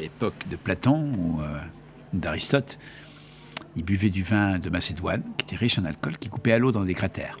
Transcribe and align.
l'époque 0.00 0.48
de 0.48 0.56
Platon 0.56 1.12
ou 1.18 1.40
euh, 1.40 1.58
d'Aristote, 2.12 2.78
ils 3.76 3.84
buvaient 3.84 4.10
du 4.10 4.22
vin 4.22 4.58
de 4.58 4.70
Macédoine, 4.70 5.22
qui 5.36 5.46
était 5.46 5.56
riche 5.56 5.78
en 5.78 5.84
alcool, 5.84 6.16
qui 6.18 6.28
coupait 6.28 6.52
à 6.52 6.58
l'eau 6.58 6.72
dans 6.72 6.84
des 6.84 6.94
cratères. 6.94 7.38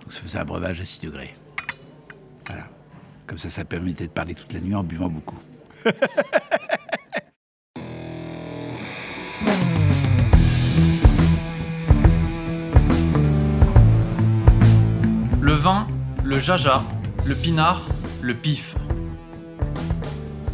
Donc 0.00 0.12
ça 0.12 0.20
faisait 0.20 0.38
un 0.38 0.44
breuvage 0.44 0.80
à 0.80 0.84
6 0.84 1.00
degrés. 1.00 1.34
Voilà. 2.46 2.68
Comme 3.26 3.38
ça, 3.38 3.50
ça 3.50 3.64
permettait 3.64 4.06
de 4.06 4.12
parler 4.12 4.34
toute 4.34 4.52
la 4.52 4.60
nuit 4.60 4.74
en 4.74 4.84
buvant 4.84 5.08
beaucoup. 5.08 5.38
Le 15.40 15.52
vin, 15.52 15.86
le 16.24 16.38
jaja, 16.38 16.82
le 17.26 17.34
pinard, 17.34 17.86
le 18.22 18.34
pif. 18.34 18.76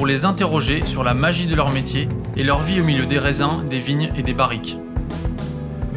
pour 0.00 0.06
les 0.06 0.24
interroger 0.24 0.86
sur 0.86 1.04
la 1.04 1.12
magie 1.12 1.46
de 1.46 1.54
leur 1.54 1.70
métier 1.70 2.08
et 2.34 2.42
leur 2.42 2.62
vie 2.62 2.80
au 2.80 2.84
milieu 2.84 3.04
des 3.04 3.18
raisins, 3.18 3.68
des 3.68 3.80
vignes 3.80 4.10
et 4.16 4.22
des 4.22 4.32
barriques. 4.32 4.78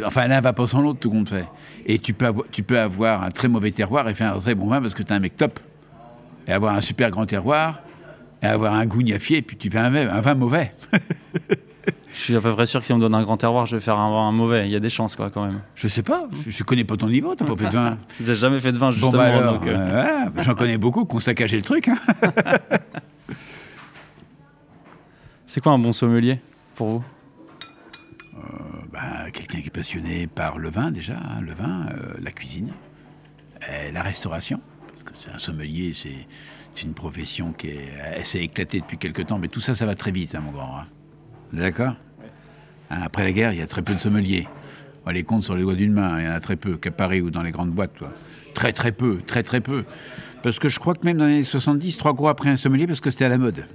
enfin, 0.05 0.27
l'un 0.29 0.41
va 0.41 0.53
pas 0.53 0.67
sans 0.67 0.81
l'autre, 0.81 0.99
tout 1.01 1.11
compte 1.11 1.29
fait. 1.29 1.47
Et 1.87 1.99
tu 1.99 2.13
peux, 2.15 2.27
avoir, 2.27 2.47
tu 2.51 2.63
peux 2.63 2.79
avoir 2.79 3.23
un 3.23 3.31
très 3.31 3.49
mauvais 3.49 3.71
terroir 3.71 4.09
et 4.09 4.15
faire 4.15 4.35
un 4.35 4.39
très 4.41 4.55
bon 4.55 4.67
vin 4.69 4.81
parce 4.81 4.95
que 4.95 5.03
tu 5.03 5.13
as 5.13 5.17
un 5.17 5.21
mec 5.21 5.37
top. 5.37 5.59
Et 6.47 6.53
avoir 6.53 6.75
un 6.75 6.81
super 6.81 7.11
grand 7.11 7.27
terroir 7.27 7.81
et 8.43 8.47
avoir 8.47 8.75
un 8.75 8.85
goût 8.87 9.03
niafier, 9.03 9.39
et 9.39 9.43
puis 9.43 9.57
tu 9.57 9.71
fais 9.71 9.79
un, 9.79 9.91
vin- 9.91 10.11
un 10.11 10.21
vin 10.21 10.35
mauvais. 10.35 10.73
Je 12.15 12.21
suis 12.21 12.37
à 12.37 12.41
peu 12.43 12.53
près 12.53 12.67
sûr 12.67 12.79
que 12.81 12.87
si 12.87 12.93
on 12.93 12.97
me 12.97 13.01
donne 13.01 13.15
un 13.15 13.23
grand 13.23 13.39
terroir, 13.39 13.65
je 13.65 13.75
vais 13.77 13.81
faire 13.81 13.97
un, 13.99 14.33
mauvais. 14.33 14.67
Il 14.67 14.71
y 14.73 14.77
a 14.77 14.81
des 14.81 14.91
chances, 14.91 15.17
quoi, 15.17 15.31
quand 15.31 15.47
même. 15.47 15.63
Je 15.75 15.89
sais 15.89 16.03
pas, 16.03 16.29
je 16.47 16.63
connais 16.63 16.85
pas 16.85 16.97
ton 16.97 17.09
niveau, 17.09 17.35
t'as 17.35 17.47
pas 17.47 17.57
fait 17.57 17.65
de 17.69 17.73
vin. 17.73 17.97
J'ai 18.21 18.35
jamais 18.35 18.61
fait 18.61 18.71
de 18.71 18.77
vin, 18.77 18.89
Bon, 18.89 18.93
justement. 18.93 19.13
bah 19.13 19.25
alors, 19.25 19.55
donc, 19.55 19.67
euh, 19.67 19.75
euh, 19.79 20.27
bah, 20.29 20.43
j'en 20.43 20.55
connais 20.55 20.77
beaucoup 20.77 21.07
qui 21.07 21.17
ont 21.17 21.21
saccagé 21.21 21.57
le 21.57 21.63
truc. 21.63 21.89
hein. 21.89 21.97
C'est 25.53 25.61
quoi 25.61 25.73
un 25.73 25.79
bon 25.79 25.93
sommelier 25.93 26.41
pour 26.77 26.89
vous? 26.89 27.05
Ben, 28.91 29.31
quelqu'un 29.35 29.61
qui 29.61 29.67
est 29.67 29.71
passionné 29.71 30.27
par 30.27 30.57
le 30.57 30.71
vin 30.71 30.91
déjà, 30.91 31.19
hein, 31.19 31.43
le 31.43 31.53
vin, 31.53 31.89
euh, 31.91 32.15
la 32.23 32.31
cuisine, 32.31 32.73
la 33.93 34.01
restauration. 34.01 34.63
Parce 34.89 35.03
que 35.03 35.11
c'est 35.13 35.31
un 35.31 35.39
sommelier, 35.39 35.93
c'est 35.95 36.83
une 36.83 36.95
profession 36.95 37.53
qui 37.53 37.69
s'est 38.25 38.43
éclatée 38.43 38.81
depuis 38.81 38.97
quelques 38.97 39.27
temps, 39.27 39.39
mais 39.39 39.49
tout 39.49 39.61
ça, 39.61 39.77
ça 39.77 39.85
va 39.85 39.95
très 39.95 40.11
vite, 40.11 40.35
hein, 40.35 40.41
mon 40.41 40.53
grand. 40.53 40.79
hein. 40.79 40.87
D'accord? 41.53 41.97
Après 42.89 43.23
la 43.23 43.33
guerre, 43.33 43.53
il 43.53 43.59
y 43.59 43.63
a 43.63 43.67
très 43.67 43.83
peu 43.83 43.93
de 43.93 44.01
sommeliers. 44.01 44.49
On 45.05 45.11
les 45.11 45.23
compte 45.23 45.45
sur 45.45 45.55
les 45.55 45.65
doigts 45.65 45.75
d'une 45.75 45.93
main, 45.93 46.19
il 46.19 46.25
y 46.25 46.29
en 46.29 46.33
a 46.33 46.41
très 46.41 46.57
peu, 46.57 46.79
qu'à 46.79 46.93
Paris 46.93 47.21
ou 47.21 47.29
dans 47.29 47.43
les 47.43 47.51
grandes 47.51 47.73
boîtes. 47.73 47.93
Toi. 47.93 48.11
Très 48.55 48.73
très 48.73 48.93
peu, 48.93 49.19
très 49.27 49.43
très 49.43 49.61
peu. 49.61 49.85
Parce 50.43 50.59
que 50.59 50.71
je 50.71 50.79
crois 50.79 50.95
que 50.95 51.05
même 51.05 51.19
dans 51.19 51.27
les 51.27 51.35
années 51.35 51.45
70, 51.45 51.99
trois 51.99 52.15
gros 52.15 52.29
après 52.29 52.49
un 52.49 52.57
sommelier, 52.57 52.87
parce 52.87 53.03
que 53.03 53.11
c'était 53.11 53.27
à 53.27 53.29
la 53.29 53.37
mode. 53.37 53.67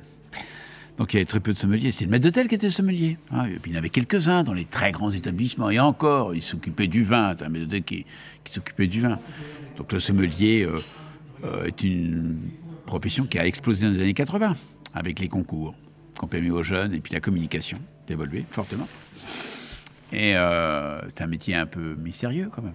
Donc 0.97 1.13
il 1.13 1.17
y 1.17 1.19
avait 1.19 1.25
très 1.25 1.39
peu 1.39 1.53
de 1.53 1.57
sommeliers. 1.57 1.91
C'était 1.91 2.05
le 2.05 2.11
maître 2.11 2.23
d'hôtel 2.23 2.47
qui 2.47 2.55
était 2.55 2.69
sommelier. 2.69 3.17
hein. 3.31 3.45
Et 3.45 3.59
puis 3.59 3.71
il 3.71 3.73
y 3.73 3.75
en 3.75 3.79
avait 3.79 3.89
quelques-uns 3.89 4.43
dans 4.43 4.53
les 4.53 4.65
très 4.65 4.91
grands 4.91 5.11
établissements. 5.11 5.69
Et 5.69 5.79
encore, 5.79 6.33
ils 6.33 6.41
s'occupaient 6.41 6.87
du 6.87 7.03
vin. 7.03 7.35
T'as 7.35 7.45
un 7.45 7.49
maître 7.49 7.65
d'hôtel 7.65 7.83
qui, 7.83 8.05
s'occupait 8.51 8.87
du 8.87 9.01
vin. 9.01 9.19
Donc 9.77 9.93
le 9.93 9.99
sommelier 9.99 10.63
euh, 10.63 10.79
euh, 11.43 11.65
est 11.65 11.83
une 11.83 12.37
profession 12.85 13.25
qui 13.25 13.37
a 13.37 13.45
explosé 13.45 13.85
dans 13.85 13.93
les 13.93 14.01
années 14.01 14.13
80 14.13 14.55
avec 14.93 15.19
les 15.19 15.27
concours 15.27 15.75
qui 16.15 16.23
ont 16.23 16.27
permis 16.27 16.49
aux 16.49 16.63
jeunes 16.63 16.93
et 16.93 16.99
puis 16.99 17.13
la 17.13 17.19
communication 17.19 17.77
d'évoluer 18.07 18.45
fortement. 18.49 18.87
Et 20.11 20.35
euh, 20.35 21.01
c'est 21.09 21.21
un 21.21 21.27
métier 21.27 21.53
un 21.55 21.65
peu 21.65 21.95
mystérieux 21.95 22.49
quand 22.53 22.63
même. 22.63 22.73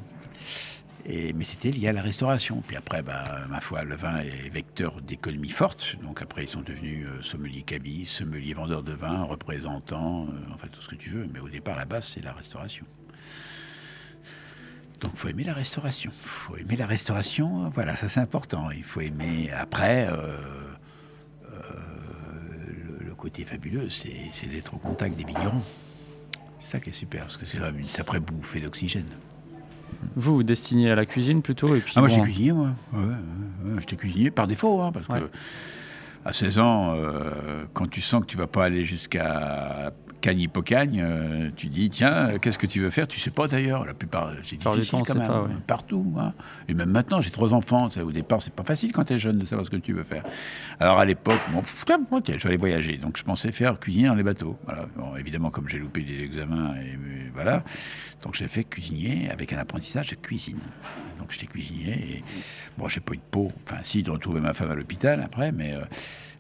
Mais 1.07 1.45
c'était 1.45 1.71
lié 1.71 1.89
à 1.89 1.93
la 1.93 2.03
restauration. 2.03 2.63
Puis 2.67 2.77
après, 2.77 3.03
bah, 3.03 3.47
ma 3.49 3.61
foi, 3.61 3.83
le 3.83 3.97
vin 3.97 4.21
est 4.21 4.49
vecteur 4.51 5.01
d'économie 5.01 5.51
forte. 5.51 5.97
Donc 6.03 6.23
après, 6.23 6.45
ils 6.45 6.49
sont 6.49 6.61
devenus 6.61 7.07
euh, 7.07 7.23
sommeliers 7.23 7.63
cabis, 7.63 8.07
sommeliers 8.07 8.55
vendeurs 8.55 8.83
de 8.83 8.93
vin, 8.93 9.25
représentants, 9.25 10.27
euh, 10.27 10.55
enfin 10.55 10.69
tout 10.71 10.81
ce 10.81 10.89
que 10.89 10.95
tu 10.95 11.11
veux. 11.11 11.29
Mais 11.33 11.41
au 11.41 11.49
départ, 11.49 11.77
la 11.77 11.87
base, 11.87 12.07
c'est 12.07 12.25
la 12.25 12.33
restauration. 12.33 12.87
Donc, 15.03 15.11
il 15.15 15.19
faut 15.19 15.29
aimer 15.29 15.45
la 15.45 15.55
restauration. 15.55 16.13
Il 16.15 16.29
faut 16.29 16.57
aimer 16.57 16.77
la 16.77 16.87
restauration. 16.87 17.69
Voilà, 17.71 17.97
ça 17.97 18.09
c'est 18.09 18.21
important. 18.21 18.71
Il 18.71 18.85
faut 18.85 19.01
aimer. 19.01 19.51
Après, 19.51 20.07
euh, 20.07 20.37
euh, 21.51 21.59
le, 23.01 23.15
côté 23.17 23.45
fabuleux, 23.45 23.89
c'est 23.89 24.47
d'être 24.49 24.75
au 24.75 24.79
contact 24.79 25.17
des 25.17 25.25
vignerons. 25.25 25.63
C'est 26.61 26.73
ça 26.73 26.81
qui 26.81 26.91
est 26.91 26.93
super, 26.93 27.23
parce 27.23 27.37
que 27.37 27.47
c'est 27.47 27.59
comme 27.59 27.79
une 27.79 27.89
sacrée 27.89 28.21
bouffée 28.21 28.61
d'oxygène. 28.61 29.07
Vous, 30.17 30.37
vous 30.37 30.43
destinez 30.43 30.91
à 30.91 30.95
la 30.95 31.07
cuisine 31.07 31.43
plutôt 31.43 31.75
et 31.75 31.81
puis 31.81 31.95
Ah, 31.97 32.01
moi, 32.01 32.09
bon, 32.09 32.15
j'étais 32.15 32.27
cuisinier, 32.27 32.53
moi. 32.53 32.69
Ouais, 32.93 32.99
ouais, 33.01 33.05
ouais, 33.75 33.81
j'étais 33.81 33.97
cuisinier 33.97 34.31
par 34.31 34.47
défaut, 34.47 34.81
hein, 34.81 34.93
parce 34.93 35.07
que 35.07 35.31
à 36.25 36.33
16 36.33 36.59
ans, 36.61 36.95
euh, 36.95 37.65
quand 37.73 37.89
tu 37.91 38.01
sens 38.01 38.21
que 38.23 38.27
tu 38.27 38.37
vas 38.37 38.47
pas 38.47 38.65
aller 38.65 38.85
jusqu'à 38.85 39.93
Cagnes-Hippocagne, 40.23 41.03
euh, 41.05 41.51
tu 41.55 41.67
dis, 41.67 41.91
tiens, 41.91 42.31
euh, 42.31 42.39
qu'est-ce 42.39 42.57
que 42.57 42.67
tu 42.67 42.81
veux 42.81 42.89
faire? 42.91 43.07
Tu 43.07 43.21
sais 43.21 43.31
pas 43.31 43.47
d'ailleurs, 43.49 43.85
la 43.85 43.93
plupart, 43.93 44.33
c'est 44.43 44.57
Plupart 44.57 44.73
du 44.75 44.81
difficile 44.81 44.99
temps, 45.01 45.05
quand 45.13 45.19
même, 45.19 45.29
pas, 45.29 45.43
ouais. 45.43 45.49
partout. 45.67 46.15
hein. 46.19 46.33
Et 46.69 46.75
même 46.75 46.89
maintenant, 46.91 47.21
j'ai 47.21 47.31
trois 47.31 47.53
enfants, 47.53 47.89
au 48.03 48.13
départ, 48.13 48.41
c'est 48.41 48.55
pas 48.55 48.65
facile 48.65 48.93
quand 48.93 49.05
tu 49.05 49.13
es 49.13 49.19
jeune 49.19 49.39
de 49.39 49.45
savoir 49.45 49.67
ce 49.67 49.71
que 49.71 49.77
tu 49.77 49.93
veux 49.93 50.05
faire. 50.05 50.25
Alors 50.81 50.99
à 50.99 51.05
l'époque, 51.05 51.41
bon, 51.53 51.61
putain, 51.61 51.99
moi, 52.11 52.21
tiens, 52.25 52.37
je 52.39 52.49
aller 52.49 52.57
voyager, 52.57 52.97
donc 52.97 53.19
je 53.19 53.25
pensais 53.25 53.53
faire 53.53 53.79
cuisinier 53.79 54.07
dans 54.09 54.15
les 54.15 54.23
bateaux. 54.23 54.57
Voilà. 54.65 54.87
Bon, 54.97 55.15
évidemment, 55.17 55.51
comme 55.51 55.69
j'ai 55.69 55.79
loupé 55.79 56.03
des 56.03 56.23
examens, 56.23 56.75
et, 56.77 56.91
et 56.93 57.31
voilà, 57.35 57.65
donc 58.23 58.35
j'ai 58.35 58.47
fait 58.49 58.65
cuisinier 58.65 59.29
avec 59.31 59.53
un 59.53 59.59
apprentissage 59.59 60.11
de 60.11 60.15
cuisine. 60.15 60.59
Donc 61.19 61.31
j'étais 61.33 61.47
cuisinier 61.47 61.93
et 61.93 62.25
bon, 62.79 62.89
j'ai 62.89 63.01
pas 63.01 63.13
eu 63.15 63.17
de 63.17 63.23
peau. 63.31 63.49
Enfin, 63.67 63.81
si, 63.85 64.03
de 64.03 64.11
retrouver 64.11 64.41
ma 64.41 64.55
femme 64.55 64.71
à 64.71 64.75
l'hôpital 64.75 65.21
après, 65.23 65.53
mais 65.53 65.73
euh, 65.75 65.81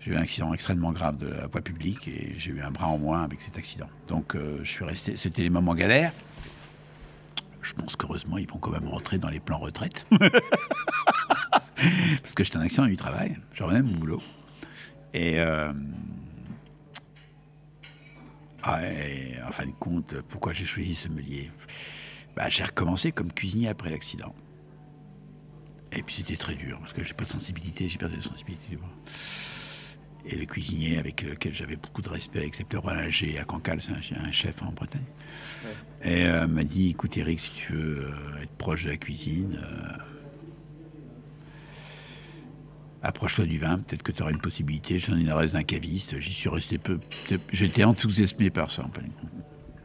j'ai 0.02 0.10
eu 0.10 0.16
un 0.16 0.22
accident 0.22 0.52
extrêmement 0.52 0.92
grave 0.92 1.16
de 1.16 1.28
la 1.28 1.46
voie 1.46 1.60
publique 1.60 2.08
et 2.08 2.34
j'ai 2.36 2.50
eu 2.50 2.60
un 2.60 2.72
bras 2.72 2.88
en 2.88 2.98
moins 2.98 3.22
avec 3.22 3.40
cet 3.40 3.56
accident. 3.56 3.88
Donc 4.08 4.34
euh, 4.34 4.58
je 4.64 4.70
suis 4.70 4.84
resté. 4.84 5.16
C'était 5.16 5.42
les 5.42 5.50
moments 5.50 5.76
galères. 5.76 6.12
Je 7.62 7.72
pense 7.74 7.94
qu'heureusement, 7.94 8.38
ils 8.38 8.48
vont 8.48 8.58
quand 8.58 8.72
même 8.72 8.88
rentrer 8.88 9.18
dans 9.18 9.28
les 9.28 9.38
plans 9.38 9.58
retraite. 9.58 10.04
Parce 12.20 12.34
que 12.34 12.42
j'étais 12.42 12.56
en 12.56 12.62
accident 12.62 12.86
du 12.86 12.96
travail. 12.96 13.36
Je 13.52 13.62
revenais 13.62 13.82
de 13.82 13.86
mon 13.86 13.98
boulot. 13.98 14.22
Et. 15.14 15.38
euh, 15.38 15.72
ah, 18.64 18.80
en 19.46 19.52
fin 19.52 19.66
de 19.66 19.72
compte, 19.72 20.20
pourquoi 20.28 20.52
j'ai 20.52 20.64
choisi 20.64 20.94
sommelier 20.94 21.50
bah, 22.36 22.48
J'ai 22.48 22.62
recommencé 22.64 23.10
comme 23.10 23.32
cuisinier 23.32 23.68
après 23.68 23.90
l'accident. 23.90 24.34
Et 25.90 26.02
puis 26.02 26.16
c'était 26.16 26.36
très 26.36 26.54
dur, 26.54 26.78
parce 26.80 26.92
que 26.92 27.02
j'ai 27.02 27.12
pas 27.12 27.24
de 27.24 27.28
sensibilité, 27.28 27.88
j'ai 27.88 27.98
perdu 27.98 28.16
la 28.16 28.22
sensibilité 28.22 28.68
du 28.68 28.76
bras. 28.76 28.88
Et 30.24 30.36
le 30.36 30.46
cuisinier 30.46 30.98
avec 30.98 31.22
lequel 31.22 31.52
j'avais 31.52 31.76
beaucoup 31.76 32.02
de 32.02 32.08
respect, 32.08 32.44
excepté 32.46 32.76
Roland 32.76 33.10
G 33.10 33.38
à 33.38 33.44
Cancale, 33.44 33.80
c'est 33.80 34.14
un, 34.14 34.24
un 34.24 34.32
chef 34.32 34.62
en 34.62 34.70
Bretagne, 34.70 35.02
Et 36.04 36.20
elle 36.20 36.46
m'a 36.46 36.62
dit, 36.64 36.90
écoute 36.90 37.16
Eric, 37.16 37.40
si 37.40 37.50
tu 37.50 37.72
veux 37.72 38.06
être 38.40 38.52
proche 38.52 38.84
de 38.84 38.90
la 38.90 38.96
cuisine, 38.96 39.58
approche-toi 43.02 43.46
du 43.46 43.58
vin, 43.58 43.78
peut-être 43.78 44.02
que 44.02 44.12
tu 44.12 44.22
auras 44.22 44.30
une 44.30 44.38
possibilité. 44.38 44.98
J'en 44.98 45.16
ai 45.16 45.20
une 45.20 45.32
reste 45.32 45.54
d'un 45.54 45.64
caviste, 45.64 46.20
j'y 46.20 46.32
suis 46.32 46.48
resté 46.48 46.78
peu. 46.78 46.98
J'étais 47.50 47.84
enthousiasmé 47.84 48.50
par 48.50 48.70
ça. 48.70 48.84
En 48.84 48.90
fait. 48.90 49.04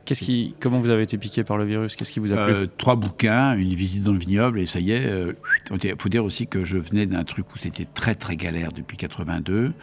Qu'est-ce 0.05 0.23
qui, 0.23 0.55
comment 0.59 0.79
vous 0.79 0.89
avez 0.89 1.03
été 1.03 1.17
piqué 1.17 1.43
par 1.43 1.57
le 1.57 1.65
virus? 1.65 1.95
Qu'est-ce 1.95 2.11
qui 2.11 2.19
vous 2.19 2.31
a 2.31 2.45
plu? 2.45 2.53
Euh, 2.53 2.67
Trois 2.77 2.95
bouquins, 2.95 3.57
une 3.57 3.73
visite 3.73 4.03
dans 4.03 4.13
le 4.13 4.19
vignoble, 4.19 4.59
et 4.59 4.65
ça 4.65 4.79
y 4.79 4.91
est. 4.91 5.01
Il 5.01 5.07
euh, 5.07 5.95
faut 5.99 6.09
dire 6.09 6.23
aussi 6.23 6.47
que 6.47 6.63
je 6.63 6.77
venais 6.77 7.05
d'un 7.05 7.23
truc 7.23 7.53
où 7.53 7.57
c'était 7.57 7.87
très 7.93 8.15
très 8.15 8.37
galère 8.37 8.71
depuis 8.71 8.95
82. 8.95 9.73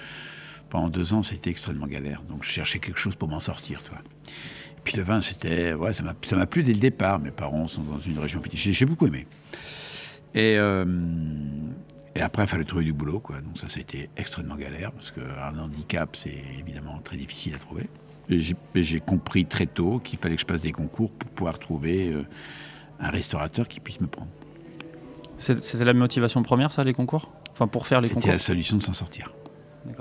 Pendant 0.75 0.88
deux 0.88 1.15
ans, 1.15 1.23
c'était 1.23 1.50
extrêmement 1.50 1.87
galère. 1.87 2.21
Donc 2.29 2.43
je 2.43 2.50
cherchais 2.50 2.81
quelque 2.81 2.99
chose 2.99 3.15
pour 3.15 3.29
m'en 3.29 3.38
sortir, 3.38 3.81
toi. 3.85 3.99
puis 4.82 4.97
le 4.97 5.05
vin, 5.05 5.21
c'était, 5.21 5.73
ouais, 5.73 5.93
ça 5.93 6.03
m'a 6.03 6.47
plu 6.47 6.65
dès 6.65 6.73
le 6.73 6.81
départ. 6.81 7.21
Mes 7.21 7.31
parents 7.31 7.69
sont 7.69 7.85
dans 7.85 8.00
une 8.00 8.19
région 8.19 8.41
petite. 8.41 8.59
J'ai 8.59 8.85
beaucoup 8.85 9.06
aimé. 9.06 9.29
Et 10.35 10.56
euh, 10.59 10.85
et 12.17 12.21
après, 12.21 12.43
il 12.43 12.49
fallait 12.49 12.65
trouver 12.65 12.82
du 12.82 12.93
boulot, 12.93 13.21
quoi. 13.21 13.41
Donc 13.41 13.56
ça, 13.56 13.69
c'était 13.69 14.11
extrêmement 14.17 14.56
galère, 14.56 14.91
parce 14.91 15.12
qu'un 15.12 15.56
handicap, 15.56 16.17
c'est 16.17 16.43
évidemment 16.59 16.99
très 16.99 17.19
difficile 17.19 17.55
à 17.55 17.59
trouver. 17.59 17.88
Et 18.29 18.41
j'ai 18.82 18.99
compris 18.99 19.47
très 19.47 19.67
tôt 19.67 20.00
qu'il 20.00 20.19
fallait 20.19 20.35
que 20.35 20.41
je 20.41 20.47
passe 20.47 20.62
des 20.62 20.73
concours 20.73 21.12
pour 21.12 21.31
pouvoir 21.31 21.61
trouver 21.61 22.11
euh, 22.12 22.26
un 22.99 23.11
restaurateur 23.11 23.69
qui 23.69 23.79
puisse 23.79 24.00
me 24.00 24.09
prendre. 24.09 24.31
C'était 25.38 25.85
la 25.85 25.94
motivation 25.94 26.43
première, 26.43 26.73
ça, 26.73 26.82
les 26.82 26.94
concours? 26.94 27.31
Enfin, 27.53 27.69
pour 27.69 27.87
faire 27.87 28.00
les 28.00 28.09
concours 28.09 28.23
C'était 28.23 28.32
la 28.32 28.41
solution 28.41 28.76
de 28.76 28.82
s'en 28.82 28.93
sortir. 28.93 29.32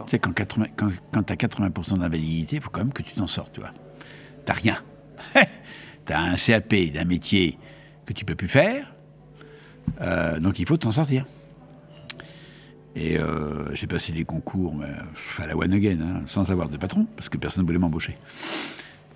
C'est 0.07 0.19
quand, 0.19 0.33
quand, 0.33 1.23
tu 1.23 1.33
as 1.33 1.35
80% 1.35 1.99
d'invalidité, 1.99 2.57
il 2.57 2.61
faut 2.61 2.69
quand 2.69 2.81
même 2.81 2.93
que 2.93 3.03
tu 3.03 3.13
t'en 3.13 3.27
sortes, 3.27 3.53
tu 3.53 3.59
vois. 3.59 3.73
T'as 4.45 4.53
rien. 4.53 4.77
tu 6.05 6.13
as 6.13 6.21
un 6.21 6.35
CAP 6.35 6.73
d'un 6.93 7.05
métier 7.05 7.57
que 8.05 8.13
tu 8.13 8.25
peux 8.25 8.35
plus 8.35 8.47
faire, 8.47 8.93
euh, 10.01 10.39
donc 10.39 10.59
il 10.59 10.65
faut 10.65 10.77
t'en 10.77 10.91
sortir. 10.91 11.25
Et 12.95 13.17
euh, 13.17 13.73
j'ai 13.73 13.87
passé 13.87 14.13
des 14.13 14.23
concours 14.23 14.75
à 15.39 15.47
la 15.47 15.57
one 15.57 15.73
again, 15.73 15.99
hein, 16.01 16.21
sans 16.25 16.51
avoir 16.51 16.69
de 16.69 16.77
patron, 16.77 17.07
parce 17.15 17.29
que 17.29 17.37
personne 17.37 17.63
ne 17.63 17.67
voulait 17.67 17.79
m'embaucher. 17.79 18.15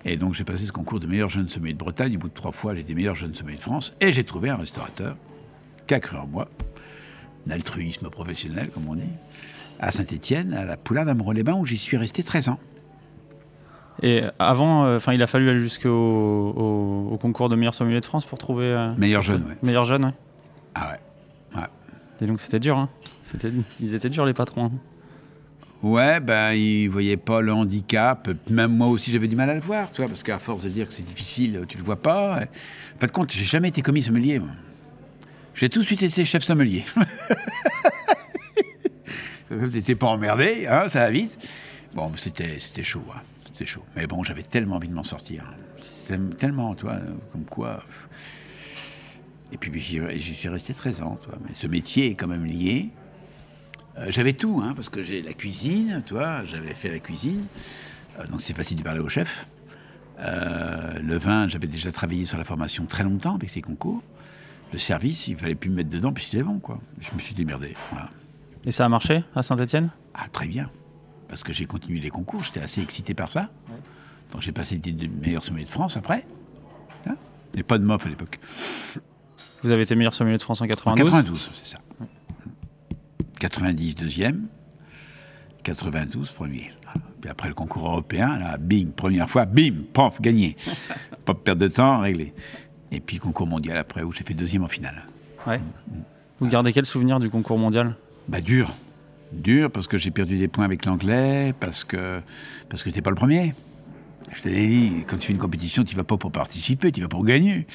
Et 0.04 0.16
donc 0.16 0.34
j'ai 0.34 0.44
passé 0.44 0.66
ce 0.66 0.72
concours 0.72 1.00
de 1.00 1.06
meilleur 1.06 1.28
jeune 1.28 1.48
sommet 1.48 1.72
de 1.72 1.78
Bretagne. 1.78 2.16
Au 2.16 2.18
bout 2.18 2.28
de 2.28 2.34
trois 2.34 2.52
fois, 2.52 2.74
j'ai 2.74 2.80
été 2.80 2.94
meilleur 2.94 3.14
jeune 3.14 3.34
sommet 3.34 3.54
de 3.54 3.60
France. 3.60 3.94
Et 4.00 4.12
j'ai 4.12 4.24
trouvé 4.24 4.48
un 4.48 4.56
restaurateur 4.56 5.16
qui 5.86 5.94
a 5.94 6.00
cru 6.00 6.16
en 6.16 6.26
moi, 6.26 6.48
un 7.46 7.50
altruisme 7.50 8.10
professionnel, 8.10 8.70
comme 8.70 8.88
on 8.88 8.94
dit, 8.94 9.02
à 9.80 9.92
Saint-Étienne, 9.92 10.52
à 10.54 10.64
la 10.64 10.76
Poulade 10.76 11.08
les 11.34 11.42
bains 11.42 11.54
où 11.54 11.64
j'y 11.64 11.78
suis 11.78 11.96
resté 11.96 12.22
13 12.22 12.48
ans. 12.50 12.58
Et 14.02 14.22
avant, 14.38 14.84
euh, 14.84 14.98
il 15.12 15.22
a 15.22 15.26
fallu 15.26 15.50
aller 15.50 15.60
jusqu'au 15.60 15.88
au, 15.90 17.18
concours 17.20 17.48
de 17.48 17.56
meilleur 17.56 17.74
sommelier 17.74 18.00
de 18.00 18.04
France 18.04 18.26
pour 18.26 18.38
trouver. 18.38 18.66
Euh, 18.66 18.94
meilleur 18.96 19.22
jeune, 19.22 19.44
oui. 19.48 19.54
Meilleur 19.62 19.84
jeune, 19.84 20.04
oui. 20.04 20.10
Ah 20.74 20.92
ouais. 20.92 20.98
Et 22.20 22.26
donc 22.26 22.40
c'était 22.40 22.58
dur, 22.58 22.76
hein 22.76 22.88
ils 23.80 23.94
étaient 23.94 24.08
durs 24.08 24.24
les 24.24 24.34
patrons. 24.34 24.66
Hein. 24.66 24.72
Ouais, 25.82 26.18
ben 26.18 26.52
ils 26.52 26.88
voyaient 26.88 27.16
pas 27.16 27.40
le 27.40 27.52
handicap. 27.52 28.28
Même 28.50 28.76
moi 28.76 28.88
aussi, 28.88 29.12
j'avais 29.12 29.28
du 29.28 29.36
mal 29.36 29.50
à 29.50 29.54
le 29.54 29.60
voir, 29.60 29.90
tu 29.92 30.00
vois, 30.00 30.08
parce 30.08 30.24
qu'à 30.24 30.40
force 30.40 30.64
de 30.64 30.68
dire 30.68 30.88
que 30.88 30.94
c'est 30.94 31.04
difficile, 31.04 31.64
tu 31.68 31.78
le 31.78 31.84
vois 31.84 32.02
pas. 32.02 32.40
En 32.40 32.98
fait, 32.98 33.12
compte, 33.12 33.30
j'ai 33.30 33.44
jamais 33.44 33.68
été 33.68 33.82
commis 33.82 34.02
sommelier. 34.02 34.40
J'ai 35.54 35.68
tout 35.68 35.80
de 35.80 35.84
suite 35.84 36.02
été 36.02 36.24
chef 36.24 36.42
sommelier. 36.42 36.84
T'étais 39.48 39.94
pas 39.94 40.08
emmerdé, 40.08 40.66
hein, 40.66 40.88
ça 40.88 41.00
va 41.00 41.10
vite. 41.10 41.38
Bon, 41.94 42.12
c'était 42.16 42.58
chaud, 42.82 43.04
hein, 43.14 43.20
c'était 43.44 43.66
chaud. 43.66 43.84
Mais 43.96 44.06
bon, 44.06 44.22
j'avais 44.22 44.42
tellement 44.42 44.76
envie 44.76 44.88
de 44.88 44.94
m'en 44.94 45.04
sortir, 45.04 45.44
tellement, 46.38 46.74
tu 46.74 46.84
vois, 46.84 46.98
comme 47.32 47.44
quoi. 47.44 47.82
Et 49.52 49.56
puis 49.56 49.72
j'y 49.80 50.34
suis 50.34 50.48
resté 50.48 50.74
13 50.74 51.02
ans. 51.02 51.18
Toi. 51.22 51.38
Mais 51.46 51.54
ce 51.54 51.66
métier 51.66 52.10
est 52.10 52.14
quand 52.14 52.26
même 52.26 52.44
lié. 52.44 52.90
Euh, 53.98 54.06
j'avais 54.10 54.34
tout, 54.34 54.60
hein, 54.62 54.74
parce 54.74 54.88
que 54.88 55.02
j'ai 55.02 55.22
la 55.22 55.32
cuisine, 55.32 56.02
toi, 56.06 56.44
j'avais 56.44 56.74
fait 56.74 56.90
la 56.90 57.00
cuisine, 57.00 57.44
euh, 58.18 58.26
donc 58.28 58.40
c'est 58.42 58.56
facile 58.56 58.76
de 58.76 58.82
parler 58.82 59.00
au 59.00 59.08
chef. 59.08 59.46
Euh, 60.20 60.98
le 61.00 61.18
vin, 61.18 61.48
j'avais 61.48 61.66
déjà 61.66 61.90
travaillé 61.90 62.24
sur 62.24 62.38
la 62.38 62.44
formation 62.44 62.86
très 62.86 63.02
longtemps 63.02 63.34
avec 63.34 63.50
ces 63.50 63.62
concours. 63.62 64.02
Le 64.72 64.78
service, 64.78 65.28
il 65.28 65.36
fallait 65.36 65.54
plus 65.54 65.70
me 65.70 65.76
mettre 65.76 65.90
dedans, 65.90 66.12
puis 66.12 66.24
c'était 66.24 66.42
bon, 66.42 66.58
quoi. 66.58 66.80
Je 67.00 67.10
me 67.14 67.18
suis 67.18 67.34
démerdé. 67.34 67.74
Et 68.68 68.70
ça 68.70 68.84
a 68.84 68.88
marché 68.90 69.24
à 69.34 69.42
Saint-Etienne 69.42 69.88
Ah, 70.12 70.26
très 70.30 70.46
bien. 70.46 70.68
Parce 71.26 71.42
que 71.42 71.54
j'ai 71.54 71.64
continué 71.64 72.00
les 72.00 72.10
concours, 72.10 72.44
j'étais 72.44 72.60
assez 72.60 72.82
excité 72.82 73.14
par 73.14 73.30
ça. 73.30 73.48
Donc 74.30 74.42
j'ai 74.42 74.52
passé 74.52 74.76
des 74.76 75.08
meilleurs 75.08 75.42
sommets 75.42 75.64
de 75.64 75.68
France 75.68 75.96
après. 75.96 76.26
Hein 77.06 77.16
Et 77.56 77.62
pas 77.62 77.78
de 77.78 77.84
MOF 77.84 78.04
à 78.04 78.10
l'époque. 78.10 78.38
Vous 79.62 79.70
avez 79.70 79.80
été 79.80 79.94
meilleur 79.94 80.12
sommelier 80.12 80.36
de 80.36 80.42
France 80.42 80.60
en 80.60 80.66
92 80.66 81.00
En 81.00 81.16
92, 81.16 81.50
c'est 81.54 81.76
ça. 81.76 81.78
90, 83.40 83.94
deuxième. 83.94 84.48
92, 85.62 86.30
premier. 86.32 86.70
Puis 87.22 87.30
après 87.30 87.48
le 87.48 87.54
concours 87.54 87.86
européen, 87.86 88.38
là, 88.38 88.58
bing, 88.58 88.92
première 88.92 89.30
fois, 89.30 89.46
bim, 89.46 89.76
pof, 89.94 90.20
gagné. 90.20 90.58
Pas 91.24 91.32
de 91.32 91.38
perte 91.38 91.58
de 91.58 91.68
temps, 91.68 92.00
réglé. 92.00 92.34
Et 92.92 93.00
puis 93.00 93.16
concours 93.16 93.46
mondial 93.46 93.78
après, 93.78 94.02
où 94.02 94.12
j'ai 94.12 94.24
fait 94.24 94.34
deuxième 94.34 94.64
en 94.64 94.68
finale. 94.68 95.06
Ouais. 95.46 95.58
Vous 96.38 96.48
gardez 96.48 96.74
quel 96.74 96.84
souvenir 96.84 97.18
du 97.18 97.30
concours 97.30 97.56
mondial? 97.56 97.96
Bah 98.28 98.40
dur. 98.40 98.74
Dur 99.32 99.70
parce 99.70 99.88
que 99.88 99.98
j'ai 99.98 100.10
perdu 100.10 100.38
des 100.38 100.48
points 100.48 100.64
avec 100.64 100.84
l'anglais, 100.84 101.54
parce 101.58 101.84
que, 101.84 102.20
parce 102.68 102.82
que 102.82 102.90
t'es 102.90 103.02
pas 103.02 103.10
le 103.10 103.16
premier. 103.16 103.54
Je 104.32 104.42
te 104.42 104.48
l'ai 104.48 104.66
dit, 104.66 105.04
quand 105.06 105.16
tu 105.16 105.28
fais 105.28 105.32
une 105.32 105.38
compétition, 105.38 105.84
tu 105.84 105.96
vas 105.96 106.04
pas 106.04 106.16
pour 106.16 106.30
participer, 106.30 106.92
tu 106.92 107.00
vas 107.00 107.08
pour 107.08 107.24
gagner. 107.24 107.66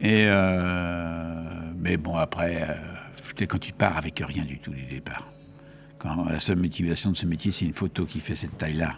Et 0.00 0.24
euh, 0.26 1.72
mais 1.78 1.96
bon, 1.96 2.16
après, 2.16 2.62
euh, 2.68 3.46
quand 3.46 3.58
tu 3.58 3.72
pars 3.72 3.96
avec 3.96 4.22
rien 4.26 4.44
du 4.44 4.58
tout 4.58 4.72
du 4.72 4.84
départ. 4.84 5.28
Quand 5.98 6.28
la 6.28 6.40
seule 6.40 6.58
motivation 6.58 7.10
de 7.10 7.16
ce 7.16 7.26
métier, 7.26 7.52
c'est 7.52 7.64
une 7.64 7.72
photo 7.72 8.06
qui 8.06 8.20
fait 8.20 8.36
cette 8.36 8.58
taille-là, 8.58 8.96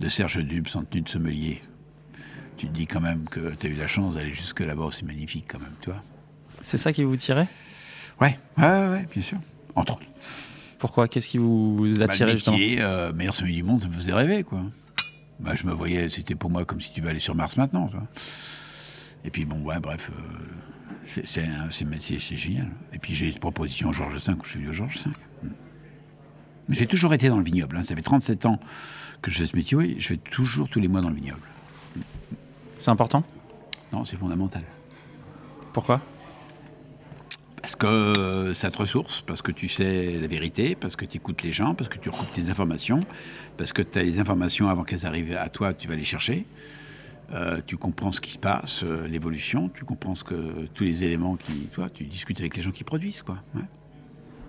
de 0.00 0.08
Serge 0.08 0.44
Dubs 0.44 0.68
en 0.74 0.82
tenue 0.82 1.02
de 1.02 1.08
sommelier. 1.08 1.60
Tu 2.56 2.66
te 2.66 2.72
dis 2.72 2.86
quand 2.86 3.00
même 3.00 3.24
que 3.28 3.54
tu 3.54 3.66
as 3.66 3.70
eu 3.70 3.74
la 3.74 3.86
chance 3.86 4.14
d'aller 4.14 4.32
jusque 4.32 4.60
là-bas, 4.60 4.88
c'est 4.92 5.04
magnifique 5.04 5.46
quand 5.48 5.58
même, 5.58 5.74
toi. 5.80 6.02
C'est 6.60 6.76
ça 6.76 6.92
qui 6.92 7.02
vous 7.02 7.16
tirait? 7.16 7.48
Ouais. 8.20 8.38
ouais, 8.58 8.64
ouais, 8.64 9.06
bien 9.12 9.22
sûr. 9.22 9.38
Entre 9.74 9.94
autres. 9.94 10.06
Pourquoi? 10.78 11.08
Qu'est-ce 11.08 11.28
qui 11.28 11.38
vous 11.38 12.02
attirait 12.02 12.34
bah, 12.34 12.40
le 12.44 12.52
métier, 12.52 12.80
euh, 12.80 13.12
meilleur 13.12 13.34
sommelier 13.34 13.54
du 13.54 13.62
monde, 13.62 13.82
ça 13.82 13.88
me 13.88 13.92
faisait 13.92 14.12
rêver, 14.12 14.42
quoi. 14.42 14.62
Bah, 15.40 15.54
je 15.54 15.66
me 15.66 15.72
voyais, 15.72 16.08
c'était 16.08 16.34
pour 16.34 16.50
moi 16.50 16.64
comme 16.64 16.80
si 16.80 16.92
tu 16.92 17.00
veux 17.00 17.08
aller 17.08 17.20
sur 17.20 17.34
Mars 17.34 17.56
maintenant. 17.56 17.90
Et 19.24 19.30
puis 19.30 19.44
bon, 19.44 19.60
ouais, 19.62 19.78
bref, 19.80 20.10
euh, 20.12 20.22
c'est 21.04 22.36
génial. 22.36 22.68
Et 22.92 22.98
puis 22.98 23.14
j'ai 23.14 23.28
une 23.28 23.38
proposition 23.38 23.92
Georges 23.92 24.24
V, 24.26 24.34
où 24.34 24.44
je 24.44 24.50
suis 24.50 24.68
au 24.68 24.72
Georges 24.72 24.98
V. 25.04 25.10
Mais 26.68 26.76
j'ai 26.76 26.86
toujours 26.86 27.12
été 27.12 27.28
dans 27.28 27.38
le 27.38 27.44
vignoble. 27.44 27.76
Hein. 27.76 27.82
Ça 27.82 27.94
fait 27.94 28.02
37 28.02 28.46
ans 28.46 28.60
que 29.20 29.30
je 29.30 29.38
fais 29.38 29.46
ce 29.46 29.56
métier, 29.56 29.78
et 29.78 30.00
je 30.00 30.10
vais 30.10 30.16
toujours 30.16 30.68
tous 30.68 30.80
les 30.80 30.88
mois 30.88 31.00
dans 31.00 31.10
le 31.10 31.16
vignoble. 31.16 31.42
C'est 32.78 32.90
important? 32.90 33.24
Non, 33.92 34.04
c'est 34.04 34.16
fondamental. 34.16 34.62
Pourquoi? 35.72 36.00
Parce 37.62 37.76
que 37.76 38.52
ça 38.54 38.72
te 38.72 38.78
ressource, 38.78 39.22
parce 39.22 39.40
que 39.40 39.52
tu 39.52 39.68
sais 39.68 40.18
la 40.20 40.26
vérité, 40.26 40.74
parce 40.74 40.96
que 40.96 41.04
tu 41.04 41.18
écoutes 41.18 41.44
les 41.44 41.52
gens, 41.52 41.74
parce 41.74 41.88
que 41.88 41.96
tu 41.96 42.10
recoupes 42.10 42.32
tes 42.32 42.50
informations, 42.50 43.06
parce 43.56 43.72
que 43.72 43.82
tu 43.82 44.00
as 44.00 44.02
les 44.02 44.18
informations 44.18 44.68
avant 44.68 44.82
qu'elles 44.82 45.06
arrivent 45.06 45.36
à 45.36 45.48
toi, 45.48 45.72
tu 45.72 45.86
vas 45.86 45.94
les 45.94 46.04
chercher. 46.04 46.44
Euh, 47.32 47.60
tu 47.64 47.76
comprends 47.76 48.10
ce 48.10 48.20
qui 48.20 48.32
se 48.32 48.38
passe, 48.38 48.82
euh, 48.82 49.06
l'évolution, 49.06 49.70
tu 49.70 49.84
comprends 49.84 50.14
que, 50.14 50.66
tous 50.74 50.84
les 50.84 51.04
éléments 51.04 51.36
qui. 51.36 51.52
Toi, 51.72 51.88
tu 51.88 52.04
discutes 52.04 52.40
avec 52.40 52.56
les 52.56 52.62
gens 52.62 52.72
qui 52.72 52.84
produisent, 52.84 53.22
quoi. 53.22 53.38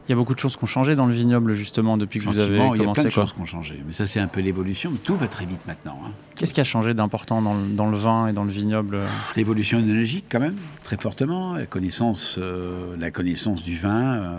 Il 0.05 0.10
y 0.10 0.13
a 0.13 0.15
beaucoup 0.15 0.33
de 0.33 0.39
choses 0.39 0.57
qui 0.57 0.63
ont 0.63 0.67
changé 0.67 0.95
dans 0.95 1.05
le 1.05 1.13
vignoble, 1.13 1.53
justement, 1.53 1.98
depuis 1.98 2.19
que 2.19 2.25
vous 2.25 2.38
avez 2.38 2.57
commencé. 2.57 2.81
Il 2.81 2.86
y 2.86 2.89
a 2.89 2.91
plein 2.91 3.03
de 3.03 3.10
choses 3.10 3.33
qui 3.33 3.39
ont 3.39 3.45
changé. 3.45 3.81
Mais 3.88 3.93
ça, 3.93 4.05
c'est 4.05 4.19
un 4.19 4.27
peu 4.27 4.41
l'évolution. 4.41 4.91
Tout 5.03 5.15
va 5.15 5.29
très 5.29 5.45
vite 5.45 5.65
maintenant. 5.65 5.98
Hein. 6.05 6.12
Qu'est-ce 6.36 6.53
qui 6.53 6.60
a 6.60 6.65
changé 6.65 6.93
d'important 6.93 7.41
dans, 7.41 7.55
dans, 7.55 7.89
le 7.89 7.98
vin 7.98 8.27
et 8.27 8.33
dans 8.33 8.43
le 8.43 8.51
vignoble? 8.51 9.00
L'évolution 9.38 9.79
énologique, 9.79 10.25
quand 10.29 10.41
même, 10.41 10.57
très 10.83 10.98
fortement. 10.98 11.55
La 11.55 11.67
connaissance, 11.67 12.36
euh, 12.38 12.98
la 13.00 13.12
connaissance 13.12 13.63
du 13.63 13.77
vin 13.77 14.38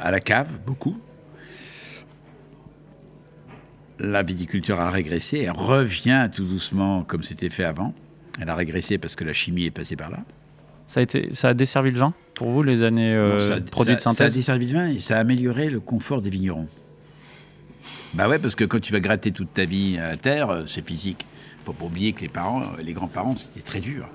à 0.00 0.10
la 0.10 0.20
cave, 0.20 0.50
beaucoup 0.66 0.96
la 4.02 4.22
viticulture 4.22 4.80
a 4.80 4.90
régressé, 4.90 5.40
elle 5.40 5.50
revient 5.50 6.28
tout 6.34 6.44
doucement 6.44 7.04
comme 7.04 7.22
c'était 7.22 7.50
fait 7.50 7.64
avant. 7.64 7.94
Elle 8.40 8.48
a 8.48 8.54
régressé 8.54 8.98
parce 8.98 9.16
que 9.16 9.24
la 9.24 9.32
chimie 9.32 9.64
est 9.64 9.70
passée 9.70 9.96
par 9.96 10.10
là. 10.10 10.24
Ça 10.86 11.00
a, 11.00 11.02
été, 11.02 11.32
ça 11.32 11.48
a 11.50 11.54
desservi 11.54 11.92
le 11.92 11.98
vin? 11.98 12.14
Pour 12.40 12.48
vous, 12.48 12.62
les 12.62 12.84
années 12.84 13.12
euh, 13.14 13.60
produits 13.70 13.96
de 13.96 14.00
synthèse 14.00 14.16
Ça 14.16 14.24
a 14.24 14.34
desservi 14.34 14.66
le 14.66 14.72
vin 14.72 14.88
et 14.88 14.98
ça 14.98 15.18
a 15.18 15.20
amélioré 15.20 15.68
le 15.68 15.78
confort 15.78 16.22
des 16.22 16.30
vignerons. 16.30 16.68
Bah 18.14 18.30
ouais, 18.30 18.38
parce 18.38 18.54
que 18.54 18.64
quand 18.64 18.80
tu 18.80 18.94
vas 18.94 19.00
gratter 19.00 19.30
toute 19.30 19.52
ta 19.52 19.66
vie 19.66 19.98
à 19.98 20.08
la 20.08 20.16
terre, 20.16 20.48
euh, 20.48 20.62
c'est 20.64 20.82
physique. 20.82 21.26
Faut 21.66 21.74
pas 21.74 21.84
oublier 21.84 22.14
que 22.14 22.22
les 22.22 22.30
parents, 22.30 22.62
euh, 22.62 22.82
les 22.82 22.94
grands-parents, 22.94 23.36
c'était 23.36 23.60
très 23.60 23.80
dur. 23.80 24.08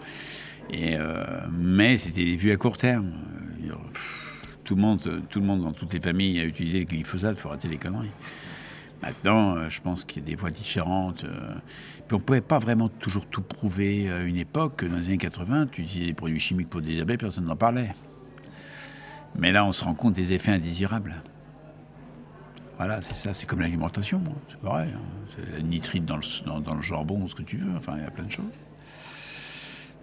Et 0.72 0.98
mais 1.51 2.00
c'était 2.00 2.25
des 2.25 2.36
vues 2.36 2.51
à 2.51 2.58
court 2.58 2.79
terme. 2.79 3.12
Tout 4.63 4.74
le 4.74 4.82
monde, 4.82 5.22
tout 5.29 5.39
le 5.39 5.46
monde 5.46 5.62
dans 5.62 5.74
toutes 5.74 5.94
les 5.94 6.00
familles 6.00 6.39
a 6.39 6.46
utilisé 6.46 6.79
le 6.79 6.86
glyphosate, 6.86 7.38
faut 7.38 7.50
rater 7.50 7.67
les 7.67 7.77
conneries. 7.77 8.10
Maintenant, 9.03 9.70
je 9.70 9.79
pense 9.82 10.03
qu'il 10.03 10.24
y 10.24 10.25
a 10.25 10.29
des 10.29 10.36
voies 10.36 10.50
différentes. 10.50 11.25
puis 12.08 12.13
on 12.13 12.15
ne 12.15 12.24
pouvait 12.24 12.41
pas 12.41 12.58
vraiment 12.58 12.89
toujours 12.89 13.27
tout 13.27 13.44
prouver 13.44 14.10
à 14.10 14.24
une 14.24 14.38
époque. 14.38 14.84
Dans 14.84 14.98
les 14.98 15.10
années 15.10 15.20
80, 15.20 15.67
tu 15.72 15.84
utilisais 15.84 16.08
des 16.08 16.15
produits 16.15 16.39
chimiques 16.39 16.72
pour 16.72 16.82
des 16.82 17.00
abeilles, 17.00 17.17
personne 17.17 17.46
n'en 17.46 17.55
parlait. 17.55 17.91
Mais 19.38 19.51
là, 19.51 19.65
on 19.65 19.72
se 19.72 19.84
rend 19.84 19.94
compte 19.94 20.13
des 20.13 20.34
effets 20.34 20.51
indésirables. 20.51 21.15
Voilà, 22.77 23.01
c'est 23.01 23.15
ça, 23.15 23.34
c'est 23.34 23.46
comme 23.46 23.62
l'alimentation, 23.62 24.22
c'est 24.50 24.60
pareil. 24.60 24.89
hein. 24.94 25.01
C'est 25.27 25.54
la 25.54 25.62
nitrite 25.62 26.06
dans 26.06 26.18
le, 26.18 26.62
dans, 26.62 26.75
le 26.75 26.82
jambon, 26.82 27.27
ce 27.27 27.36
que 27.36 27.42
tu 27.42 27.58
veux, 27.58 27.72
enfin, 27.77 27.94
il 27.98 28.04
y 28.04 28.06
a 28.06 28.12
plein 28.12 28.25
de 28.25 28.32
choses. 28.32 28.46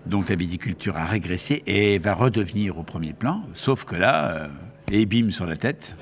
Donc 0.07 0.29
la 0.31 0.37
viticulture 0.37 0.97
a 0.97 1.05
régressé 1.05 1.63
et 1.67 1.99
va 1.99 2.15
redevenir 2.15 2.79
au 2.79 2.83
premier 2.83 3.13
plan, 3.13 3.43
sauf 3.53 3.85
que 3.85 3.95
là, 3.95 4.31
euh, 4.31 4.49
et 4.91 5.31
sur 5.31 5.47
la 5.47 5.57
tête, 5.57 5.97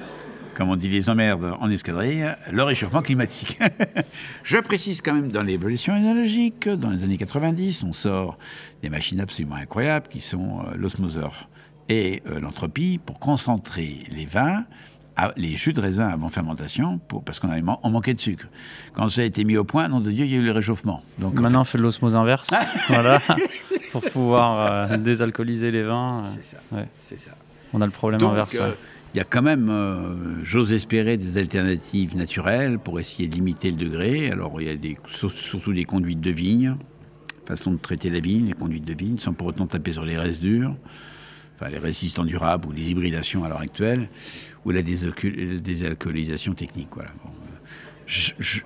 comme 0.54 0.68
on 0.68 0.76
dit 0.76 0.88
les 0.88 1.10
emmerdes 1.10 1.54
en 1.60 1.70
escadrille, 1.70 2.26
le 2.50 2.62
réchauffement 2.62 3.02
climatique. 3.02 3.58
Je 4.42 4.58
précise 4.58 5.00
quand 5.02 5.14
même 5.14 5.30
dans 5.30 5.42
l'évolution 5.42 5.94
énergétique, 5.94 6.68
dans 6.68 6.90
les 6.90 7.04
années 7.04 7.18
90, 7.18 7.84
on 7.84 7.92
sort 7.92 8.38
des 8.82 8.90
machines 8.90 9.20
absolument 9.20 9.56
incroyables 9.56 10.08
qui 10.08 10.20
sont 10.20 10.60
euh, 10.60 10.74
l'osmoseur 10.76 11.48
et 11.90 12.22
euh, 12.30 12.40
l'entropie 12.40 12.98
pour 13.04 13.18
concentrer 13.18 13.98
les 14.10 14.24
vins, 14.24 14.64
à- 15.16 15.32
les 15.36 15.56
jus 15.56 15.72
de 15.72 15.80
raisin 15.80 16.06
avant 16.08 16.28
fermentation, 16.28 16.98
pour, 16.98 17.22
parce 17.24 17.40
qu'on 17.40 17.50
avait 17.50 17.62
man- 17.62 17.76
on 17.82 17.90
manquait 17.90 18.14
de 18.14 18.20
sucre. 18.20 18.46
Quand 18.94 19.08
ça 19.08 19.22
a 19.22 19.24
été 19.24 19.44
mis 19.44 19.56
au 19.56 19.64
point, 19.64 19.88
nom 19.88 20.00
de 20.00 20.10
Dieu, 20.10 20.24
il 20.24 20.30
y 20.30 20.36
a 20.36 20.38
eu 20.38 20.44
le 20.44 20.52
réchauffement. 20.52 21.02
Donc, 21.18 21.34
Maintenant, 21.34 21.62
on 21.62 21.64
fait 21.64 21.78
de 21.78 21.82
l'osmose 21.82 22.14
inverse. 22.16 22.50
voilà. 22.88 23.20
Pour 23.92 24.02
pouvoir 24.02 24.90
euh, 24.92 24.96
désalcooliser 24.96 25.70
les 25.70 25.82
vins. 25.82 26.24
euh, 26.24 26.28
c'est 26.40 26.56
ça. 26.56 26.62
ouais. 26.76 26.86
C'est 27.00 27.20
ça. 27.20 27.32
On 27.72 27.80
a 27.80 27.86
le 27.86 27.92
problème 27.92 28.20
Donc, 28.20 28.32
inverse. 28.32 28.54
ouais. 28.58 28.72
il 29.14 29.18
y 29.18 29.20
a 29.20 29.24
quand 29.24 29.42
même, 29.42 29.68
euh, 29.68 30.44
j'ose 30.44 30.72
espérer, 30.72 31.16
des 31.16 31.38
alternatives 31.38 32.16
naturelles 32.16 32.78
pour 32.78 33.00
essayer 33.00 33.26
de 33.28 33.34
limiter 33.34 33.70
le 33.70 33.76
degré. 33.76 34.30
Alors, 34.30 34.60
il 34.60 34.66
y 34.68 34.70
a 34.70 34.76
des, 34.76 34.96
surtout 35.06 35.72
des 35.72 35.84
conduites 35.84 36.20
de 36.20 36.30
vigne, 36.30 36.76
façon 37.46 37.72
de 37.72 37.78
traiter 37.78 38.10
la 38.10 38.20
vigne, 38.20 38.46
les 38.46 38.52
conduites 38.52 38.84
de 38.84 38.94
vigne, 38.94 39.18
sans 39.18 39.32
pour 39.32 39.48
autant 39.48 39.66
taper 39.66 39.90
sur 39.92 40.04
les 40.04 40.16
restes 40.16 40.40
durs, 40.40 40.74
enfin 41.60 41.70
les 41.70 41.78
résistants 41.78 42.24
durables 42.24 42.66
ou 42.68 42.72
les 42.72 42.90
hybridations 42.90 43.44
à 43.44 43.48
l'heure 43.48 43.60
actuelle, 43.60 44.08
ou 44.64 44.70
la 44.70 44.82
désalcool- 44.82 45.60
désalcoolisation 45.60 46.54
technique. 46.54 46.88
Voilà. 46.94 47.10
Bon, 47.24 47.30
euh, 47.30 47.56
je- 48.06 48.32
je- 48.38 48.60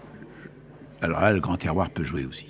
alors 1.00 1.20
là, 1.20 1.32
le 1.32 1.40
grand 1.40 1.56
terroir 1.56 1.90
peut 1.90 2.04
jouer 2.04 2.24
aussi. 2.24 2.46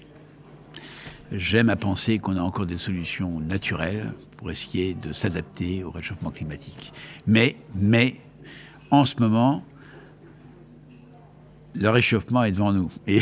J'aime 1.33 1.71
à 1.71 1.77
penser 1.77 2.19
qu'on 2.19 2.37
a 2.37 2.41
encore 2.41 2.67
des 2.67 2.79
solutions 2.79 3.41
naturelles 3.41 4.13
pour 4.37 4.51
essayer 4.51 4.95
de 4.95 5.13
s'adapter 5.13 5.83
au 5.83 5.91
réchauffement 5.91 6.31
climatique. 6.31 6.93
Mais, 7.27 7.57
mais, 7.75 8.15
en 8.91 9.05
ce 9.07 9.17
moment, 9.19 9.65
le 11.75 11.89
réchauffement 11.89 12.45
est 12.45 12.53
devant 12.53 12.73
nous. 12.73 12.93
Et 13.07 13.21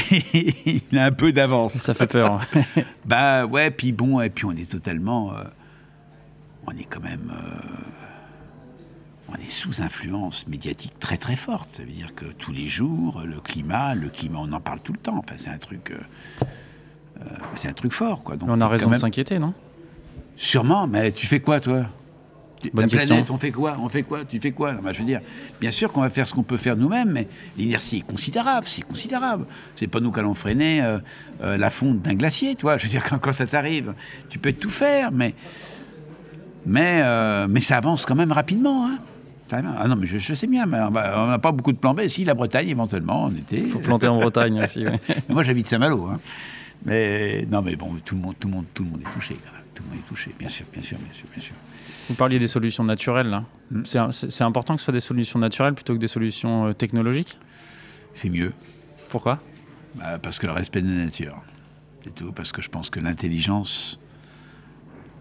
il 0.90 0.98
a 0.98 1.06
un 1.06 1.12
peu 1.12 1.32
d'avance. 1.32 1.74
Ça 1.74 1.94
fait 1.94 2.06
peur. 2.08 2.44
ouais. 2.76 2.84
Bah 3.06 3.46
ouais, 3.46 3.70
puis 3.70 3.92
bon, 3.92 4.20
et 4.20 4.28
puis 4.30 4.44
on 4.44 4.52
est 4.52 4.70
totalement. 4.70 5.34
euh, 5.36 5.44
on 6.66 6.72
est 6.72 6.84
quand 6.84 7.00
même. 7.02 7.32
euh, 7.34 7.60
on 9.28 9.34
est 9.36 9.50
sous 9.50 9.80
influence 9.82 10.46
médiatique 10.46 10.98
très 11.00 11.16
très 11.16 11.36
forte. 11.36 11.68
Ça 11.76 11.82
veut 11.84 11.90
dire 11.92 12.14
que 12.14 12.26
tous 12.26 12.52
les 12.52 12.68
jours, 12.68 13.22
le 13.24 13.40
climat, 13.40 13.94
le 13.94 14.08
climat, 14.10 14.40
on 14.42 14.52
en 14.52 14.60
parle 14.60 14.80
tout 14.80 14.92
le 14.92 14.98
temps. 14.98 15.16
Enfin, 15.18 15.34
c'est 15.38 15.48
un 15.50 15.58
truc. 15.58 15.90
euh, 15.90 15.96
euh, 17.20 17.24
c'est 17.54 17.68
un 17.68 17.72
truc 17.72 17.92
fort, 17.92 18.22
quoi. 18.24 18.36
Donc, 18.36 18.48
on 18.50 18.60
a 18.60 18.68
raison 18.68 18.90
de 18.90 18.94
s'inquiéter, 18.96 19.38
non? 19.38 19.54
Sûrement, 20.36 20.86
mais 20.86 21.12
tu 21.12 21.26
fais 21.26 21.40
quoi, 21.40 21.60
toi? 21.60 21.86
Bonne 22.72 22.84
La 22.84 22.90
question. 22.90 23.14
planète, 23.16 23.30
on 23.30 23.38
fait 23.38 23.50
quoi? 23.50 23.76
On 23.80 23.88
fait 23.88 24.02
quoi? 24.04 24.24
Tu 24.24 24.38
fais 24.38 24.52
quoi? 24.52 24.72
Non, 24.72 24.92
Je 24.92 25.00
veux 25.00 25.04
dire, 25.04 25.20
bien 25.60 25.70
sûr 25.72 25.92
qu'on 25.92 26.00
va 26.00 26.08
faire 26.10 26.28
ce 26.28 26.34
qu'on 26.34 26.44
peut 26.44 26.56
faire 26.56 26.76
nous-mêmes, 26.76 27.10
mais 27.10 27.26
l'inertie 27.56 27.98
est 27.98 28.06
considérable, 28.06 28.66
c'est 28.68 28.82
considérable. 28.82 29.46
C'est 29.74 29.88
pas 29.88 29.98
nous 30.00 30.12
qui 30.12 30.20
allons 30.20 30.34
freiner 30.34 30.80
euh, 30.80 30.98
euh, 31.42 31.56
la 31.56 31.70
fonte 31.70 32.02
d'un 32.02 32.14
glacier, 32.14 32.54
toi. 32.54 32.78
Je 32.78 32.84
veux 32.84 32.88
dire, 32.90 33.02
quand, 33.08 33.18
quand 33.18 33.32
ça 33.32 33.46
t'arrive, 33.46 33.94
tu 34.30 34.38
peux 34.38 34.52
tout 34.52 34.70
faire, 34.70 35.10
mais, 35.10 35.34
mais, 36.66 37.00
euh, 37.02 37.46
mais 37.48 37.60
ça 37.60 37.76
avance 37.76 38.06
quand 38.06 38.14
même 38.14 38.32
rapidement. 38.32 38.86
Hein. 38.86 38.98
Ah 39.54 39.86
non, 39.86 39.96
mais 39.96 40.06
je, 40.06 40.16
je 40.16 40.34
sais 40.34 40.46
bien, 40.46 40.64
mais 40.64 40.78
on 40.80 41.26
n'a 41.26 41.38
pas 41.38 41.52
beaucoup 41.52 41.72
de 41.72 41.76
plans 41.76 41.92
B. 41.92 42.08
Si, 42.08 42.24
la 42.24 42.32
Bretagne, 42.32 42.68
éventuellement, 42.68 43.24
en 43.24 43.34
été. 43.34 43.60
Faut 43.64 43.80
planter 43.80 44.08
en 44.08 44.18
Bretagne 44.18 44.62
aussi. 44.62 44.86
ouais. 44.86 44.98
Mais 45.08 45.34
Moi, 45.34 45.42
j'habite 45.42 45.68
Saint-Malo. 45.68 46.06
Hein. 46.06 46.20
Mais 46.84 47.46
non, 47.50 47.62
mais 47.62 47.76
bon, 47.76 47.94
tout 48.04 48.14
le 48.14 48.20
monde, 48.22 48.34
tout 48.40 48.48
le 48.48 48.54
monde, 48.54 48.64
tout 48.74 48.82
le 48.82 48.90
monde 48.90 49.00
est 49.02 49.12
touché 49.14 49.36
quand 49.44 49.52
même. 49.52 49.62
Tout 49.74 49.82
le 49.84 49.90
monde 49.90 49.98
est 50.04 50.08
touché, 50.08 50.34
bien 50.38 50.48
sûr, 50.48 50.66
bien 50.72 50.82
sûr, 50.82 50.98
bien 50.98 51.12
sûr, 51.12 51.26
bien 51.32 51.42
sûr. 51.42 51.54
Vous 52.08 52.14
parliez 52.14 52.38
des 52.38 52.48
solutions 52.48 52.82
naturelles, 52.82 53.28
là. 53.28 53.44
Hmm. 53.70 53.82
C'est 54.10 54.42
important 54.42 54.74
que 54.74 54.80
ce 54.80 54.86
soit 54.86 54.92
des 54.92 55.00
solutions 55.00 55.38
naturelles 55.38 55.74
plutôt 55.74 55.94
que 55.94 55.98
des 55.98 56.08
solutions 56.08 56.66
euh, 56.68 56.72
technologiques? 56.72 57.38
C'est 58.14 58.30
mieux. 58.30 58.52
Pourquoi? 59.10 59.40
Bah, 59.94 60.18
parce 60.18 60.38
que 60.38 60.46
le 60.46 60.52
respect 60.52 60.82
de 60.82 60.88
la 60.88 61.04
nature. 61.04 61.40
C'est 62.02 62.14
tout. 62.14 62.32
Parce 62.32 62.50
que 62.52 62.62
je 62.62 62.68
pense 62.68 62.90
que 62.90 62.98
l'intelligence, 63.00 64.00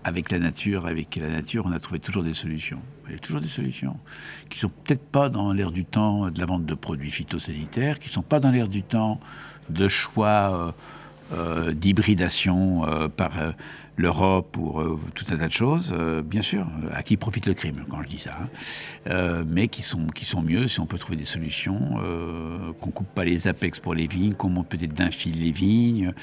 avec 0.04 0.32
la 0.32 0.40
nature, 0.40 0.88
avec 0.88 1.16
la 1.16 1.30
nature, 1.30 1.66
on 1.66 1.72
a 1.72 1.80
trouvé 1.80 2.00
toujours 2.00 2.24
des 2.24 2.34
solutions. 2.34 2.82
Il 3.08 3.14
y 3.14 3.16
a 3.16 3.20
toujours 3.20 3.42
des 3.42 3.48
solutions 3.48 3.98
qui 4.50 4.60
sont 4.60 4.70
peut-être 4.70 5.04
pas 5.04 5.30
dans 5.30 5.54
l'air 5.54 5.72
du 5.72 5.86
temps 5.86 6.30
de 6.30 6.40
la 6.40 6.46
vente 6.46 6.66
de 6.66 6.74
produits 6.74 7.12
phytosanitaires, 7.12 8.00
qui 8.00 8.10
sont 8.10 8.22
pas 8.22 8.40
dans 8.40 8.52
l'air 8.52 8.68
du 8.68 8.84
temps 8.84 9.20
de 9.70 9.88
choix 9.88 10.28
euh, 10.54 10.72
euh, 11.34 11.72
d'hybridation 11.72 12.88
euh, 12.88 13.08
par 13.08 13.32
l'Europe 13.98 14.48
pour 14.52 14.82
euh, 14.82 15.00
tout 15.14 15.26
un 15.32 15.38
tas 15.38 15.48
de 15.48 15.52
choses, 15.52 15.94
euh, 15.96 16.22
bien 16.22 16.42
sûr, 16.42 16.66
euh, 16.84 16.90
à 16.94 17.04
qui 17.04 17.18
profite 17.18 17.46
le 17.46 17.54
crime 17.54 17.84
quand 17.90 18.02
je 18.04 18.08
dis 18.08 18.20
ça, 18.20 18.38
hein. 18.42 19.44
Mais 19.48 19.68
qui 19.68 19.82
sont, 19.82 20.08
qui 20.08 20.26
sont 20.26 20.42
mieux 20.42 20.68
si 20.68 20.80
on 20.80 20.86
peut 20.86 20.98
trouver 20.98 21.18
des 21.18 21.26
solutions, 21.26 21.98
qu'on 22.80 22.92
coupe 22.92 23.08
pas 23.08 23.26
les 23.26 23.48
apex 23.48 23.80
pour 23.80 23.96
les 23.96 24.08
vignes, 24.08 24.34
qu'on 24.34 24.50
monte 24.50 24.68
peut-être 24.68 24.94
d'un 24.94 25.10
fil 25.10 25.40
les 25.40 25.52
vignes, 25.52 26.14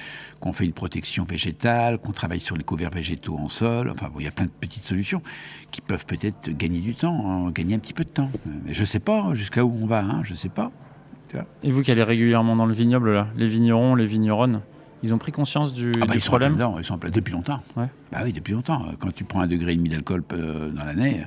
qu'on 0.41 0.53
fait 0.53 0.65
une 0.65 0.73
protection 0.73 1.25
végétale, 1.25 1.99
qu'on 1.99 2.13
travaille 2.13 2.41
sur 2.41 2.57
les 2.57 2.63
couverts 2.63 2.91
végétaux 2.91 3.37
en 3.37 3.49
sol, 3.49 3.91
enfin 3.91 4.09
bon, 4.13 4.21
il 4.21 4.25
y 4.25 4.29
a 4.29 4.31
plein 4.31 4.47
de 4.47 4.51
petites 4.51 4.85
solutions 4.85 5.23
qui 5.71 5.81
peuvent 5.81 6.07
peut-être 6.07 6.51
gagner 6.51 6.81
du 6.81 6.95
temps, 6.95 7.47
hein, 7.47 7.51
gagner 7.51 7.75
un 7.75 7.79
petit 7.81 7.95
peu 7.95 8.05
de 8.05 8.11
temps. 8.11 8.31
Mais 8.65 8.75
je 8.75 8.85
sais 8.85 9.01
pas 9.01 9.35
jusqu'à 9.35 9.65
où 9.65 9.77
on 9.83 9.87
va, 9.87 10.01
hein, 10.01 10.23
je 10.23 10.35
sais 10.35 10.49
pas. 10.49 10.71
Et 11.63 11.71
vous 11.71 11.83
qui 11.83 11.91
allez 11.91 12.05
régulièrement 12.05 12.57
dans 12.57 12.67
le 12.67 12.73
vignoble, 12.73 13.13
là, 13.13 13.29
les 13.37 13.49
vignerons, 13.49 13.95
les 13.95 14.07
vigneronnes, 14.07 14.63
ils 15.02 15.14
ont 15.14 15.19
pris 15.19 15.33
conscience 15.33 15.73
du, 15.73 15.93
Ah 15.97 16.07
bah, 16.07 16.12
du 16.12 16.19
ils 16.19 16.21
sont 16.21 16.28
en 16.28 16.38
problème 16.38 16.57
ils 16.78 16.85
sont 16.85 16.95
en 16.95 16.99
plein 16.99 17.11
depuis 17.11 17.33
longtemps. 17.33 17.62
Ouais. 17.76 17.87
Bah 18.12 18.21
oui, 18.25 18.33
depuis 18.33 18.52
longtemps. 18.52 18.87
Quand 18.99 19.12
tu 19.14 19.25
prends 19.25 19.40
un 19.40 19.47
degré 19.47 19.73
et 19.73 19.76
demi 19.76 19.88
d'alcool 19.88 20.23
euh, 20.33 20.71
dans 20.71 20.85
l'année, 20.85 21.26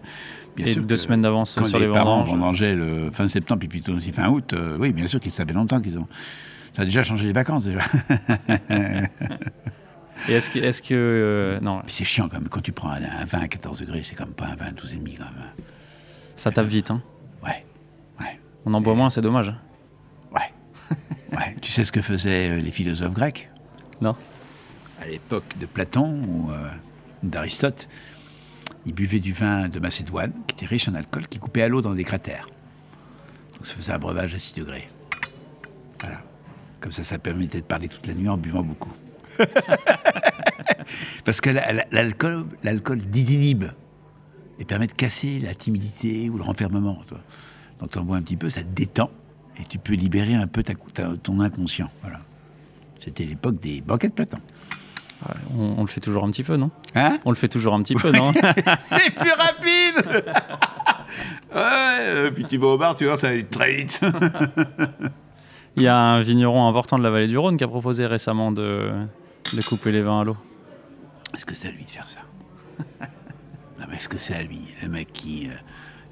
bien 0.55 0.65
Et 0.65 0.73
sûr. 0.73 0.81
deux 0.85 0.95
que 0.95 1.01
semaines 1.01 1.21
d'avance 1.21 1.57
sur 1.65 1.79
les, 1.79 1.87
les 1.87 1.91
parents 1.91 2.23
vendangeaient 2.23 2.75
le 2.75 3.11
fin 3.11 3.27
septembre 3.29 3.59
puis 3.59 3.67
plutôt 3.69 3.93
aussi 3.93 4.11
fin 4.11 4.29
août, 4.29 4.53
euh, 4.53 4.77
oui, 4.79 4.91
bien 4.93 5.07
sûr 5.07 5.19
qu'ils 5.19 5.31
savaient 5.31 5.53
longtemps 5.53 5.79
qu'ils 5.81 5.97
ont. 5.97 6.07
Ça 6.73 6.81
a 6.83 6.85
déjà 6.85 7.03
changé 7.03 7.27
les 7.27 7.33
vacances 7.33 7.65
déjà. 7.65 7.79
Et 10.29 10.33
est-ce 10.33 10.49
que. 10.51 10.59
Est 10.59 10.81
que 10.87 10.93
euh, 10.93 11.59
non, 11.61 11.81
c'est 11.87 12.05
chiant 12.05 12.27
quand 12.29 12.39
même. 12.39 12.49
Quand 12.49 12.61
tu 12.61 12.71
prends 12.71 12.89
un, 12.89 13.01
un 13.01 13.25
vin 13.25 13.39
à 13.39 13.47
14 13.47 13.79
degrés, 13.79 14.03
c'est 14.03 14.15
comme 14.15 14.33
pas 14.33 14.45
un 14.47 14.55
vin 14.55 14.67
à 14.67 14.71
12,5 14.71 15.17
quand 15.17 15.23
même. 15.25 15.33
ça 16.35 16.51
tape 16.51 16.67
vite. 16.67 16.91
Hein. 16.91 17.01
Ouais, 17.43 17.65
ouais, 18.19 18.39
On 18.65 18.73
en 18.73 18.81
boit 18.81 18.93
moins, 18.95 19.09
c'est 19.09 19.21
dommage. 19.21 19.53
ouais. 20.33 20.97
ouais. 21.37 21.55
Tu 21.61 21.71
sais 21.71 21.83
ce 21.85 21.91
que 21.91 22.01
faisaient 22.01 22.59
les 22.59 22.71
philosophes 22.71 23.13
grecs? 23.13 23.49
Non 24.01 24.15
à 25.01 25.07
l'époque 25.07 25.57
de 25.59 25.65
Platon 25.65 26.23
ou 26.27 26.51
euh, 26.51 26.69
d'Aristote, 27.23 27.87
ils 28.85 28.93
buvaient 28.93 29.19
du 29.19 29.33
vin 29.33 29.67
de 29.67 29.79
Macédoine, 29.79 30.31
qui 30.45 30.53
était 30.55 30.67
riche 30.67 30.87
en 30.87 30.93
alcool, 30.93 31.27
qui 31.27 31.39
coupait 31.39 31.63
à 31.63 31.67
l'eau 31.69 31.81
dans 31.81 31.95
des 31.95 32.03
cratères. 32.03 32.47
Donc 33.55 33.65
ça 33.65 33.73
faisait 33.73 33.91
un 33.93 33.97
breuvage 33.97 34.35
à 34.35 34.39
6 34.39 34.53
degrés. 34.53 34.87
Voilà. 36.01 36.21
Comme 36.81 36.91
ça, 36.91 37.03
ça 37.03 37.17
permettait 37.17 37.61
de 37.61 37.65
parler 37.65 37.87
toute 37.87 38.05
la 38.05 38.13
nuit 38.13 38.29
en 38.29 38.37
buvant 38.37 38.61
beaucoup. 38.61 38.91
Parce 41.25 41.41
que 41.41 41.49
la- 41.49 41.73
la- 41.73 41.85
l'alcool, 41.91 42.99
désinhibe 43.07 43.65
et 44.59 44.65
permet 44.65 44.85
de 44.87 44.91
casser 44.93 45.39
la 45.39 45.55
timidité 45.55 46.29
ou 46.29 46.37
le 46.37 46.43
renfermement. 46.43 47.01
Donc 47.79 47.91
tu 47.91 47.97
en 47.97 48.03
bois 48.03 48.17
un 48.17 48.21
petit 48.21 48.37
peu, 48.37 48.49
ça 48.51 48.61
te 48.61 48.67
détend 48.69 49.09
et 49.57 49.63
tu 49.65 49.79
peux 49.79 49.93
libérer 49.93 50.35
un 50.35 50.45
peu 50.47 50.61
ta- 50.61 50.75
ton 51.23 51.39
inconscient. 51.39 51.89
Voilà. 52.03 52.19
C'était 53.03 53.25
l'époque 53.25 53.59
des 53.59 53.81
banquets 53.81 54.09
de 54.09 54.13
Platon. 54.13 54.37
On, 55.55 55.75
on 55.77 55.81
le 55.81 55.87
fait 55.87 55.99
toujours 55.99 56.23
un 56.23 56.31
petit 56.31 56.43
peu, 56.43 56.55
non? 56.57 56.71
Hein? 56.95 57.19
On 57.25 57.29
le 57.29 57.35
fait 57.35 57.47
toujours 57.47 57.73
un 57.75 57.81
petit 57.83 57.93
peu, 57.95 58.11
non? 58.11 58.31
C'est 58.79 59.11
plus 59.13 59.31
rapide 59.31 60.23
Ouais, 61.53 62.31
puis 62.33 62.45
tu 62.45 62.57
vas 62.57 62.67
au 62.67 62.77
bar, 62.77 62.95
tu 62.95 63.05
vois, 63.05 63.17
ça 63.17 63.35
va 63.35 63.43
très 63.43 63.71
vite. 63.73 64.01
Il 65.77 65.83
y 65.83 65.87
a 65.87 65.95
un 65.97 66.21
vigneron 66.21 66.67
important 66.67 66.97
de 66.97 67.03
la 67.03 67.09
vallée 67.11 67.27
du 67.27 67.37
Rhône 67.37 67.55
qui 67.57 67.63
a 67.63 67.67
proposé 67.67 68.05
récemment 68.05 68.51
de, 68.51 68.91
de 69.53 69.61
couper 69.61 69.91
les 69.91 70.01
vins 70.01 70.21
à 70.21 70.23
l'eau. 70.23 70.37
Est-ce 71.33 71.45
que 71.45 71.55
c'est 71.55 71.67
à 71.69 71.71
lui 71.71 71.83
de 71.83 71.89
faire 71.89 72.07
ça? 72.07 72.19
Non, 73.79 73.85
mais 73.89 73.95
est-ce 73.95 74.09
que 74.09 74.17
c'est 74.17 74.35
à 74.35 74.43
lui 74.43 74.59
Le 74.81 74.89
mec 74.89 75.11
qui... 75.13 75.47
euh, 75.47 75.53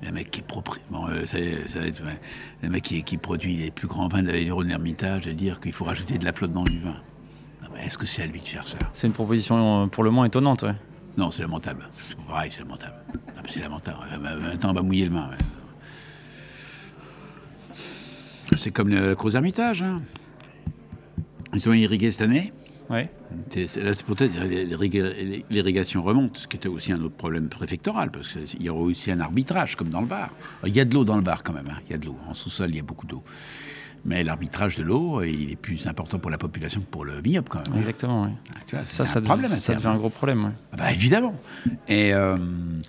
le 0.03 0.11
mec 0.11 0.31
qui 0.31 0.39
est 0.39 0.43
propri... 0.43 0.79
Bon, 0.89 1.07
euh, 1.07 1.25
ça, 1.25 1.37
ça 1.67 1.79
va 1.79 1.85
être... 1.87 2.03
ouais. 2.03 2.19
Le 2.63 2.69
mec 2.69 2.83
qui, 2.83 3.03
qui 3.03 3.17
produit 3.17 3.55
les 3.57 3.71
plus 3.71 3.87
grands 3.87 4.07
vins 4.07 4.21
de 4.23 4.27
la 4.31 4.39
du 4.39 4.51
Rhône 4.51 4.67
l'Ermitage, 4.67 5.25
de 5.25 5.31
dire 5.31 5.59
qu'il 5.59 5.73
faut 5.73 5.85
rajouter 5.85 6.17
de 6.17 6.25
la 6.25 6.33
flotte 6.33 6.53
dans 6.53 6.63
du 6.63 6.79
vin. 6.79 6.95
Est-ce 7.81 7.97
que 7.97 8.05
c'est 8.05 8.23
à 8.23 8.25
lui 8.25 8.39
de 8.41 8.45
faire 8.45 8.67
ça? 8.67 8.77
C'est 8.93 9.07
une 9.07 9.13
proposition 9.13 9.83
euh, 9.83 9.87
pour 9.87 10.03
le 10.03 10.11
moins 10.11 10.25
étonnante, 10.25 10.63
ouais. 10.63 10.75
Non, 11.17 11.31
c'est 11.31 11.43
lamentable. 11.43 11.87
Pareil, 12.27 12.51
c'est 12.51 12.61
lamentable. 12.61 12.95
C'est 13.47 13.61
lamentable. 13.61 13.97
Euh, 14.13 14.17
bah, 14.17 14.35
Maintenant, 14.35 14.71
on 14.71 14.73
va 14.73 14.81
mouiller 14.81 15.05
le 15.05 15.11
main. 15.11 15.29
ouais. 15.29 15.37
C'est 18.57 18.71
comme 18.71 18.89
le 18.89 19.15
Gros 19.15 19.31
Hermitage. 19.31 19.83
hein. 19.83 20.01
Ils 21.53 21.61
sont 21.61 21.73
irrigués 21.73 22.11
cette 22.11 22.23
année. 22.23 22.51
C'est- 23.51 23.75
Là, 23.77 23.93
c'est 23.93 24.05
peut-être 24.05 24.33
l'irriga- 24.43 25.13
l'irrigation 25.49 26.01
remonte, 26.03 26.37
ce 26.37 26.47
qui 26.47 26.57
était 26.57 26.67
aussi 26.69 26.91
un 26.91 27.01
autre 27.01 27.15
problème 27.15 27.47
préfectoral, 27.49 28.09
parce 28.11 28.33
qu'il 28.45 28.63
y 28.63 28.69
aura 28.69 28.81
aussi 28.81 29.11
un 29.11 29.19
arbitrage, 29.19 29.75
comme 29.75 29.89
dans 29.89 30.01
le 30.01 30.07
bar. 30.07 30.29
Il 30.65 30.75
y 30.75 30.79
a 30.79 30.85
de 30.85 30.93
l'eau 30.93 31.05
dans 31.05 31.15
le 31.15 31.21
bar 31.21 31.43
quand 31.43 31.53
même, 31.53 31.67
hein. 31.69 31.79
il 31.87 31.91
y 31.91 31.95
a 31.95 31.97
de 31.99 32.05
l'eau. 32.07 32.15
En 32.27 32.33
sous-sol, 32.33 32.69
il 32.71 32.77
y 32.77 32.79
a 32.79 32.83
beaucoup 32.83 33.05
d'eau. 33.05 33.23
Mais 34.05 34.23
l'arbitrage 34.23 34.77
de 34.77 34.83
l'eau, 34.83 35.21
il 35.23 35.51
est 35.51 35.55
plus 35.57 35.85
important 35.85 36.19
pour 36.19 36.31
la 36.31 36.37
population 36.37 36.79
que 36.81 36.85
pour 36.87 37.03
le 37.05 37.19
vignoble 37.21 37.49
quand 37.49 37.59
même. 37.67 37.75
hein. 37.75 37.79
Exactement. 37.79 38.31
Ah, 38.55 38.59
tu 38.65 38.75
vois, 38.77 38.85
Ça, 38.85 39.05
ça, 39.05 39.19
un 39.19 39.21
problème 39.21 39.51
devient, 39.51 39.61
ça 39.61 39.73
un 39.89 39.97
gros 39.97 40.09
problème. 40.09 40.45
ouais. 40.45 40.51
Ah 40.71 40.77
bah, 40.77 40.91
évidemment. 40.91 41.35
Et 41.89 42.13
euh, 42.13 42.37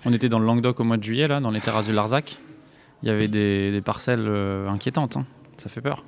On 0.05 0.13
était 0.13 0.29
dans 0.29 0.39
le 0.39 0.45
Languedoc 0.45 0.79
au 0.79 0.83
mois 0.85 0.95
de 0.97 1.03
juillet, 1.03 1.27
là, 1.27 1.41
dans 1.41 1.51
les 1.51 1.59
terrasses 1.59 1.87
du 1.87 1.93
Larzac. 1.93 2.37
Il 3.03 3.09
y 3.09 3.11
avait 3.11 3.27
des, 3.27 3.71
des 3.71 3.81
parcelles 3.81 4.25
euh, 4.25 4.69
inquiétantes. 4.69 5.17
hein. 5.17 5.25
Ça 5.57 5.67
fait 5.69 5.81
peur. 5.81 6.05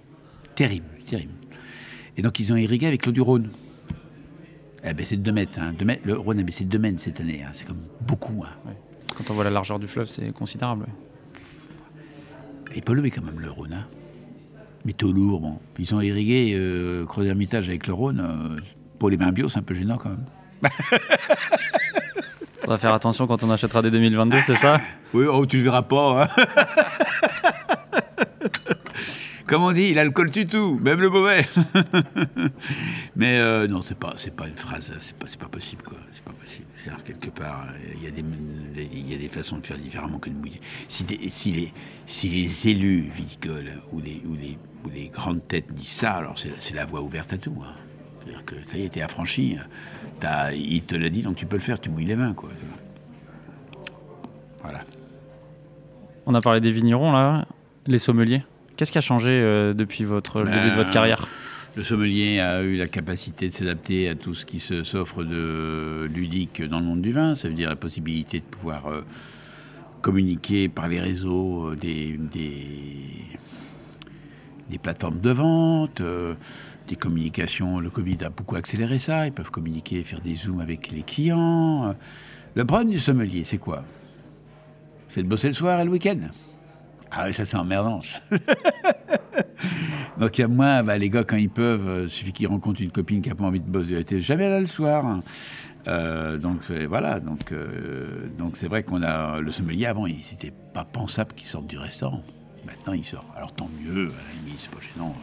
terrible, 0.56 0.86
terrible. 1.06 1.34
Et 2.16 2.22
donc, 2.22 2.40
ils 2.40 2.54
ont 2.54 2.56
irrigué 2.56 2.88
avec 2.88 3.06
l'eau 3.06 3.12
du 3.12 3.22
Rhône. 3.22 3.50
Eh 4.84 4.94
ben, 4.94 5.06
c'est 5.06 5.16
de 5.18 5.22
2 5.22 5.32
mètres, 5.32 5.60
hein. 5.60 5.74
Mètres. 5.84 6.02
Le 6.06 6.18
Rhône 6.18 6.40
a 6.40 6.44
baissé 6.44 6.66
de 6.66 6.70
2 6.70 6.78
mètres 6.80 7.00
cette 7.00 7.20
année. 7.22 7.42
hein. 7.44 7.50
C'est 7.54 7.66
comme 7.66 7.82
beaucoup. 8.02 8.44
hein. 8.46 8.72
Quand 9.16 9.30
on 9.32 9.34
voit 9.34 9.44
la 9.44 9.50
largeur 9.52 9.80
du 9.80 9.88
fleuve, 9.88 10.08
c'est 10.08 10.32
considérable. 10.34 10.84
ouais. 10.84 10.94
Il 12.72 12.78
est 12.80 12.82
pollué 12.82 13.12
quand 13.12 13.24
même 13.24 13.40
le 13.40 13.50
Rhône. 13.52 13.74
Hein. 13.74 13.86
Métaux 14.86 15.12
lourds, 15.14 15.40
bon. 15.40 15.60
Ils 15.80 15.94
ont 15.96 16.02
irrigué 16.02 16.54
euh, 16.56 17.06
d'Hermitage 17.18 17.70
avec 17.70 17.88
le 17.88 17.94
Rhône. 17.94 18.20
euh, 18.20 18.58
pour 19.00 19.10
les 19.10 19.16
vins 19.18 19.32
bio, 19.32 19.48
c'est 19.48 19.60
un 19.60 19.64
peu 19.64 19.74
gênant 19.74 19.98
quand 19.98 20.10
même. 20.10 20.26
Faudra 22.62 22.78
faire 22.78 22.94
attention 22.94 23.28
quand 23.28 23.44
on 23.44 23.52
achètera 23.52 23.82
des 23.82 23.92
2022, 23.92 24.42
c'est 24.42 24.56
ça? 24.56 24.80
Oui, 25.14 25.26
oh, 25.26 25.46
tu 25.46 25.58
le 25.58 25.64
verras 25.64 25.82
pas. 25.84 26.30
Comme 29.54 29.66
on 29.66 29.72
dit, 29.72 29.94
l'alcool 29.94 30.32
tue 30.32 30.48
tout, 30.48 30.80
même 30.82 31.00
le 31.00 31.12
mauvais. 31.12 31.48
Mais 33.16 33.38
euh, 33.38 33.68
non, 33.68 33.84
c'est 33.84 33.96
pas, 33.96 34.14
c'est 34.16 34.36
pas 34.36 34.48
une 34.48 34.56
phrase, 34.56 34.92
c'est 35.00 35.16
pas, 35.16 35.28
pas 35.40 35.48
possible, 35.48 35.84
quoi. 35.84 36.00
C'est 36.10 36.24
pas 36.24 36.32
possible. 36.34 36.66
Quelque 37.06 37.30
part, 37.30 37.68
il 37.96 38.04
y, 38.04 38.08
a 38.08 38.10
des, 38.10 38.24
il 38.92 39.12
y 39.12 39.14
a 39.14 39.18
des 39.20 39.28
façons 39.28 39.60
de 39.60 39.64
faire 39.68 39.78
différemment 39.78 40.18
que 40.18 40.32
de 40.32 40.36
mouiller. 40.36 40.60
Si, 40.88 41.04
les, 41.06 41.72
si 42.08 42.30
les 42.30 42.68
élus 42.68 43.02
viticoles 43.16 43.74
ou 43.92 44.00
les, 44.00 44.24
ou 44.26 44.36
les, 44.36 44.58
ou 44.86 44.90
les 44.90 45.10
grandes 45.10 45.48
têtes 45.48 45.72
disent 45.72 45.88
ça, 45.88 46.14
alors 46.14 46.40
c'est, 46.40 46.50
la- 46.74 46.82
la 46.82 46.86
voie 46.88 47.04
ouverte 47.04 47.32
à 47.34 47.38
tout. 47.38 47.56
C'est-à-dire 48.24 48.46
que 48.46 48.56
ça 48.66 48.76
y 48.76 48.86
est, 48.86 48.90
t'es 48.90 49.02
affranchi. 49.04 49.56
il 50.56 50.82
te 50.82 50.96
l'a 50.96 51.10
dit, 51.12 51.22
donc 51.22 51.36
tu 51.36 51.46
peux 51.46 51.58
le 51.58 51.62
faire, 51.62 51.80
tu 51.80 51.92
mouilles 51.92 52.06
les 52.06 52.16
mains, 52.16 52.34
quoi. 52.34 52.50
Voilà. 54.64 54.82
On 56.26 56.34
a 56.34 56.42
parlé 56.42 56.60
des 56.60 56.72
vignerons, 56.72 57.12
là, 57.12 57.46
les 57.86 58.00
sommeliers. 58.00 58.42
Qu'est-ce 58.76 58.92
qui 58.92 58.98
a 58.98 59.02
changé 59.02 59.30
euh, 59.30 59.74
depuis 59.74 60.04
votre, 60.04 60.42
le 60.42 60.52
début 60.52 60.70
de 60.70 60.76
votre 60.76 60.90
Ben, 60.90 60.94
carrière? 60.94 61.28
Le 61.76 61.84
sommelier 61.84 62.40
a 62.40 62.62
eu 62.64 62.76
la 62.76 62.88
capacité 62.88 63.50
de 63.50 63.54
s'adapter 63.54 64.10
à 64.10 64.16
tout 64.16 64.34
ce 64.34 64.46
qui 64.46 64.60
s'offre 64.60 65.24
de 65.24 66.08
ludique 66.14 66.62
dans 66.62 66.80
le 66.80 66.86
monde 66.86 67.02
du 67.02 67.12
vin. 67.12 67.36
Ça 67.36 67.48
veut 67.48 67.54
dire 67.54 67.70
la 67.70 67.76
possibilité 67.76 68.40
de 68.40 68.46
pouvoir 68.46 68.88
euh, 68.88 69.02
communiquer 70.02 70.70
par 70.70 70.88
les 70.88 71.00
réseaux 71.00 71.70
euh, 71.70 71.76
des, 71.76 72.20
des, 72.32 73.40
des 74.70 74.78
plateformes 74.78 75.20
de 75.20 75.32
vente, 75.32 76.02
des 76.88 76.96
communications. 76.96 77.80
Le 77.80 77.90
Covid 77.90 78.18
a 78.24 78.30
beaucoup 78.30 78.56
accéléré 78.56 79.00
ça. 79.00 79.28
Ils 79.28 79.34
peuvent 79.34 79.52
communiquer, 79.52 80.04
faire 80.04 80.22
des 80.22 80.36
zooms 80.36 80.60
avec 80.60 80.92
les 80.92 81.04
clients. 81.04 81.96
Le 82.56 82.66
problème 82.66 82.90
du 82.90 83.00
sommelier, 83.00 83.44
c'est 83.46 83.58
quoi? 83.58 83.84
C'est 85.10 85.24
de 85.24 85.28
bosser 85.28 85.48
le 85.48 85.54
soir 85.54 85.80
et 85.80 85.86
le 85.86 85.92
week-end. 85.92 86.20
Ah 87.16 87.26
oui, 87.28 87.34
ça 87.34 87.46
c'est 87.46 87.58
emmerdant. 87.58 88.02
Donc 90.20 90.38
il 90.38 90.42
y 90.42 90.44
a 90.44 90.48
moins, 90.48 90.84
bah, 90.84 90.98
les 90.98 91.10
gars 91.10 91.24
quand 91.24 91.38
ils 91.38 91.50
peuvent, 91.50 91.88
euh, 91.88 92.08
suffit 92.08 92.34
qu'ils 92.34 92.48
rencontrent 92.48 92.82
une 92.82 92.92
copine 92.92 93.22
qui 93.22 93.30
a 93.30 93.36
pas 93.36 93.46
envie 93.46 93.60
de 93.60 93.70
bosser, 93.70 94.04
elle 94.10 94.20
jamais 94.20 94.50
là 94.50 94.60
le 94.60 94.66
soir. 94.66 95.06
hein. 95.06 95.24
Euh, 95.88 96.38
donc 96.38 96.70
voilà, 96.88 97.20
donc 97.20 97.52
euh, 97.52 98.30
donc 98.38 98.56
c'est 98.56 98.68
vrai 98.68 98.84
qu'on 98.84 99.04
a 99.04 99.42
le 99.42 99.52
sommelier 99.52 99.86
avant, 99.86 100.08
il 100.08 100.18
c'était 100.24 100.54
pas 100.74 100.86
pensable 100.86 101.34
qu'il 101.34 101.48
sorte 101.48 101.68
du 101.68 101.78
restaurant. 101.78 102.22
Maintenant 102.66 102.94
il 102.94 103.04
sort. 103.04 103.26
Alors 103.36 103.54
tant 103.54 103.70
mieux, 103.82 104.06
à 104.06 104.28
la 104.28 104.46
limite 104.46 104.60
c'est 104.60 104.72
pas 104.72 104.82
gênant. 104.82 105.14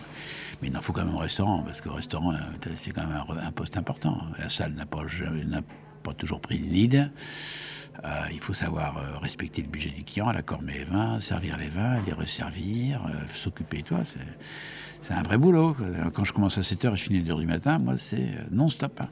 Mais 0.60 0.68
il 0.68 0.76
en 0.76 0.82
faut 0.82 0.92
quand 0.92 1.04
même 1.04 1.14
au 1.14 1.18
restaurant 1.18 1.62
parce 1.62 1.80
qu'au 1.80 1.94
restaurant 1.94 2.32
euh, 2.32 2.36
c'est 2.74 2.90
quand 2.90 3.06
même 3.06 3.22
un, 3.42 3.52
poste 3.52 3.78
important. 3.78 4.18
La 4.38 4.50
salle 4.50 4.74
n'a 4.74 4.84
pas 4.84 5.02
n'a 5.46 5.62
pas 6.02 6.12
toujours 6.12 6.40
pris 6.40 6.58
le 6.58 6.66
lead. 6.66 7.10
Euh, 8.04 8.08
il 8.32 8.40
faut 8.40 8.54
savoir 8.54 8.96
euh, 8.96 9.18
respecter 9.18 9.60
le 9.62 9.68
budget 9.68 9.90
du 9.90 10.04
client, 10.04 10.30
la 10.32 10.42
cormée 10.42 10.78
et 10.80 10.84
vins, 10.84 11.20
servir 11.20 11.56
les 11.58 11.68
vins, 11.68 12.00
les 12.06 12.12
resservir, 12.12 13.02
euh, 13.06 13.26
s'occuper 13.28 13.82
de 13.82 13.88
toi. 13.88 14.00
C'est, 15.02 15.12
un 15.12 15.22
vrai 15.22 15.38
boulot. 15.38 15.76
Quand 16.14 16.24
je 16.24 16.32
commence 16.32 16.56
à 16.58 16.60
7h 16.60 16.92
et 16.92 16.96
je 16.96 17.02
finis 17.04 17.18
à 17.18 17.22
2h 17.22 17.40
du 17.40 17.46
matin, 17.46 17.78
moi, 17.78 17.96
c'est 17.96 18.30
non-stop. 18.50 19.00
hein. 19.00 19.08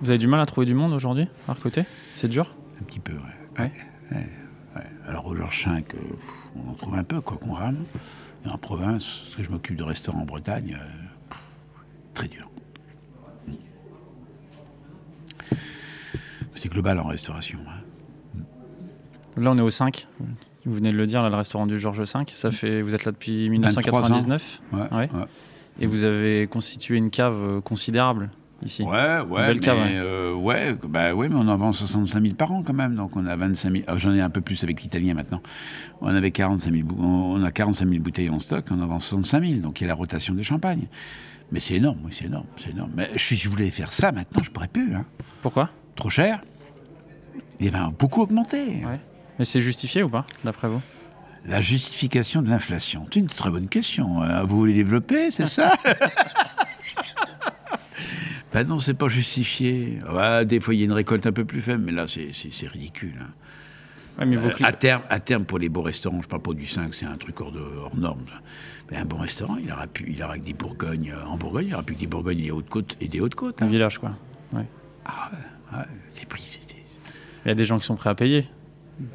Vous 0.00 0.10
avez 0.10 0.18
du 0.18 0.26
mal 0.28 0.40
à 0.40 0.46
trouver 0.46 0.66
du 0.66 0.74
monde 0.74 0.92
aujourd'hui, 0.92 1.26
à 1.48 1.52
recruter? 1.52 1.84
C'est 2.14 2.28
dur? 2.28 2.54
Un 2.80 2.84
petit 2.84 3.00
peu, 3.00 3.12
ouais. 3.14 3.20
Ouais, 3.58 3.72
ouais, 4.12 4.28
ouais. 4.76 4.82
Alors, 5.08 5.26
au 5.26 5.34
Georges 5.34 5.66
V, 5.66 5.72
euh, 5.72 5.80
pff, 5.80 6.34
on 6.56 6.70
en 6.70 6.74
trouve 6.74 6.94
un 6.94 7.04
peu, 7.04 7.20
quoi 7.20 7.36
qu'on 7.36 7.52
rame. 7.54 7.84
Et 8.44 8.48
en 8.48 8.58
province, 8.58 9.22
parce 9.24 9.36
que 9.36 9.42
je 9.42 9.50
m'occupe 9.50 9.76
de 9.76 9.82
restaurants 9.82 10.20
en 10.20 10.24
Bretagne, 10.24 10.76
euh, 10.80 11.34
très 12.14 12.28
dur. 12.28 12.48
C'est 16.60 16.68
global 16.70 16.98
en 16.98 17.04
restauration. 17.06 17.58
hein. 17.68 18.40
Là, 19.36 19.52
on 19.52 19.58
est 19.58 19.62
au 19.62 19.70
5. 19.70 20.08
Vous 20.66 20.72
venez 20.74 20.90
de 20.90 20.96
le 20.96 21.06
dire, 21.06 21.22
là, 21.22 21.28
le 21.30 21.36
restaurant 21.36 21.66
du 21.66 21.78
Georges 21.78 22.00
V. 22.00 22.06
Ça 22.32 22.50
fait, 22.50 22.82
vous 22.82 22.94
êtes 22.94 23.04
là 23.04 23.12
depuis 23.12 23.48
1999 23.50 24.60
Ouais, 24.72 24.80
Ouais. 24.80 24.88
ouais. 24.92 25.08
et 25.80 25.86
vous 25.86 26.04
avez 26.04 26.46
constitué 26.48 26.96
une 26.96 27.10
cave 27.10 27.36
euh, 27.42 27.60
considérable 27.60 28.30
ici. 28.64 28.82
Ouais, 28.82 29.20
ouais, 29.20 29.46
belle 29.46 29.54
mais, 29.58 29.60
cave, 29.60 29.78
ouais. 29.78 29.92
euh, 29.94 30.34
ouais, 30.34 30.74
bah, 30.88 31.14
ouais, 31.14 31.28
mais 31.28 31.36
on 31.36 31.46
en 31.46 31.56
vend 31.56 31.70
65 31.70 32.20
000 32.20 32.34
par 32.34 32.50
an 32.50 32.64
quand 32.64 32.72
même, 32.72 32.96
donc 32.96 33.14
on 33.16 33.24
a 33.26 33.36
25 33.36 33.70
000. 33.70 33.84
ah, 33.86 33.96
J'en 33.96 34.12
ai 34.12 34.20
un 34.20 34.30
peu 34.30 34.40
plus 34.40 34.64
avec 34.64 34.82
l'italien 34.82 35.14
maintenant. 35.14 35.40
On 36.00 36.08
avait 36.08 36.32
45 36.32 36.74
000, 36.74 36.84
bou- 36.88 36.96
on 37.00 37.40
a 37.44 37.52
45 37.52 37.88
000 37.88 38.02
bouteilles 38.02 38.30
en 38.30 38.40
stock, 38.40 38.64
on 38.72 38.80
en 38.82 38.86
vend 38.88 38.98
65 38.98 39.44
000, 39.44 39.60
donc 39.60 39.80
il 39.80 39.84
y 39.84 39.86
a 39.86 39.88
la 39.88 39.94
rotation 39.94 40.34
des 40.34 40.42
champagnes. 40.42 40.88
Mais 41.52 41.60
c'est 41.60 41.74
énorme, 41.74 41.98
oui, 42.04 42.10
c'est 42.12 42.24
énorme, 42.26 42.46
c'est 42.56 42.70
énorme. 42.70 42.90
Mais 42.96 43.08
si 43.16 43.36
je 43.36 43.48
voulais 43.48 43.70
faire 43.70 43.92
ça 43.92 44.10
maintenant, 44.10 44.42
je 44.42 44.50
pourrais 44.50 44.68
plus. 44.68 44.92
Hein. 44.94 45.04
Pourquoi? 45.40 45.70
Trop 45.98 46.10
cher. 46.10 46.40
Les 47.58 47.70
vins 47.70 47.88
ont 47.88 47.94
beaucoup 47.98 48.22
augmenté. 48.22 48.66
Ouais. 48.86 49.00
Mais 49.38 49.44
c'est 49.44 49.60
justifié 49.60 50.04
ou 50.04 50.08
pas, 50.08 50.24
d'après 50.44 50.68
vous? 50.68 50.80
La 51.44 51.60
justification 51.60 52.40
de 52.40 52.48
l'inflation, 52.50 53.06
c'est 53.12 53.18
une 53.18 53.26
très 53.26 53.50
bonne 53.50 53.68
question. 53.68 54.22
hein. 54.22 54.44
Vous 54.44 54.56
voulez 54.58 54.74
développer, 54.74 55.30
c'est 55.32 55.46
ça? 55.46 55.74
Ben 58.52 58.66
non, 58.66 58.80
c'est 58.80 58.94
pas 58.94 59.08
justifié. 59.08 60.00
Des 60.46 60.58
fois, 60.60 60.72
il 60.72 60.78
y 60.80 60.82
a 60.82 60.86
une 60.86 60.92
récolte 60.92 61.26
un 61.26 61.32
peu 61.32 61.44
plus 61.44 61.60
faible, 61.60 61.84
mais 61.84 61.92
là, 61.92 62.06
c'est- 62.08 62.66
ridicule. 62.68 63.12
hein. 63.20 63.32
Ouais, 64.18 64.24
mais 64.24 64.36
vos 64.36 64.48
Euh, 64.48 64.54
à, 64.64 64.72
terme, 64.72 65.02
à 65.10 65.20
terme, 65.20 65.44
pour 65.44 65.58
les 65.58 65.68
beaux 65.68 65.82
restaurants, 65.82 66.22
je 66.22 66.28
parle 66.28 66.40
pas 66.42 66.54
du 66.54 66.64
5, 66.64 66.94
c'est 66.94 67.04
un 67.04 67.16
truc 67.18 67.38
hors, 67.42 67.52
de, 67.52 67.60
hors 67.60 67.94
norme. 67.94 68.22
ça. 68.26 68.40
Mais 68.90 68.96
un 68.96 69.04
bon 69.04 69.18
restaurant, 69.18 69.58
il 69.62 69.70
aura, 69.70 69.86
pu, 69.86 70.06
il 70.08 70.22
aura 70.22 70.38
que 70.38 70.44
des 70.44 70.54
Bourgognes. 70.54 71.12
euh, 71.14 71.26
En 71.26 71.36
Bourgogne, 71.36 71.66
il 71.68 71.74
aura 71.74 71.82
plus 71.82 71.94
que 71.94 72.00
des 72.00 72.06
Bourgognes 72.06 72.38
et 72.38 72.44
des 72.44 72.50
Hautes-Côtes. 72.50 72.96
Et 73.02 73.08
des 73.08 73.20
Hautes-Côtes 73.20 73.60
Un 73.62 73.66
hein. 73.66 73.68
village, 73.68 73.98
quoi. 73.98 74.12
Ouais. 74.54 74.64
Ah 75.04 75.30
ouais, 75.30 75.38
ouais, 75.72 75.84
les 76.18 76.26
prix, 76.26 76.42
c'était... 76.44 76.82
Il 77.44 77.48
y 77.48 77.50
a 77.50 77.54
des 77.54 77.64
gens 77.64 77.78
qui 77.78 77.86
sont 77.86 77.96
prêts 77.96 78.10
à 78.10 78.14
payer. 78.14 78.46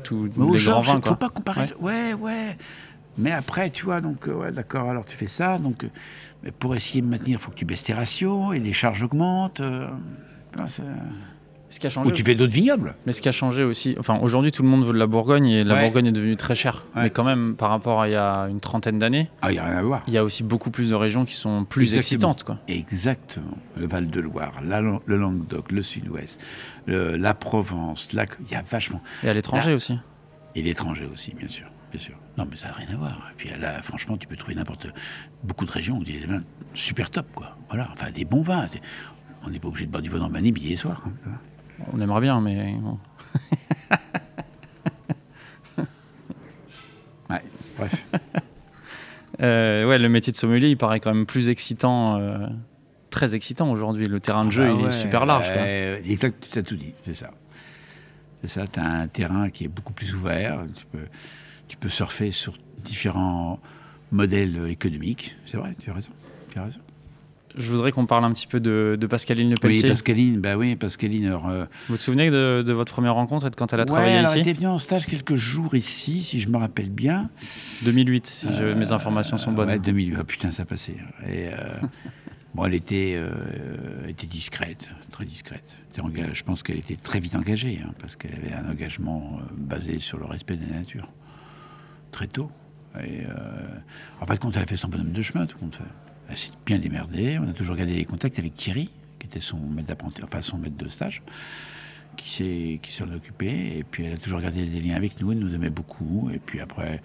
Tous 0.03 0.29
Mais 0.37 0.57
les 0.57 0.63
grands 0.63 0.81
vins, 0.81 0.95
il 0.95 0.99
quoi. 1.01 1.11
faut 1.11 1.15
pas 1.17 1.29
comparer. 1.29 1.69
Ouais, 1.79 2.13
ouais. 2.13 2.57
Mais 3.17 3.31
après, 3.31 3.69
tu 3.69 3.85
vois, 3.85 4.01
donc, 4.01 4.27
euh, 4.27 4.33
ouais, 4.33 4.51
d'accord, 4.51 4.89
alors 4.89 5.05
tu 5.05 5.15
fais 5.15 5.27
ça. 5.27 5.57
Donc, 5.57 5.83
euh, 5.83 5.89
mais 6.41 6.51
pour 6.51 6.73
essayer 6.75 7.01
de 7.01 7.07
maintenir, 7.07 7.37
il 7.39 7.41
faut 7.41 7.51
que 7.51 7.57
tu 7.57 7.65
baisses 7.65 7.83
tes 7.83 7.93
ratios 7.93 8.55
et 8.55 8.59
les 8.59 8.73
charges 8.73 9.03
augmentent. 9.03 9.59
euh, 9.59 9.89
ben, 10.55 10.65
Ce 11.73 11.79
qui 11.79 11.87
a 11.87 11.89
changé. 11.89 12.07
Ou 12.07 12.13
tu 12.13 12.23
fais 12.23 12.35
d'autres 12.35 12.53
vignobles. 12.53 12.93
Mais 13.07 13.13
ce 13.13 13.21
qui 13.21 13.27
a 13.29 13.31
changé 13.31 13.63
aussi, 13.63 13.95
enfin 13.97 14.19
aujourd'hui 14.21 14.51
tout 14.51 14.61
le 14.61 14.69
monde 14.69 14.85
veut 14.85 14.93
de 14.93 14.97
la 14.99 15.07
Bourgogne 15.07 15.47
et 15.47 15.63
la 15.63 15.73
Ouais. 15.73 15.81
Bourgogne 15.81 16.05
est 16.05 16.11
devenue 16.11 16.37
très 16.37 16.53
chère. 16.53 16.85
Ouais. 16.95 17.03
Mais 17.03 17.09
quand 17.09 17.23
même, 17.23 17.55
par 17.55 17.71
rapport 17.71 17.99
à 18.01 18.07
il 18.07 18.11
y 18.11 18.15
a 18.15 18.43
une 18.47 18.59
trentaine 18.59 18.99
d'années, 18.99 19.31
Ah, 19.41 19.49
il 19.49 19.53
n'y 19.55 19.59
a 19.59 19.65
rien 19.65 19.77
à 19.77 19.81
voir. 19.81 20.03
il 20.07 20.13
y 20.13 20.17
a 20.19 20.23
aussi 20.23 20.43
beaucoup 20.43 20.69
plus 20.69 20.91
de 20.91 20.95
régions 20.95 21.25
qui 21.25 21.33
sont 21.33 21.65
plus 21.65 21.85
Exactement. 21.95 21.99
excitantes. 22.33 22.43
Quoi. 22.43 22.59
Exactement. 22.67 23.57
Le 23.75 23.87
Val-de-Loire, 23.87 24.51
la 24.63 24.81
Lan- 24.81 25.01
le 25.07 25.17
Languedoc, 25.17 25.71
le 25.71 25.81
Sud-Ouest, 25.81 26.39
la 26.85 27.33
Provence, 27.33 28.13
la- 28.13 28.25
il 28.45 28.51
y 28.51 28.55
a 28.55 28.61
vachement. 28.61 29.01
Et 29.23 29.29
à 29.29 29.33
l'étranger 29.33 29.73
aussi. 29.73 29.97
Et 30.53 30.61
l'étranger 30.61 31.09
aussi, 31.11 31.33
bien 31.33 31.49
sûr. 31.49 31.65
Bien 31.91 31.99
sûr. 32.01 32.15
Non, 32.37 32.47
mais 32.49 32.55
ça 32.57 32.67
n'a 32.67 32.73
rien 32.73 32.87
à 32.93 32.97
voir. 32.97 33.29
Et 33.31 33.35
puis 33.35 33.49
là, 33.59 33.81
franchement, 33.81 34.15
tu 34.17 34.27
peux 34.27 34.35
trouver 34.35 34.53
n'importe. 34.53 34.85
Beaucoup 35.43 35.65
de 35.65 35.71
régions 35.71 35.97
où 35.97 36.03
il 36.05 36.13
y 36.13 36.17
a 36.17 36.21
des 36.21 36.27
vins 36.27 36.43
super 36.75 37.09
top, 37.09 37.25
quoi. 37.33 37.57
Voilà. 37.69 37.89
Enfin, 37.93 38.11
des 38.11 38.25
bons 38.25 38.43
vins. 38.43 38.67
On 39.45 39.49
n'est 39.49 39.59
pas 39.59 39.67
obligé 39.67 39.85
de 39.87 39.91
boire 39.91 40.01
du 40.03 40.09
vin 40.09 40.19
dans 40.19 40.29
le 40.29 40.39
midi 40.41 40.71
et 40.73 40.77
soir. 40.77 41.01
hein. 41.05 41.31
On 41.91 41.99
aimerait 42.01 42.21
bien, 42.21 42.39
mais 42.41 42.73
bon. 42.81 42.97
Ouais, 47.29 47.41
bref. 47.77 48.05
Euh, 49.41 49.87
ouais, 49.87 49.97
le 49.97 50.09
métier 50.09 50.31
de 50.31 50.37
sommelier, 50.37 50.69
il 50.69 50.77
paraît 50.77 50.99
quand 50.99 51.13
même 51.13 51.25
plus 51.25 51.49
excitant, 51.49 52.17
euh, 52.19 52.47
très 53.09 53.33
excitant 53.35 53.71
aujourd'hui. 53.71 54.07
Le 54.07 54.19
terrain 54.19 54.45
de 54.45 54.51
jeu, 54.51 54.65
Ah 54.67 54.71
il 54.77 54.81
ouais, 54.83 54.89
est 54.89 54.91
super 54.91 55.25
large. 55.25 55.51
quoi. 55.51 55.61
ouais, 55.61 56.01
exact, 56.07 56.49
tu 56.51 56.59
as 56.59 56.63
tout 56.63 56.75
dit, 56.75 56.93
c'est 57.05 57.15
ça. 57.15 57.31
C'est 58.41 58.49
ça, 58.49 58.67
tu 58.67 58.79
as 58.79 58.85
un 58.85 59.07
terrain 59.07 59.49
qui 59.49 59.63
est 59.65 59.69
beaucoup 59.69 59.93
plus 59.93 60.13
ouvert. 60.13 60.65
Tu 60.75 60.85
peux, 60.85 61.07
tu 61.67 61.77
peux 61.77 61.89
surfer 61.89 62.31
sur 62.31 62.53
différents 62.83 63.59
modèle 64.11 64.67
économique. 64.67 65.35
C'est 65.45 65.57
vrai, 65.57 65.73
tu 65.81 65.89
as 65.89 65.93
raison. 65.93 66.11
Tu 66.51 66.59
as 66.59 66.65
raison. 66.65 66.79
Je 67.55 67.69
voudrais 67.69 67.91
qu'on 67.91 68.05
parle 68.05 68.25
un 68.25 68.31
petit 68.31 68.47
peu 68.47 68.59
de, 68.59 68.97
de 68.99 69.07
Pascaline 69.07 69.47
Oui, 69.49 69.53
Lepelletier. 69.53 69.89
Pascaline, 69.89 70.39
bah 70.39 70.57
oui, 70.57 70.75
Pascaline. 70.75 71.25
alors, 71.27 71.47
euh, 71.49 71.65
Vous 71.87 71.93
vous 71.93 71.97
souvenez 71.97 72.29
de, 72.31 72.63
de 72.65 72.73
votre 72.73 72.91
première 72.93 73.13
rencontre 73.13 73.45
et 73.47 73.49
de 73.51 73.55
quand 73.55 73.71
elle 73.73 73.79
a 73.79 73.83
ouais, 73.83 73.87
travaillé 73.87 74.15
alors, 74.17 74.31
ici 74.31 74.39
elle 74.39 74.47
était 74.47 74.53
venue 74.59 74.67
en 74.67 74.79
stage 74.79 75.05
quelques 75.05 75.35
jours 75.35 75.75
ici, 75.75 76.21
si 76.23 76.39
je 76.39 76.49
me 76.49 76.57
rappelle 76.57 76.89
bien. 76.89 77.29
2008, 77.83 78.25
si 78.25 78.47
je- 78.53 78.73
mes 78.73 78.91
informations 78.91 79.37
sont 79.37 79.51
bonnes. 79.51 79.69
Ouais, 79.69 79.79
2008. 79.79 80.15
Oh, 80.19 80.23
putain, 80.23 80.51
ça 80.51 80.65
passait. 80.65 80.95
Et, 81.27 81.47
euh, 81.47 81.53
bon, 82.55 82.65
elle 82.65 82.73
était, 82.73 83.13
euh, 83.17 84.07
était 84.07 84.27
discrète, 84.27 84.89
très 85.11 85.25
discrète. 85.25 85.77
Je 86.33 86.43
pense 86.43 86.63
qu'elle 86.63 86.77
était 86.79 86.95
très 86.95 87.19
vite 87.19 87.35
engagée, 87.35 87.79
hein, 87.85 87.91
parce 87.99 88.15
qu'elle 88.15 88.33
avait 88.33 88.53
un 88.53 88.67
engagement 88.69 89.37
euh, 89.39 89.43
basé 89.55 89.99
sur 89.99 90.17
le 90.17 90.25
respect 90.25 90.57
de 90.57 90.65
la 90.65 90.77
nature, 90.79 91.07
très 92.11 92.25
tôt. 92.27 92.49
Et 92.99 93.25
euh, 93.25 93.31
en 94.21 94.25
fait, 94.25 94.39
quand 94.39 94.55
elle 94.57 94.63
a 94.63 94.65
fait 94.65 94.75
son 94.75 94.87
bonhomme 94.87 95.11
de 95.11 95.21
chemin, 95.21 95.45
tout 95.45 95.57
compte 95.59 95.75
fait. 95.75 95.83
Elle 96.29 96.37
s'est 96.37 96.51
bien 96.65 96.79
démerdée. 96.79 97.37
On 97.39 97.49
a 97.49 97.53
toujours 97.53 97.75
gardé 97.75 97.93
les 97.93 98.05
contacts 98.05 98.39
avec 98.39 98.53
Thierry, 98.53 98.89
qui 99.19 99.27
était 99.27 99.39
son 99.39 99.57
maître 99.57 99.87
d'apprenti, 99.87 100.21
enfin 100.23 100.41
son 100.41 100.57
maître 100.57 100.77
de 100.77 100.89
stage, 100.89 101.21
qui 102.15 102.29
s'est 102.29 102.79
qui 102.81 102.91
s'en 102.91 103.11
occupé. 103.11 103.77
Et 103.77 103.83
puis 103.83 104.05
elle 104.05 104.13
a 104.13 104.17
toujours 104.17 104.41
gardé 104.41 104.65
des 104.65 104.79
liens 104.79 104.95
avec 104.95 105.19
nous. 105.21 105.31
Elle 105.31 105.39
nous 105.39 105.53
aimait 105.53 105.69
beaucoup. 105.69 106.29
Et 106.33 106.39
puis 106.39 106.59
après, 106.59 107.01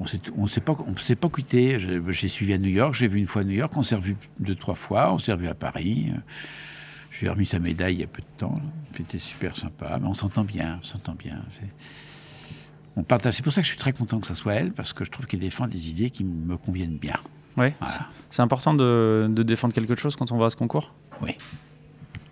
on 0.00 0.04
on 0.36 0.46
s'est 0.46 0.60
pas 0.60 0.76
on 0.86 1.14
pas 1.14 1.28
quitté. 1.28 1.78
J'ai 2.08 2.28
suivi 2.28 2.52
à 2.52 2.58
New 2.58 2.70
York. 2.70 2.94
J'ai 2.94 3.08
vu 3.08 3.18
une 3.18 3.26
fois 3.26 3.42
à 3.42 3.44
New 3.44 3.54
York. 3.54 3.72
On 3.76 3.82
s'est 3.82 3.96
revu 3.96 4.16
deux 4.40 4.54
trois 4.54 4.74
fois. 4.74 5.12
On 5.12 5.18
s'est 5.18 5.32
revu 5.32 5.48
à 5.48 5.54
Paris. 5.54 6.12
Je 7.10 7.20
lui 7.20 7.26
ai 7.26 7.30
remis 7.30 7.46
sa 7.46 7.60
médaille 7.60 7.94
il 7.94 8.00
y 8.00 8.04
a 8.04 8.08
peu 8.08 8.22
de 8.22 8.38
temps. 8.38 8.60
C'était 8.96 9.20
super 9.20 9.56
sympa. 9.56 9.98
Mais 10.00 10.08
on 10.08 10.14
s'entend 10.14 10.44
bien. 10.44 10.78
On 10.80 10.84
s'entend 10.84 11.14
bien. 11.14 11.42
On 12.96 13.04
partage. 13.04 13.34
C'est 13.34 13.42
pour 13.42 13.52
ça 13.52 13.60
que 13.60 13.66
je 13.66 13.70
suis 13.70 13.78
très 13.78 13.92
content 13.92 14.18
que 14.18 14.26
ça 14.26 14.34
soit 14.34 14.54
elle, 14.54 14.72
parce 14.72 14.92
que 14.92 15.04
je 15.04 15.10
trouve 15.10 15.26
qu'elle 15.26 15.40
défend 15.40 15.68
des 15.68 15.90
idées 15.90 16.10
qui 16.10 16.24
me 16.24 16.56
conviennent 16.56 16.98
bien. 16.98 17.18
Voilà. 17.56 17.72
C'est- 18.30 18.42
important 18.42 18.74
de, 18.74 19.26
de 19.30 19.42
défendre 19.44 19.72
quelque 19.74 19.94
chose 19.96 20.16
quand 20.16 20.32
on 20.32 20.38
va 20.38 20.46
à 20.46 20.50
ce 20.50 20.56
concours? 20.56 20.92
Oui. 21.22 21.36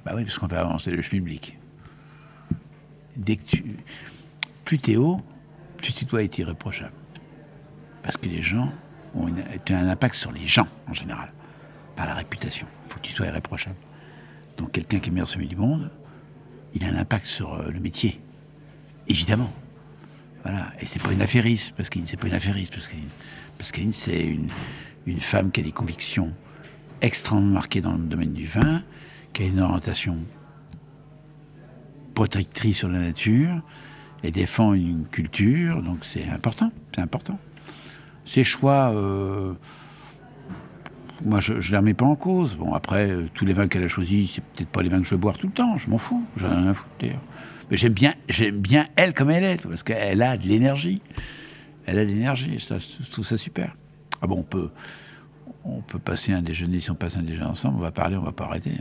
Bah 0.04 0.12
oui, 0.16 0.24
parce 0.24 0.36
qu'on 0.38 0.48
va 0.48 0.60
avancer 0.60 0.90
le 0.90 1.00
public. 1.02 1.56
Dès 3.16 3.36
que 3.36 3.44
tu. 3.46 3.76
Plus 4.64 4.78
t'es 4.78 4.96
haut, 4.96 5.20
plus 5.76 5.92
tu 5.92 6.04
dois 6.06 6.22
être 6.24 6.38
irréprochable. 6.38 6.92
Parce 8.02 8.16
que 8.16 8.26
les 8.26 8.42
gens 8.42 8.72
ont 9.14 9.28
une- 9.28 9.44
tu 9.64 9.72
as 9.74 9.78
un 9.78 9.88
impact 9.88 10.14
sur 10.14 10.32
les 10.32 10.46
gens, 10.46 10.66
en 10.88 10.94
général. 10.94 11.32
Par 11.94 12.06
la 12.06 12.14
réputation. 12.14 12.66
Il 12.86 12.92
faut 12.92 12.98
que 12.98 13.04
tu 13.06 13.12
sois 13.12 13.26
irréprochable. 13.26 13.76
Donc 14.56 14.72
quelqu'un 14.72 14.98
qui 14.98 15.08
est 15.10 15.12
meilleur 15.12 15.28
sommet 15.28 15.44
du 15.46 15.56
monde, 15.56 15.90
il 16.74 16.84
a 16.84 16.88
un 16.88 16.96
impact 16.96 17.26
sur 17.26 17.54
euh, 17.54 17.70
le 17.70 17.78
métier. 17.80 18.20
Évidemment. 19.08 19.52
Voilà. 20.42 20.72
Et 20.80 20.86
c'est 20.86 21.00
pas 21.02 21.12
une 21.12 21.22
affairiste, 21.22 21.74
parce 21.76 21.90
qu'Aline, 21.90 22.06
c'est 22.06 22.16
pas 22.16 22.26
une 22.28 22.34
affairiste, 22.34 22.72
parce 22.74 22.88
qu'Aline, 22.88 23.08
parce 23.58 23.70
qu'Aline, 23.70 23.92
c'est 23.92 24.20
une, 24.26 24.48
une 25.06 25.20
femme 25.20 25.50
qui 25.50 25.60
a 25.60 25.62
des 25.62 25.72
convictions 25.72 26.32
extrêmement 27.00 27.54
marquées 27.54 27.80
dans 27.80 27.92
le 27.92 28.04
domaine 28.04 28.32
du 28.32 28.46
vin, 28.46 28.82
qui 29.32 29.42
a 29.42 29.46
une 29.46 29.60
orientation 29.60 30.18
protectrice 32.14 32.78
sur 32.78 32.88
la 32.88 33.00
nature, 33.00 33.60
et 34.22 34.30
défend 34.30 34.74
une 34.74 35.06
culture, 35.06 35.82
donc 35.82 36.04
c'est 36.04 36.28
important, 36.28 36.70
c'est 36.94 37.00
important. 37.00 37.38
Ces 38.24 38.44
choix, 38.44 38.92
euh, 38.94 39.54
moi 41.24 41.40
je 41.40 41.54
ne 41.54 41.60
les 41.60 41.76
remets 41.76 41.94
pas 41.94 42.04
en 42.04 42.14
cause. 42.14 42.56
Bon, 42.56 42.72
après, 42.72 43.10
euh, 43.10 43.28
tous 43.34 43.44
les 43.44 43.52
vins 43.52 43.66
qu'elle 43.66 43.82
a 43.82 43.88
choisis, 43.88 44.34
c'est 44.34 44.44
peut-être 44.44 44.68
pas 44.68 44.82
les 44.82 44.88
vins 44.88 45.00
que 45.00 45.06
je 45.06 45.10
veux 45.10 45.20
boire 45.20 45.38
tout 45.38 45.48
le 45.48 45.52
temps, 45.52 45.76
je 45.76 45.90
m'en 45.90 45.98
fous, 45.98 46.24
j'en 46.36 46.52
ai 46.52 46.56
rien 46.56 46.68
à 46.68 46.74
foutre 46.74 46.90
d'ailleurs. 47.00 47.22
Mais 47.70 47.76
j'aime 47.76 47.94
bien, 47.94 48.14
j'aime 48.28 48.58
bien 48.58 48.86
elle 48.94 49.12
comme 49.12 49.30
elle 49.30 49.44
est, 49.44 49.66
parce 49.66 49.82
qu'elle 49.82 50.22
a 50.22 50.36
de 50.36 50.46
l'énergie. 50.46 51.02
Elle 51.84 51.98
a 51.98 52.04
de 52.04 52.10
l'énergie, 52.10 52.58
je 52.58 53.10
trouve 53.10 53.24
ça 53.24 53.36
super. 53.36 53.74
Ah 54.22 54.28
bon, 54.28 54.46
on 55.64 55.80
peut, 55.82 55.98
passer 55.98 56.32
un 56.32 56.42
déjeuner, 56.42 56.80
si 56.80 56.90
on 56.90 56.94
passe 56.94 57.16
un 57.16 57.22
déjeuner 57.22 57.46
ensemble, 57.46 57.78
on 57.78 57.82
va 57.82 57.90
parler, 57.90 58.16
on 58.16 58.22
va 58.22 58.32
pas 58.32 58.44
arrêter. 58.44 58.72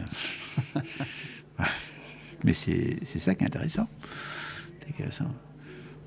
Mais 2.44 2.54
c'est 2.54 3.06
ça 3.06 3.36
qui 3.36 3.44
est 3.44 3.48
intéressant. 3.48 3.88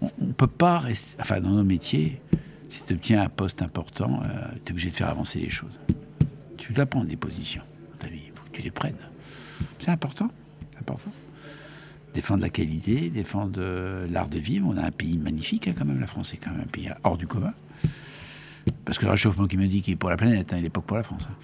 On 0.01 0.11
ne 0.21 0.33
peut 0.33 0.47
pas 0.47 0.79
rester. 0.79 1.17
Enfin, 1.21 1.41
dans 1.41 1.51
nos 1.51 1.65
métiers, 1.65 2.21
si 2.69 2.85
tu 2.85 2.95
obtiens 2.95 3.23
un 3.23 3.29
poste 3.29 3.63
important, 3.63 4.23
tu 4.65 4.69
es 4.69 4.71
obligé 4.71 4.91
de 4.91 4.95
faire 4.95 5.09
avancer 5.09 5.41
les 5.41 5.51
choses. 5.51 5.79
Tu 6.57 6.73
dois 6.73 6.87
prendre 6.87 7.07
des 7.07 7.17
positions 7.17 7.63
dans 7.93 7.99
ta 7.99 8.09
vie. 8.09 8.23
Il 8.27 8.33
faut 8.33 8.45
que 8.45 8.57
tu 8.57 8.63
les 8.63 8.71
prennes. 8.71 8.97
C'est 9.79 9.91
important. 9.91 10.31
Important. 10.81 11.11
Défendre 12.15 12.43
la 12.43 12.51
qualité, 12.51 13.11
défendre 13.11 13.59
euh, 13.59 14.07
l'art 14.09 14.29
de 14.29 14.39
vivre. 14.39 14.69
On 14.69 14.77
a 14.77 14.83
un 14.83 14.93
pays 14.93 15.19
magnifique, 15.19 15.67
hein, 15.67 15.75
quand 15.77 15.85
même. 15.85 16.01
La 16.01 16.07
France 16.07 16.33
est 16.33 16.37
quand 16.37 16.51
même 16.51 16.61
un 16.61 16.71
pays 16.71 16.91
hors 17.03 17.17
du 17.17 17.27
commun. 17.27 17.55
Parce 18.85 18.99
que 18.99 19.05
le 19.05 19.11
réchauffement 19.11 19.47
climatique 19.47 19.89
est 19.89 19.97
pour 19.97 20.11
la 20.11 20.17
planète, 20.17 20.53
hein, 20.53 20.57
il 20.59 20.63
n'est 20.63 20.71
pas 20.71 20.81
pour 20.81 20.97
la 20.97 21.03
France. 21.03 21.29
hein. 21.31 21.35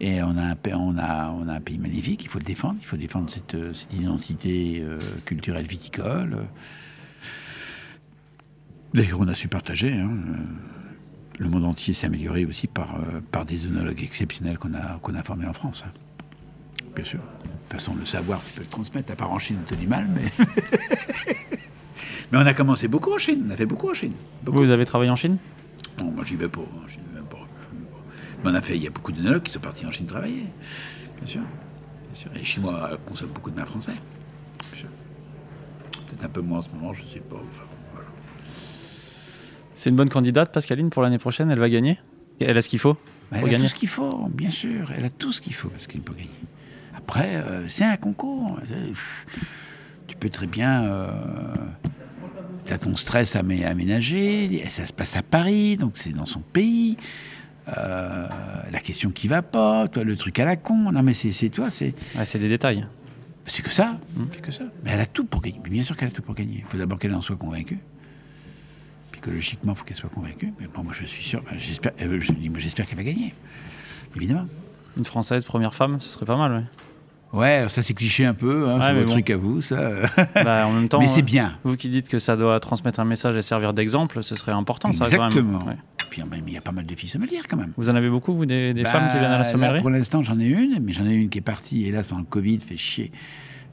Et 0.00 0.22
on 0.22 0.36
a, 0.36 0.54
un, 0.54 1.60
pays 1.60 1.78
magnifique, 1.78 2.24
il 2.24 2.28
faut 2.28 2.38
le 2.38 2.44
défendre, 2.44 2.76
il 2.80 2.86
faut 2.86 2.96
défendre 2.96 3.30
cette, 3.30 3.54
euh, 3.54 3.72
identité 3.92 4.80
euh, 4.82 4.98
culturelle 5.24 5.66
viticole. 5.66 6.46
D'ailleurs, 8.92 9.20
on 9.20 9.28
a 9.28 9.34
su 9.34 9.48
partager. 9.48 9.92
hein, 9.92 10.10
euh, 10.10 10.36
le 11.38 11.48
monde 11.48 11.64
entier 11.64 11.94
s'est 11.94 12.06
amélioré 12.06 12.44
aussi 12.44 12.68
par, 12.68 12.96
des 13.46 13.66
œnologues 13.66 14.02
exceptionnels 14.02 14.58
qu'on 14.58 14.74
a, 14.74 15.22
formés 15.22 15.46
en 15.46 15.52
France. 15.52 15.84
hein. 15.86 15.90
Bien 16.94 17.04
sûr. 17.04 17.18
De 17.18 17.24
toute 17.24 17.72
façon, 17.72 17.94
le 17.96 18.04
savoir, 18.04 18.40
tu 18.44 18.52
peux 18.52 18.60
le 18.60 18.68
transmettre. 18.68 19.10
À 19.10 19.16
part 19.16 19.32
en 19.32 19.40
Chine, 19.40 19.58
tu 19.66 19.86
mal, 19.88 20.06
mais... 20.14 20.44
mais 22.32 22.38
on 22.38 22.46
a 22.46 22.54
commencé 22.54 22.86
beaucoup 22.86 23.12
en 23.12 23.18
Chine. 23.18 23.44
On 23.48 23.50
a 23.50 23.56
fait 23.56 23.66
beaucoup 23.66 23.90
en 23.90 23.94
Chine. 23.94 24.12
Vous 24.44 24.70
avez 24.70 24.84
travaillé 24.84 25.10
en 25.10 25.16
Chine? 25.16 25.38
Non, 25.98 26.10
moi 26.10 26.24
j'y 26.24 26.36
vais 26.36 26.48
pas. 26.48 26.60
hein, 26.60 26.84
j'y 26.88 26.98
vais 27.14 27.22
pas. 27.28 27.46
Mais 28.44 28.50
on 28.50 28.54
a 28.54 28.60
fait, 28.60 28.76
il 28.76 28.82
y 28.82 28.86
a 28.86 28.90
beaucoup 28.90 29.12
d'œnologues 29.12 29.42
qui 29.42 29.52
sont 29.52 29.60
partis 29.60 29.86
en 29.86 29.90
Chine 29.92 30.06
travailler. 30.06 30.44
Bien 31.18 31.26
sûr. 31.26 31.40
Bien 31.40 32.14
sûr. 32.14 32.30
Et 32.34 32.38
les 32.38 32.44
Chinois 32.44 32.90
euh, 32.92 32.96
consomment 33.06 33.30
beaucoup 33.32 33.50
de 33.50 33.56
vin 33.56 33.64
français. 33.64 33.92
Bien 34.72 34.80
sûr. 34.80 34.88
Peut-être 36.06 36.24
un 36.24 36.28
peu 36.28 36.40
moins 36.42 36.58
en 36.58 36.62
ce 36.62 36.70
moment, 36.70 36.92
je 36.92 37.04
sais 37.04 37.20
pas. 37.20 37.36
Enfin, 37.36 37.64
bon, 37.64 37.76
voilà. 37.94 38.08
C'est 39.74 39.90
une 39.90 39.96
bonne 39.96 40.10
candidate, 40.10 40.52
Pascaline, 40.52 40.90
pour 40.90 41.02
l'année 41.02 41.18
prochaine 41.18 41.50
Elle 41.50 41.58
va 41.58 41.68
gagner? 41.70 41.98
Elle 42.40 42.56
a 42.58 42.62
ce 42.62 42.68
qu'il 42.68 42.78
faut 42.80 42.96
elle 43.30 43.38
a 43.38 43.48
gagner? 43.48 43.64
tout 43.64 43.68
ce 43.70 43.74
qu'il 43.74 43.88
faut, 43.88 44.28
bien 44.32 44.50
sûr. 44.50 44.90
Elle 44.96 45.04
a 45.04 45.10
tout 45.10 45.32
ce 45.32 45.40
qu'il 45.40 45.54
faut 45.54 45.68
parce 45.68 45.86
qu'il 45.86 46.02
peut 46.02 46.12
gagner. 46.14 46.30
Après, 46.96 47.36
euh, 47.36 47.66
c'est 47.68 47.84
un 47.84 47.96
concours. 47.96 48.58
C'est- 48.68 48.92
Tu 50.06 50.16
peux 50.16 50.28
très 50.28 50.46
bien. 50.46 50.82
tu 51.82 51.88
as 52.72 52.78
ton 52.78 52.96
stress 52.96 53.36
à 53.36 53.42
mé- 53.42 53.64
aménager. 53.66 54.64
et 54.64 54.70
Ça 54.70 54.86
se 54.86 54.92
passe 54.92 55.16
à 55.16 55.22
Paris, 55.22 55.76
donc 55.76 55.92
c'est 55.96 56.12
dans 56.12 56.26
son 56.26 56.40
pays. 56.40 56.96
Euh, 57.76 58.28
la 58.70 58.78
question 58.80 59.10
qui 59.10 59.26
va 59.28 59.40
pas, 59.42 59.88
toi, 59.88 60.04
le 60.04 60.16
truc 60.16 60.38
à 60.38 60.44
la 60.44 60.56
con. 60.56 60.92
Non, 60.92 61.02
mais 61.02 61.14
c'est 61.14 61.48
toi, 61.50 61.70
c'est. 61.70 61.94
Ouais, 62.16 62.24
C'est 62.24 62.38
des 62.38 62.48
détails. 62.48 62.86
C'est 63.46 63.62
que 63.62 63.70
ça. 63.70 63.98
C'est 64.32 64.40
que 64.40 64.50
ça. 64.52 64.64
Mais 64.84 64.92
elle 64.92 65.00
a 65.00 65.06
tout 65.06 65.24
pour 65.24 65.40
gagner. 65.42 65.60
Mais 65.64 65.70
bien 65.70 65.82
sûr 65.82 65.96
qu'elle 65.96 66.08
a 66.08 66.12
tout 66.12 66.22
pour 66.22 66.34
gagner. 66.34 66.58
Il 66.58 66.64
faut 66.64 66.78
d'abord 66.78 66.98
qu'elle 66.98 67.14
en 67.14 67.20
soit 67.20 67.36
convaincue. 67.36 67.78
Psychologiquement, 69.12 69.72
il 69.72 69.76
faut 69.78 69.84
qu'elle 69.84 69.96
soit 69.96 70.10
convaincue. 70.10 70.52
Mais 70.60 70.66
bon, 70.66 70.82
moi, 70.84 70.92
je 70.98 71.04
suis 71.06 71.22
sûr. 71.22 71.42
ben, 71.42 71.58
J'espère 71.58 71.92
euh, 72.02 72.20
je 72.20 72.32
dis, 72.32 72.48
moi, 72.50 72.58
j'espère 72.58 72.86
qu'elle 72.86 72.96
va 72.98 73.04
gagner. 73.04 73.34
Évidemment. 74.16 74.46
Une 74.96 75.04
Française, 75.04 75.44
première 75.44 75.74
femme, 75.74 76.00
ce 76.00 76.08
serait 76.10 76.24
pas 76.26 76.36
mal, 76.36 76.52
ouais. 76.52 76.64
Ouais, 77.32 77.54
alors 77.56 77.70
ça, 77.70 77.82
c'est 77.82 77.94
cliché 77.94 78.24
un 78.26 78.34
peu. 78.34 78.68
Hein, 78.68 78.76
Ouais, 78.78 78.84
c'est 78.86 78.92
votre 78.94 79.06
bon. 79.06 79.12
truc 79.12 79.30
à 79.30 79.36
vous, 79.36 79.60
ça. 79.60 79.90
Bah, 80.36 80.66
en 80.68 80.72
même 80.72 80.88
temps, 80.88 81.00
mais 81.00 81.08
c'est 81.08 81.20
euh, 81.20 81.24
bien. 81.24 81.58
Vous 81.64 81.76
qui 81.76 81.88
dites 81.88 82.08
que 82.08 82.20
ça 82.20 82.36
doit 82.36 82.60
transmettre 82.60 83.00
un 83.00 83.04
message 83.04 83.36
et 83.36 83.42
servir 83.42 83.74
d'exemple, 83.74 84.22
ce 84.22 84.36
serait 84.36 84.52
important, 84.52 84.92
ça, 84.92 85.06
quand 85.06 85.10
même. 85.10 85.26
Exactement. 85.26 85.64
Ouais. 85.64 85.76
Puis 86.10 86.22
il 86.46 86.52
y 86.52 86.56
a 86.56 86.60
pas 86.60 86.70
mal 86.70 86.86
de 86.86 86.94
filles 86.94 87.08
sommelières, 87.08 87.48
quand 87.48 87.56
même. 87.56 87.72
Vous 87.76 87.90
en 87.90 87.96
avez 87.96 88.08
beaucoup, 88.08 88.34
vous, 88.34 88.46
des, 88.46 88.72
des 88.72 88.84
Bah, 88.84 88.90
femmes 88.90 89.08
qui 89.08 89.14
viennent 89.18 89.24
à 89.24 89.30
la 89.32 89.38
là, 89.38 89.44
sommellerie 89.44 89.80
Pour 89.80 89.90
l'instant, 89.90 90.22
j'en 90.22 90.38
ai 90.38 90.46
une, 90.46 90.78
mais 90.80 90.92
j'en 90.92 91.06
ai 91.06 91.14
une 91.14 91.28
qui 91.28 91.38
est 91.38 91.40
partie, 91.40 91.86
hélas, 91.86 92.06
pendant 92.06 92.20
le 92.20 92.26
Covid, 92.26 92.60
fait 92.60 92.76
chier. 92.76 93.10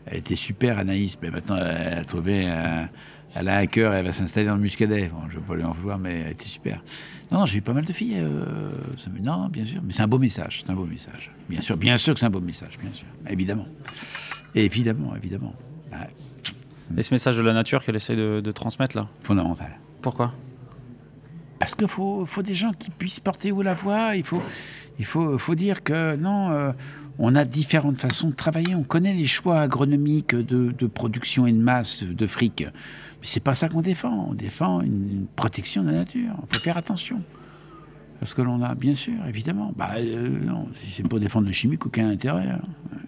Elle 0.07 0.17
était 0.17 0.35
super, 0.35 0.79
Anaïs, 0.79 1.19
mais 1.21 1.29
maintenant, 1.29 1.57
elle 1.57 1.99
a 1.99 2.03
trouvé 2.03 2.47
un... 2.47 2.89
Elle 3.33 3.47
a 3.47 3.57
un 3.57 3.65
cœur, 3.65 3.93
elle 3.93 4.05
va 4.05 4.11
s'installer 4.11 4.47
dans 4.47 4.55
le 4.55 4.61
Muscadet. 4.61 5.07
Bon, 5.07 5.21
je 5.29 5.35
ne 5.35 5.39
veux 5.39 5.45
pas 5.47 5.55
lui 5.55 5.63
en 5.63 5.71
vouloir, 5.71 5.97
mais 5.97 6.19
elle 6.25 6.31
était 6.33 6.45
super. 6.45 6.83
Non, 7.31 7.39
non, 7.39 7.45
j'ai 7.45 7.59
eu 7.59 7.61
pas 7.61 7.71
mal 7.73 7.85
de 7.85 7.93
filles. 7.93 8.17
euh, 8.19 8.71
Non, 9.21 9.47
bien 9.47 9.63
sûr, 9.63 9.81
mais 9.83 9.93
c'est 9.93 10.01
un 10.01 10.07
beau 10.07 10.19
message, 10.19 10.63
c'est 10.65 10.71
un 10.71 10.75
beau 10.75 10.85
message. 10.85 11.31
Bien 11.49 11.61
sûr, 11.61 11.77
bien 11.77 11.97
sûr 11.97 12.13
que 12.13 12.19
c'est 12.19 12.25
un 12.25 12.29
beau 12.29 12.41
message, 12.41 12.77
bien 12.81 12.91
sûr, 12.91 13.07
évidemment. 13.29 13.67
Évidemment, 14.53 15.15
évidemment. 15.15 15.53
Et 16.97 17.03
ce 17.03 17.13
message 17.13 17.37
de 17.37 17.41
la 17.41 17.53
nature 17.53 17.81
qu'elle 17.83 17.95
essaie 17.95 18.17
de, 18.17 18.41
de 18.43 18.51
transmettre, 18.51 18.97
là? 18.97 19.07
Fondamental. 19.23 19.79
Pourquoi? 20.01 20.33
Parce 21.57 21.73
qu'il 21.73 21.87
faut, 21.87 22.25
faut 22.25 22.41
des 22.41 22.53
gens 22.53 22.71
qui 22.77 22.89
puissent 22.89 23.21
porter 23.21 23.53
haut 23.53 23.61
la 23.61 23.75
voix. 23.75 24.15
Il 24.17 24.23
faut, 24.23 24.41
il 24.99 25.05
faut, 25.05 25.37
faut 25.37 25.55
dire 25.55 25.83
que 25.83 26.17
non, 26.17 26.49
euh, 26.51 26.71
on 27.17 27.35
a 27.35 27.45
différentes 27.45 27.97
façons 27.97 28.29
de 28.29 28.35
travailler. 28.35 28.75
On 28.75 28.83
connaît 28.83 29.13
les 29.13 29.27
choix 29.27 29.61
agronomiques 29.61 30.35
de, 30.35 30.71
de 30.71 30.87
production 30.87 31.45
et 31.47 31.53
de 31.53 31.59
masse 31.61 32.03
de 32.03 32.27
fric. 32.27 32.65
Mais 33.21 33.27
c'est 33.27 33.39
pas 33.39 33.55
ça 33.55 33.69
qu'on 33.69 33.81
défend. 33.81 34.27
On 34.29 34.33
défend 34.33 34.81
une, 34.81 35.09
une 35.11 35.25
protection 35.35 35.83
de 35.83 35.91
la 35.91 35.97
nature. 35.99 36.33
Il 36.49 36.55
faut 36.55 36.61
faire 36.61 36.77
attention. 36.77 37.21
à 38.21 38.25
ce 38.25 38.35
que 38.35 38.41
l'on 38.41 38.61
a, 38.63 38.75
bien 38.75 38.95
sûr, 38.95 39.13
évidemment. 39.27 39.71
Bah, 39.75 39.91
euh, 39.97 40.39
non, 40.45 40.67
si 40.75 40.91
c'est 40.91 41.07
pour 41.07 41.19
défendre 41.19 41.47
le 41.47 41.53
chimique, 41.53 41.85
aucun 41.85 42.09
intérêt. 42.09 42.49
hein. 42.49 42.61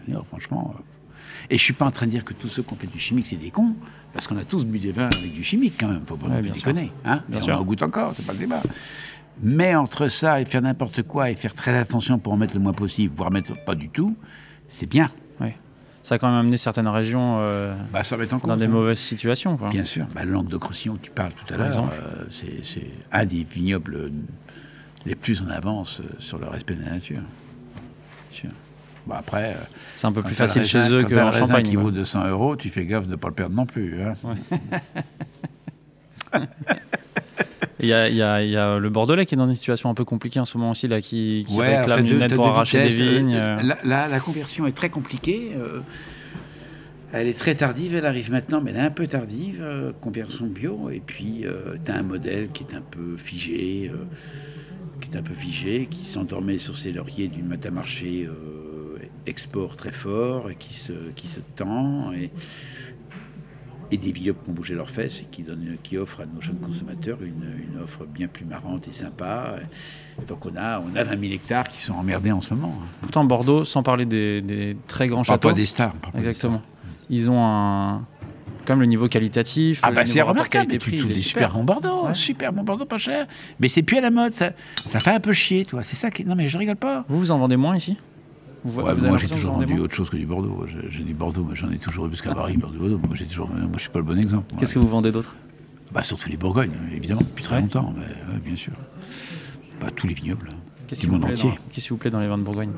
Non, 0.08 0.24
franchement. 0.24 0.74
euh. 0.78 0.82
Et 1.50 1.58
je 1.58 1.64
suis 1.64 1.74
pas 1.74 1.86
en 1.86 1.92
train 1.92 2.06
de 2.06 2.12
dire 2.12 2.24
que 2.24 2.34
tous 2.34 2.48
ceux 2.48 2.64
qui 2.64 2.74
ont 2.74 2.78
fait 2.78 2.88
du 2.88 3.00
chimique, 3.00 3.26
c'est 3.28 3.36
des 3.36 3.52
cons, 3.52 3.76
parce 4.14 4.28
qu'on 4.28 4.38
a 4.38 4.46
tous 4.46 4.66
bu 4.66 4.80
des 4.80 4.92
vins 4.94 5.10
avec 5.10 5.34
du 5.34 5.44
chimique, 5.44 5.74
quand 5.80 5.90
même. 5.90 6.02
Faut 6.06 6.16
pas 6.16 6.28
Ouais, 6.28 6.42
bien 6.42 6.54
déconner. 6.54 6.92
Hein 7.06 7.22
Bien 7.28 7.40
sûr. 7.42 7.56
on 7.58 7.62
en 7.62 7.64
goûte 7.64 7.82
encore, 7.84 8.14
c'est 8.16 8.26
pas 8.26 8.34
le 8.34 8.40
débat. 8.40 8.62
Mais 9.42 9.76
entre 9.76 10.08
ça 10.08 10.40
et 10.40 10.46
faire 10.46 10.62
n'importe 10.62 11.02
quoi 11.04 11.30
et 11.32 11.36
faire 11.36 11.54
très 11.54 11.76
attention 11.78 12.18
pour 12.20 12.34
en 12.34 12.38
mettre 12.38 12.54
le 12.54 12.60
moins 12.60 12.74
possible, 12.74 13.14
voire 13.16 13.32
mettre 13.32 13.54
pas 13.66 13.74
du 13.76 13.90
tout, 13.90 14.16
c'est 14.70 14.88
bien. 14.88 15.10
Ça 16.04 16.16
a 16.16 16.20
quand 16.20 16.28
même 16.28 16.38
amené 16.40 16.58
certaines 16.58 16.88
régions 16.90 17.38
euh, 17.40 17.74
Bah, 17.92 18.04
ça 18.04 18.18
dans 18.46 18.58
des 18.58 18.68
mauvaises 18.68 19.00
situations. 19.00 19.56
Quoi. 19.58 19.70
Bien 19.70 19.86
sûr. 19.86 20.06
Bah, 20.14 20.26
le 20.26 20.34
Languedoc-Roussillon, 20.34 20.98
tu 21.02 21.10
parles 21.10 21.32
tout 21.32 21.52
à 21.54 21.58
l'heure, 21.58 21.90
euh, 21.94 22.26
c'est 22.30 22.62
un 23.12 23.26
des 23.26 23.44
vignobles 23.44 24.12
les 25.06 25.16
plus 25.16 25.42
en 25.42 25.48
avance 25.48 26.02
euh, 26.02 26.04
sur 26.20 26.38
le 26.40 26.48
respect 26.48 26.76
de 26.76 26.84
la 26.84 26.92
nature. 26.92 27.22
Sûr. 28.32 28.50
Bon, 29.08 29.16
après, 29.16 29.54
euh, 29.54 29.64
C'est 29.94 30.08
un 30.08 30.12
peu 30.12 30.24
plus 30.24 30.36
facile 30.36 30.62
raisin- 30.64 30.82
chez 30.88 30.94
eux 30.94 31.04
qu'en 31.04 31.32
Champagne. 31.32 31.66
qui 31.66 31.76
vaut 31.78 31.92
200 31.92 32.28
euros, 32.28 32.56
tu 32.58 32.70
fais 32.70 32.86
gaffe 32.86 33.06
de 33.08 33.12
ne 33.12 33.16
pas 33.18 33.30
le 33.30 33.34
perdre 33.34 33.56
non 33.56 33.66
plus. 33.66 34.02
hein. 34.02 34.16
Il 37.80 37.88
y, 37.88 37.94
a, 37.94 38.10
y 38.10 38.16
y 38.50 38.56
a 38.58 38.80
le 38.80 38.90
Bordelais 38.90 39.26
qui 39.26 39.36
est 39.36 39.38
dans 39.38 39.48
une 39.48 39.54
situation 39.54 39.90
un 39.90 39.94
peu 39.94 40.06
compliquée 40.06 40.40
en 40.40 40.46
ce 40.46 40.58
moment 40.58 40.72
aussi, 40.72 40.88
là, 40.88 41.02
qui, 41.02 41.46
qui 41.48 41.56
Ouais, 41.58 41.78
réclame 41.78 42.06
une 42.06 42.22
aide 42.22 42.36
pour 42.36 42.48
arracher 42.48 42.80
vitesses. 42.80 42.98
des 42.98 43.04
Euh, 43.04 43.18
vignes. 43.18 43.36
euh, 43.36 43.58
euh. 43.60 43.64
La, 43.64 43.78
la- 43.84 44.08
la 44.08 44.20
conversion 44.20 44.66
est 44.68 44.72
très 44.72 44.90
compliquée. 44.90 45.52
euh, 45.58 45.80
elle 47.16 47.28
est 47.28 47.38
très 47.38 47.54
tardive, 47.54 47.94
elle 47.96 48.08
arrive 48.08 48.32
maintenant, 48.32 48.60
mais 48.60 48.72
elle 48.72 48.78
est 48.78 48.82
un 48.82 48.90
peu 48.92 49.06
tardive. 49.08 49.60
euh, 49.62 49.92
conversion 50.02 50.48
bio, 50.48 50.90
et 50.90 51.02
puis 51.06 51.46
tu 51.86 51.92
as 51.92 51.96
un 51.96 52.02
modèle 52.04 52.48
qui 52.50 52.64
est 52.64 52.76
un 52.76 52.82
peu 52.82 53.18
figé, 53.18 53.92
euh, 53.94 53.98
qui 55.00 55.12
est 55.12 55.18
un 55.20 55.22
peu 55.22 55.34
figé, 55.36 55.86
qui 55.86 56.06
s'endormait 56.06 56.58
sur 56.58 56.76
ses 56.78 56.92
lauriers 56.92 57.28
d'une 57.28 57.46
matin 57.48 57.70
marché 57.70 58.26
euh, 58.28 58.98
export 59.28 59.76
très 59.76 59.92
fort, 59.92 60.50
et 60.50 60.56
qui 60.56 60.74
se, 60.74 60.92
qui 61.16 61.28
se 61.28 61.40
tend. 61.56 62.12
Et, 62.14 62.32
et 63.94 63.98
des 63.98 64.12
vignobles 64.12 64.40
qui 64.44 64.50
ont 64.50 64.54
bougé 64.54 64.74
leurs 64.74 64.90
fesses 64.90 65.22
et 65.22 65.26
qui, 65.30 65.44
donnent, 65.44 65.78
qui 65.84 65.98
offrent 65.98 66.22
à 66.22 66.26
nos 66.26 66.42
jeunes 66.42 66.58
consommateurs 66.60 67.18
une, 67.22 67.74
une 67.76 67.82
offre 67.82 68.06
bien 68.06 68.28
plus 68.28 68.46
marrante 68.46 68.88
et 68.88 68.94
sympa. 68.94 69.56
Et 70.22 70.26
donc 70.26 70.46
on 70.46 70.56
a, 70.58 70.80
on 70.80 70.96
a 70.96 71.04
20 71.04 71.20
000 71.20 71.34
hectares 71.34 71.68
qui 71.68 71.82
sont 71.82 71.94
emmerdés 71.94 72.32
en 72.32 72.42
ce 72.42 72.54
moment. 72.54 72.76
hein. 72.82 72.88
Pourtant, 73.02 73.24
Bordeaux, 73.26 73.66
sans 73.66 73.84
parler 73.84 74.06
des, 74.06 74.42
des 74.42 74.76
très 74.88 75.08
grands 75.08 75.24
châteaux, 75.24 75.50
pas 75.50 75.54
des 75.54 75.66
stars. 75.66 75.94
pas 75.94 76.10
des 76.12 76.18
exactement, 76.20 76.62
ils 77.10 77.30
ont 77.30 77.42
un. 77.44 78.06
Comme 78.66 78.80
le 78.80 78.86
niveau 78.86 79.10
qualitatif. 79.10 79.82
Ah 79.84 79.92
bah 79.92 80.06
c'est 80.06 80.22
remarquable, 80.22 80.68
trouves 80.78 80.94
il 80.94 81.12
est 81.12 81.14
des 81.16 81.22
super 81.22 81.52
bons 81.52 81.66
Bordeaux, 81.66 82.06
Ouais. 82.08 82.14
super 82.14 82.54
bons 82.54 82.64
Bordeaux 82.64 82.86
pas 82.86 82.98
cher. 82.98 83.28
Mais 83.60 83.68
c'est 83.68 83.84
plus 83.84 83.98
à 83.98 84.02
la 84.02 84.10
mode, 84.10 84.32
ça, 84.32 84.52
ça 84.86 85.02
fait 85.02 85.10
un 85.12 85.20
peu 85.20 85.34
chier, 85.34 85.66
toi. 85.66 85.84
C'est 85.84 85.98
ça 85.98 86.10
qui... 86.10 86.24
Non 86.24 86.36
mais 86.36 86.48
je 86.48 86.58
rigole 86.58 86.78
pas. 86.78 87.04
Vous, 87.10 87.20
vous 87.20 87.32
en 87.32 87.40
vendez 87.40 87.58
moins 87.58 87.76
ici? 87.76 87.98
Vous, 88.64 88.82
Ouais, 88.82 88.94
vous 88.94 89.08
moi 89.08 89.18
j'ai 89.18 89.28
toujours 89.28 89.54
vendu 89.60 89.80
autre 89.80 89.94
chose 89.94 90.10
que 90.10 90.18
du 90.18 90.26
Bordeaux. 90.26 90.66
J'ai 90.90 91.04
du 91.04 91.14
Bordeaux, 91.14 91.44
moi 91.44 91.54
j'en 91.56 91.70
ai 91.72 91.78
toujours 91.78 92.06
eu 92.06 92.10
plus 92.10 92.22
qu'à 92.22 92.34
Paris, 92.34 92.58
Bordeaux, 92.58 92.80
Bordeaux. 92.80 92.98
Moi 93.08 93.16
j'ai 93.16 93.26
toujours, 93.26 93.50
moi 93.50 93.70
je 93.76 93.80
suis 93.82 93.90
pas 93.90 94.00
le 94.00 94.06
bon 94.06 94.18
exemple. 94.20 94.54
Qu'est-ce 94.58 94.74
que 94.76 94.80
vous 94.80 94.88
vendez 94.88 95.12
d'autre? 95.12 95.36
Bah 95.94 96.02
surtout 96.04 96.30
les 96.30 96.38
Bourgognes, 96.38 96.72
évidemment, 96.96 97.22
depuis 97.22 97.44
très 97.44 97.56
Ouais. 97.56 97.62
longtemps, 97.62 97.94
mais 97.96 98.06
ouais, 98.34 98.40
bien 98.44 98.56
sûr. 98.56 98.74
Bah 99.80 99.88
tous 99.96 100.08
les 100.08 100.14
vignobles, 100.14 100.50
hein. 100.52 100.56
Qu'est-ce 100.88 101.02
du 101.02 101.08
qui, 101.08 101.12
vous 101.12 101.20
monde 101.20 101.26
plaît 101.30 101.34
entier. 101.36 101.54
qu'est-ce 101.72 101.86
qui 101.88 101.90
vous 101.92 101.98
plaît 101.98 102.10
dans 102.12 102.20
les 102.20 102.28
vins 102.28 102.38
de 102.38 102.44
Bourgogne? 102.44 102.72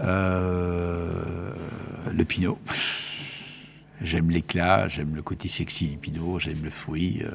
Euh, 0.00 1.52
le 2.12 2.24
Pinot. 2.24 2.58
J'aime 4.02 4.30
l'éclat, 4.30 4.88
j'aime 4.88 5.14
le 5.14 5.22
côté 5.22 5.48
sexy 5.48 5.88
du 5.88 5.96
Pinot, 5.96 6.38
j'aime 6.38 6.60
le 6.62 6.70
fruit, 6.70 7.22
euh, 7.22 7.30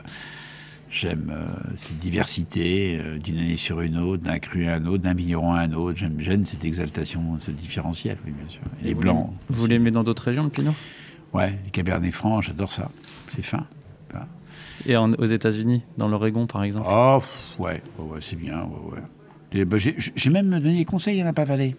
j'aime 0.91 1.31
euh, 1.33 1.47
cette 1.75 1.97
diversité 1.99 2.99
euh, 2.99 3.17
d'une 3.17 3.37
année 3.37 3.57
sur 3.57 3.81
une 3.81 3.97
autre, 3.97 4.23
d'un 4.23 4.39
cru 4.39 4.67
à 4.67 4.75
un 4.75 4.85
autre, 4.85 5.03
d'un 5.03 5.13
vigneron 5.13 5.53
à 5.53 5.61
un 5.61 5.73
autre. 5.73 5.97
J'aime, 5.97 6.15
j'aime 6.19 6.45
cette 6.45 6.65
exaltation, 6.65 7.39
ce 7.39 7.51
différentiel, 7.51 8.17
oui, 8.25 8.31
bien 8.31 8.47
sûr. 8.49 8.61
Et 8.81 8.87
les 8.87 8.93
vous 8.93 9.01
blancs. 9.01 9.29
Vous 9.49 9.61
aussi. 9.61 9.69
l'aimez 9.69 9.91
dans 9.91 10.03
d'autres 10.03 10.23
régions, 10.23 10.43
le 10.43 10.49
Pinot? 10.49 10.73
Ouais, 11.33 11.57
les 11.63 11.71
cabernets 11.71 12.11
francs, 12.11 12.43
j'adore 12.43 12.71
ça. 12.71 12.89
C'est 13.29 13.41
fin. 13.41 13.65
Et 14.87 14.97
en- 14.97 15.13
aux 15.13 15.25
États-Unis, 15.25 15.83
dans 15.97 16.07
l'Oregon 16.07 16.47
par 16.47 16.63
exemple? 16.63 16.87
Oh, 16.89 17.17
pff, 17.19 17.59
ouais, 17.59 17.83
ouais, 17.99 18.05
ouais, 18.15 18.19
c'est 18.19 18.35
bien, 18.35 18.63
ouais, 18.63 18.95
ouais. 18.95 19.03
Et, 19.53 19.63
bah, 19.63 19.77
j'ai, 19.77 19.95
j'ai 19.97 20.29
même 20.31 20.49
donné 20.49 20.75
des 20.77 20.85
conseils 20.85 21.21
à 21.21 21.23
Napa 21.23 21.45
Valley. 21.45 21.75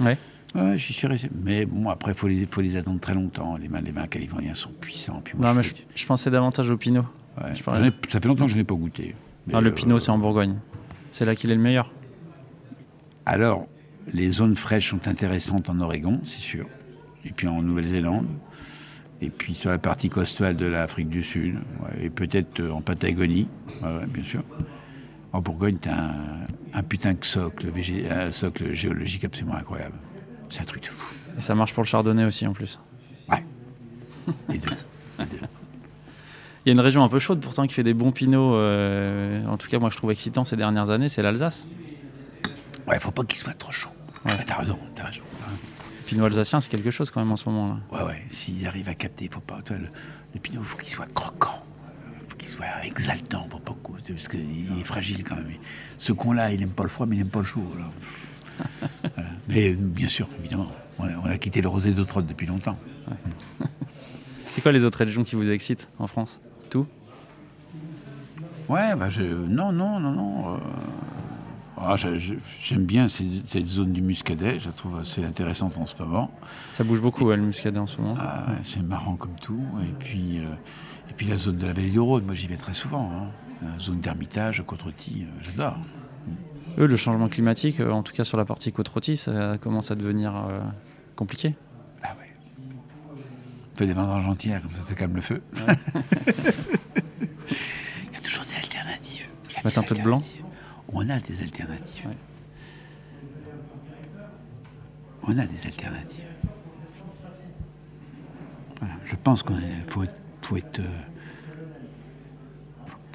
Ouais. 0.00 0.18
Ouais, 0.54 0.76
j'y 0.76 0.92
suis 0.92 1.06
resté. 1.06 1.30
Mais 1.44 1.66
bon, 1.66 1.88
après, 1.88 2.10
il 2.12 2.14
faut 2.16 2.26
les, 2.26 2.44
faut 2.46 2.60
les 2.60 2.76
attendre 2.76 2.98
très 2.98 3.14
longtemps. 3.14 3.56
Les 3.56 3.68
vins, 3.68 3.80
les 3.80 3.92
vins 3.92 4.08
californiens 4.08 4.54
sont 4.54 4.72
puissants. 4.80 5.20
Puis 5.22 5.34
moi, 5.38 5.48
Non, 5.48 5.54
mais 5.54 5.62
je 5.62 5.68
je, 5.68 5.74
je 5.94 6.04
pensais 6.06 6.30
davantage 6.30 6.68
au 6.68 6.76
Pinot. 6.76 7.04
Ouais, 7.40 7.54
je 7.54 7.62
parlais- 7.62 7.80
j'en 7.80 7.86
ai- 7.88 8.10
ça 8.10 8.20
fait 8.20 8.28
longtemps 8.28 8.46
que 8.46 8.52
je 8.52 8.56
n'ai 8.56 8.64
pas 8.64 8.74
goûté. 8.74 9.14
Mais, 9.46 9.54
Ah, 9.56 9.60
le 9.60 9.70
euh, 9.70 9.74
Pinot, 9.74 9.98
c'est 9.98 10.10
en 10.10 10.18
Bourgogne. 10.18 10.58
C'est 11.10 11.24
là 11.24 11.34
qu'il 11.34 11.50
est 11.50 11.54
le 11.54 11.60
meilleur. 11.60 11.90
Alors, 13.26 13.66
les 14.12 14.30
zones 14.30 14.56
fraîches 14.56 14.90
sont 14.90 15.06
intéressantes 15.08 15.68
en 15.70 15.80
Oregon, 15.80 16.20
c'est 16.24 16.40
sûr. 16.40 16.66
Et 17.24 17.30
puis 17.30 17.46
en 17.46 17.62
Nouvelle-Zélande. 17.62 18.26
Et 19.20 19.30
puis 19.30 19.54
sur 19.54 19.70
la 19.70 19.78
partie 19.78 20.08
costale 20.08 20.56
de 20.56 20.66
l'Afrique 20.66 21.08
du 21.08 21.22
Sud. 21.22 21.54
ouais, 21.80 22.06
et 22.06 22.10
peut-être 22.10 22.58
euh, 22.60 22.70
en 22.72 22.80
Patagonie, 22.80 23.46
ouais, 23.82 23.88
ouais, 23.98 24.06
bien 24.06 24.24
sûr. 24.24 24.42
En 25.32 25.40
Bourgogne, 25.40 25.78
tu 25.80 25.88
as 25.88 25.96
un, 26.10 26.46
un 26.74 26.82
putain 26.82 27.14
de 27.14 27.24
socle, 27.24 27.68
végé- 27.70 28.10
un 28.10 28.32
socle 28.32 28.74
géologique 28.74 29.24
absolument 29.24 29.54
incroyable. 29.54 29.94
C'est 30.48 30.60
un 30.62 30.64
truc 30.64 30.82
de 30.82 30.88
fou. 30.88 31.14
Et 31.38 31.40
ça 31.42 31.54
marche 31.54 31.72
pour 31.72 31.84
le 31.84 31.88
chardonnay 31.88 32.24
aussi 32.24 32.46
en 32.48 32.52
plus. 32.52 32.80
Ouais. 33.30 33.42
Les 34.48 34.58
deux. 34.58 34.68
Les 35.20 35.24
deux. 35.26 35.38
Il 36.64 36.68
y 36.68 36.70
a 36.70 36.72
une 36.72 36.80
région 36.80 37.02
un 37.02 37.08
peu 37.08 37.18
chaude 37.18 37.40
pourtant 37.40 37.66
qui 37.66 37.74
fait 37.74 37.82
des 37.82 37.94
bons 37.94 38.12
pinots. 38.12 38.54
euh, 38.54 39.44
en 39.46 39.56
tout 39.56 39.68
cas, 39.68 39.78
moi 39.78 39.90
je 39.90 39.96
trouve 39.96 40.10
excitant 40.12 40.44
ces 40.44 40.56
dernières 40.56 40.90
années, 40.90 41.08
c'est 41.08 41.22
l'Alsace. 41.22 41.66
Ouais, 42.86 42.98
faut 43.00 43.10
pas 43.10 43.24
qu'il 43.24 43.38
soit 43.38 43.54
trop 43.54 43.72
chaud. 43.72 43.90
Ouais. 44.24 44.32
T'as 44.46 44.56
raison, 44.58 44.78
t'as 44.94 45.04
raison. 45.04 45.22
Pinot 46.06 46.24
alsacien, 46.26 46.60
c'est 46.60 46.70
quelque 46.70 46.90
chose 46.90 47.10
quand 47.10 47.20
même 47.20 47.32
en 47.32 47.36
ce 47.36 47.48
moment-là. 47.48 47.78
Ouais, 47.90 48.04
ouais, 48.06 48.22
s'ils 48.30 48.66
arrivent 48.66 48.88
à 48.88 48.94
capter, 48.94 49.28
faut 49.32 49.40
pas. 49.40 49.62
Toi, 49.62 49.76
le, 49.78 49.88
le 50.34 50.40
pinot, 50.40 50.60
il 50.60 50.66
faut 50.66 50.76
qu'il 50.76 50.90
soit 50.90 51.12
croquant. 51.12 51.62
Il 52.12 52.30
faut 52.30 52.36
qu'il 52.36 52.48
soit 52.48 52.84
exaltant 52.84 53.46
pour 53.48 53.60
pas 53.60 53.74
Parce 54.08 54.28
qu'il 54.28 54.78
est 54.78 54.84
fragile 54.84 55.24
quand 55.24 55.36
même. 55.36 55.46
Ce 55.98 56.12
con-là, 56.12 56.52
il 56.52 56.62
aime 56.62 56.70
pas 56.70 56.82
le 56.82 56.88
froid, 56.90 57.06
mais 57.06 57.16
il 57.16 57.22
aime 57.22 57.28
pas 57.28 57.40
le 57.40 57.46
chaud. 57.46 57.64
Voilà. 57.72 57.90
Mais 59.48 59.70
euh, 59.72 59.76
bien 59.78 60.08
sûr, 60.08 60.28
évidemment, 60.38 60.70
on 60.98 61.04
a, 61.04 61.16
on 61.16 61.24
a 61.24 61.38
quitté 61.38 61.62
le 61.62 61.68
rosé 61.68 61.92
d'Autrode 61.92 62.26
depuis 62.26 62.46
longtemps. 62.46 62.76
C'est 64.50 64.60
quoi 64.60 64.70
les 64.72 64.84
autres 64.84 64.98
régions 64.98 65.24
qui 65.24 65.34
vous 65.34 65.50
excitent 65.50 65.88
en 65.98 66.06
France? 66.06 66.40
Tout 66.72 66.86
Ouais, 68.70 68.96
bah 68.96 69.10
je. 69.10 69.22
Non, 69.22 69.72
non, 69.72 70.00
non, 70.00 70.12
non. 70.12 70.54
euh, 70.54 70.58
ah, 71.76 71.96
J'aime 71.96 72.86
bien 72.86 73.08
cette, 73.08 73.46
cette 73.46 73.66
zone 73.66 73.92
du 73.92 74.00
Muscadet, 74.00 74.58
je 74.58 74.68
la 74.68 74.72
trouve 74.72 74.98
assez 74.98 75.22
intéressante 75.22 75.76
en 75.76 75.84
ce 75.84 75.94
moment. 76.02 76.30
Ça 76.70 76.82
bouge 76.82 77.02
beaucoup, 77.02 77.26
ouais, 77.26 77.36
le 77.36 77.42
muscadet 77.42 77.78
en 77.78 77.86
ce 77.86 78.00
moment. 78.00 78.16
Ah, 78.18 78.46
C'est 78.62 78.82
marrant 78.82 79.16
comme 79.16 79.34
tout. 79.38 79.60
Et 79.82 79.92
puis, 79.98 80.38
euh, 80.38 80.54
et 81.10 81.12
puis 81.14 81.26
la 81.26 81.36
zone 81.36 81.58
de 81.58 81.66
la 81.66 81.74
vallée 81.74 81.90
du 81.90 82.00
Rhône, 82.00 82.24
moi 82.24 82.34
j'y 82.34 82.46
vais 82.46 82.56
très 82.56 82.72
souvent. 82.72 83.10
hein. 83.12 83.28
La 83.60 83.78
zone 83.78 84.00
d'Hermitage, 84.00 84.64
Côte-Rôtie, 84.66 85.24
euh, 85.26 85.42
j'adore. 85.42 85.76
Eux, 86.78 86.86
le 86.86 86.96
changement 86.96 87.28
climatique, 87.28 87.80
en 87.80 88.02
tout 88.02 88.14
cas 88.14 88.24
sur 88.24 88.38
la 88.38 88.46
partie 88.46 88.72
côte 88.72 88.88
ça 89.16 89.58
commence 89.58 89.90
à 89.90 89.94
devenir 89.94 90.32
compliqué. 91.16 91.54
Fais 93.74 93.86
des 93.86 93.94
vendanges 93.94 94.26
entières, 94.26 94.62
comme 94.62 94.72
ça 94.72 94.82
ça 94.82 94.94
calme 94.94 95.14
le 95.16 95.22
feu. 95.22 95.42
Il 95.56 95.62
y 98.12 98.16
a 98.16 98.20
toujours 98.22 98.44
des 98.44 98.54
alternatives. 98.56 99.26
Il 99.48 99.54
y 99.54 99.58
a 99.58 99.60
Mettre 99.64 99.78
un 99.78 99.82
peu 99.82 99.94
de 99.94 100.02
blanc. 100.02 100.16
alternatives. 100.18 100.44
On 100.92 101.08
a 101.08 101.18
des 101.18 101.40
alternatives. 101.42 102.06
Ouais. 102.06 102.16
On 105.24 105.38
a 105.38 105.46
des 105.46 105.66
alternatives. 105.66 106.24
Voilà. 108.78 108.94
Je 109.04 109.16
pense 109.16 109.42
qu'il 109.42 109.56
faut 109.88 110.02
être, 110.02 110.20
faut 110.42 110.56
être, 110.56 110.80
euh, 110.80 111.00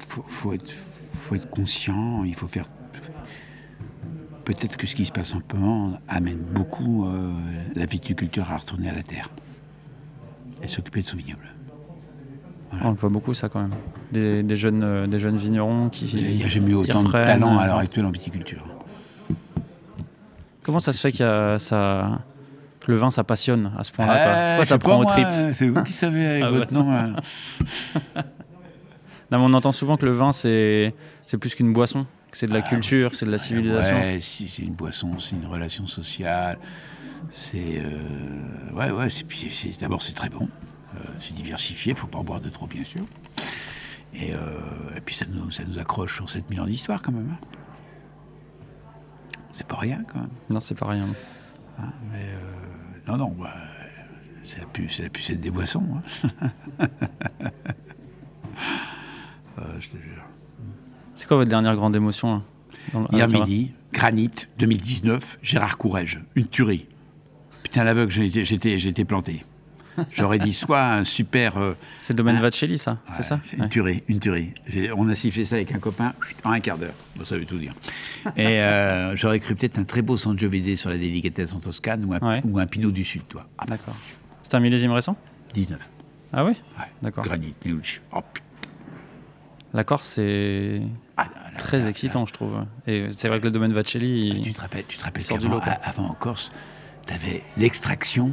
faut, 0.08 0.24
faut 0.26 0.52
être, 0.54 0.70
faut 0.72 1.34
être 1.36 1.50
conscient. 1.50 2.24
Il 2.24 2.34
faut 2.34 2.48
faire. 2.48 2.64
Peut-être 4.44 4.76
que 4.78 4.86
ce 4.86 4.94
qui 4.94 5.04
se 5.04 5.12
passe 5.12 5.34
en 5.34 5.40
ce 5.48 5.56
moment 5.56 6.00
amène 6.08 6.38
beaucoup 6.38 7.06
euh, 7.06 7.30
la 7.74 7.84
viticulture 7.84 8.50
à 8.50 8.56
retourner 8.56 8.88
à 8.88 8.94
la 8.94 9.02
terre 9.02 9.28
et 10.62 10.66
s'occuper 10.66 11.00
de 11.02 11.06
son 11.06 11.16
vignoble. 11.16 11.46
On 12.82 12.90
le 12.90 12.96
voit 12.96 13.08
beaucoup 13.08 13.32
ça 13.34 13.48
quand 13.48 13.60
même. 13.60 13.70
Des, 14.12 14.42
des 14.42 14.56
jeunes, 14.56 14.82
euh, 14.84 15.06
des 15.06 15.18
jeunes 15.18 15.36
vignerons 15.38 15.88
qui. 15.88 16.04
Il 16.06 16.36
n'y 16.36 16.44
a 16.44 16.48
jamais 16.48 16.70
eu 16.70 16.74
autant 16.74 17.02
de 17.02 17.10
talent 17.10 17.58
à 17.58 17.66
l'heure 17.66 17.78
actuelle 17.78 18.04
en 18.04 18.10
viticulture. 18.10 18.66
Comment 20.62 20.78
ça 20.80 20.92
se 20.92 21.00
fait 21.08 21.22
a 21.22 21.58
ça, 21.58 22.20
que 22.80 22.90
le 22.92 22.98
vin 22.98 23.08
ça 23.10 23.24
passionne 23.24 23.72
à 23.78 23.84
ce 23.84 23.92
point-là 23.92 24.56
Euh, 24.56 24.58
je 24.58 24.64
ça 24.64 24.78
prend 24.78 25.00
au 25.00 25.04
trip 25.06 25.26
C'est 25.54 25.68
vous 25.68 25.82
qui 25.82 25.94
savez 25.94 26.26
avec 26.26 26.42
Ah 26.46 26.50
votre 26.50 26.72
ouais. 26.74 26.78
nom. 26.82 26.92
hein. 26.92 27.16
Non, 29.30 29.38
mais 29.40 29.44
on 29.44 29.52
entend 29.54 29.72
souvent 29.72 29.96
que 29.98 30.06
le 30.06 30.12
vin 30.12 30.32
c'est 30.32 30.94
plus 31.40 31.54
qu'une 31.54 31.72
boisson, 31.74 32.06
que 32.30 32.36
c'est 32.38 32.46
de 32.46 32.52
la 32.52 32.60
Ah, 32.64 32.68
culture, 32.68 33.10
que 33.10 33.16
c'est 33.16 33.26
de 33.26 33.30
la 33.30 33.36
civilisation. 33.38 33.94
Ouais, 33.96 34.20
si, 34.22 34.48
c'est 34.48 34.62
une 34.62 34.72
boisson, 34.72 35.18
c'est 35.18 35.36
une 35.36 35.46
relation 35.46 35.86
sociale. 35.86 36.58
C'est. 37.30 37.80
euh, 37.80 38.72
ouais, 38.74 38.90
ouais, 38.90 39.08
c'est, 39.10 39.80
d'abord, 39.80 40.02
c'est 40.02 40.12
très 40.14 40.28
bon. 40.28 40.48
Euh, 40.96 40.98
c'est 41.20 41.34
diversifié, 41.34 41.92
il 41.92 41.94
ne 41.94 41.98
faut 42.00 42.06
pas 42.06 42.18
en 42.18 42.24
boire 42.24 42.40
de 42.40 42.48
trop, 42.48 42.66
bien 42.66 42.84
sûr. 42.84 43.02
Et, 44.14 44.32
euh, 44.34 44.58
et 44.96 45.00
puis, 45.00 45.14
ça 45.14 45.26
nous, 45.30 45.50
ça 45.50 45.64
nous 45.64 45.78
accroche 45.78 46.14
sur 46.16 46.28
7000 46.30 46.60
ans 46.60 46.66
d'histoire, 46.66 47.02
quand 47.02 47.12
même. 47.12 47.28
hein. 47.32 47.38
C'est 49.52 49.66
pas 49.66 49.76
rien, 49.76 50.02
quand 50.12 50.20
même. 50.20 50.30
Non, 50.50 50.60
c'est 50.60 50.74
pas 50.78 50.86
rien. 50.88 51.06
hein, 51.80 51.92
mais, 52.12 52.32
non, 53.06 53.16
non, 53.18 53.30
bah, 53.38 53.54
c'est, 54.44 54.60
la 54.60 54.66
pu- 54.66 54.88
c'est 54.88 55.02
la 55.04 55.08
pucette 55.10 55.40
des 55.40 55.50
boissons. 55.50 55.84
hein. 56.80 56.88
Je 59.80 59.88
te 59.88 59.96
jure. 59.96 60.24
C'est 61.14 61.26
quoi 61.26 61.36
votre 61.36 61.50
dernière 61.50 61.74
grande 61.76 61.94
émotion 61.96 62.42
là, 62.94 63.00
Hier 63.12 63.28
midi, 63.28 63.72
Granit 63.92 64.30
2019, 64.58 65.38
Gérard 65.42 65.76
Courrèges, 65.78 66.20
une 66.36 66.46
tuerie. 66.46 66.86
Putain, 67.78 67.84
l'aveugle, 67.84 68.10
j'étais, 68.10 69.04
planté. 69.04 69.44
J'aurais 70.10 70.40
dit 70.40 70.52
soit 70.52 70.82
un 70.84 71.04
super. 71.04 71.58
euh, 71.58 71.74
C'est 72.02 72.12
le 72.12 72.16
domaine 72.16 72.34
Ah. 72.38 72.42
Vacelli, 72.42 72.76
ça 72.76 72.98
C'est 73.12 73.22
ça 73.22 73.40
une 73.52 73.62
Ouais. 73.62 73.68
tuerie, 73.68 74.02
une 74.08 74.18
tuerie. 74.18 74.52
On 74.96 75.08
a 75.08 75.14
sifflé 75.14 75.44
ça 75.44 75.54
avec 75.54 75.70
un 75.72 75.78
copain 75.78 76.12
en 76.42 76.50
un 76.50 76.58
quart 76.60 76.76
d'heure. 76.76 76.94
Bon, 77.14 77.24
ça 77.24 77.36
veut 77.38 77.44
tout 77.44 77.56
dire. 77.58 77.72
Et 78.36 78.60
euh, 78.60 79.14
j'aurais 79.14 79.38
cru 79.38 79.54
peut-être 79.54 79.78
un 79.78 79.84
très 79.84 80.02
beau 80.02 80.16
Sangiovese 80.16 80.74
sur 80.76 80.90
la 80.90 80.98
délicatesse 80.98 81.52
en 81.54 81.60
Toscane 81.60 82.04
ou 82.04 82.14
un, 82.14 82.18
Ouais. 82.18 82.40
ou 82.44 82.58
un 82.58 82.66
Pinot 82.66 82.90
du 82.90 83.04
Sud, 83.04 83.22
toi. 83.28 83.46
Ah, 83.58 83.64
D'accord. 83.66 83.94
C'est 84.42 84.54
un 84.56 84.60
millésime 84.60 84.90
récent? 84.90 85.16
19. 85.54 85.78
Ah 86.32 86.44
oui? 86.44 86.52
D'accord. 87.00 87.22
Granit, 87.22 87.54
Nelucci. 87.64 88.00
Oh. 88.12 88.22
La 89.72 89.84
Corse, 89.84 90.06
c'est 90.06 90.82
Ah, 91.16 91.28
là, 91.52 91.58
très 91.60 91.78
là, 91.78 91.88
excitant, 91.90 92.26
je 92.26 92.32
trouve. 92.32 92.64
Et 92.88 93.06
c'est 93.10 93.28
vrai 93.28 93.38
que 93.38 93.44
le 93.44 93.50
domaine 93.52 93.72
Vacelli, 93.72 94.30
il- 94.30 94.42
Tu 94.42 94.52
te 94.52 94.60
rappelles, 94.60 94.84
tu 94.88 94.96
te 94.98 95.04
rappelles 95.04 95.22
sort 95.22 95.38
du 95.38 95.44
qu'avant 95.44 95.56
lot, 95.58 95.62
quoi. 95.62 95.72
a- 95.74 95.88
avant 95.90 96.08
en 96.08 96.14
Corse, 96.14 96.50
tu 97.08 97.14
avais 97.14 97.42
l'extraction 97.56 98.30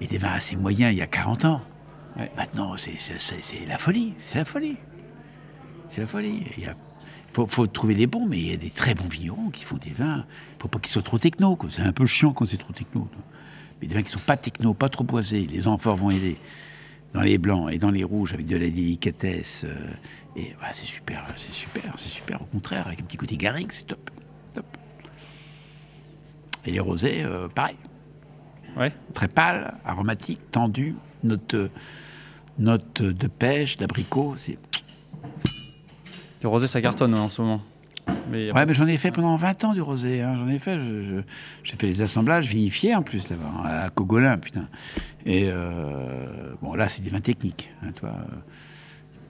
et 0.00 0.06
des 0.08 0.18
vins 0.18 0.32
assez 0.32 0.56
moyens 0.56 0.92
il 0.92 0.98
y 0.98 1.02
a 1.02 1.06
40 1.06 1.44
ans. 1.44 1.60
Ouais. 2.18 2.30
Maintenant, 2.36 2.74
c'est 2.76 2.94
la 3.68 3.78
folie. 3.78 4.14
C'est 4.20 4.38
la 4.38 4.44
folie. 4.44 4.76
C'est 5.90 6.00
la 6.00 6.06
folie. 6.06 6.42
Il 6.56 6.64
y 6.64 6.66
a- 6.66 6.74
faut, 7.32 7.46
faut 7.46 7.66
trouver 7.66 7.94
les 7.94 8.06
bons, 8.06 8.26
mais 8.26 8.38
il 8.38 8.50
y 8.50 8.52
a 8.54 8.56
des 8.56 8.70
très 8.70 8.94
bons 8.94 9.06
vignerons 9.08 9.50
qui 9.50 9.62
font 9.64 9.76
des 9.76 9.90
vins. 9.90 10.24
Il 10.58 10.62
faut 10.62 10.68
pas 10.68 10.78
qu'ils 10.80 10.90
soient 10.90 11.02
trop 11.02 11.18
techno. 11.18 11.56
C'est 11.70 11.82
un 11.82 11.92
peu 11.92 12.06
chiant 12.06 12.32
quand 12.32 12.46
c'est 12.48 12.56
trop 12.56 12.72
techno. 12.72 13.08
Mais 13.80 13.86
des 13.86 13.94
vins 13.94 14.02
qui 14.02 14.10
sont 14.10 14.18
pas 14.18 14.36
techno, 14.36 14.74
pas 14.74 14.88
trop 14.88 15.04
boisés. 15.04 15.46
Les 15.46 15.68
amphores 15.68 15.96
vont 15.96 16.10
aider. 16.10 16.36
Dans 17.14 17.22
les 17.22 17.38
blancs 17.38 17.70
et 17.72 17.78
dans 17.78 17.90
les 17.90 18.04
rouges, 18.04 18.34
avec 18.34 18.44
de 18.46 18.56
la 18.56 18.68
délicatesse. 18.68 19.64
euh, 19.64 19.90
et 20.36 20.54
voilà, 20.58 20.72
c'est 20.74 20.84
super, 20.86 21.24
c'est 21.36 21.52
super, 21.52 21.94
c'est 21.96 22.08
super. 22.10 22.42
Au 22.42 22.44
contraire, 22.46 22.86
avec 22.86 23.00
un 23.00 23.04
petit 23.04 23.16
côté 23.16 23.36
garrigue, 23.38 23.70
c'est 23.72 23.86
top. 23.86 24.10
top. 24.54 24.66
Et 26.66 26.70
les 26.72 26.80
rosés, 26.80 27.22
euh, 27.24 27.48
pareil. 27.48 27.76
Ouais. 28.78 28.92
Très 29.14 29.28
pâle, 29.28 29.74
aromatique, 29.84 30.40
tendu, 30.52 30.94
note, 31.24 31.56
note 32.58 33.02
de 33.02 33.26
pêche, 33.26 33.76
d'abricot. 33.76 34.34
C'est... 34.36 34.58
Le 36.42 36.48
rosé, 36.48 36.66
ça 36.66 36.80
cartonne 36.80 37.14
ouais, 37.14 37.20
en 37.20 37.28
ce 37.28 37.42
moment. 37.42 37.60
Mais 38.30 38.52
Ouais, 38.52 38.64
mais 38.64 38.74
j'en 38.74 38.86
ai 38.86 38.96
fait 38.96 39.10
pendant 39.10 39.36
20 39.36 39.64
ans 39.64 39.72
du 39.74 39.80
rosé. 39.82 40.22
hein. 40.22 40.36
J'en 40.40 40.48
ai 40.48 40.58
fait. 40.58 40.78
je- 40.78 41.02
je- 41.02 41.20
j'ai 41.64 41.76
fait 41.76 41.86
les 41.86 42.00
assemblages 42.02 42.46
vinifiés 42.48 42.94
en 42.94 43.02
plus 43.02 43.28
là-bas, 43.30 43.44
hein, 43.64 43.68
à 43.86 43.90
Cogolin, 43.90 44.38
putain. 44.38 44.68
Et 45.26 45.48
euh, 45.50 46.26
bon, 46.62 46.74
là, 46.74 46.88
c'est 46.88 47.02
des 47.02 47.10
vins 47.10 47.20
techniques, 47.20 47.70
hein, 47.82 47.90
toi. 47.94 48.10
euh, 48.10 48.34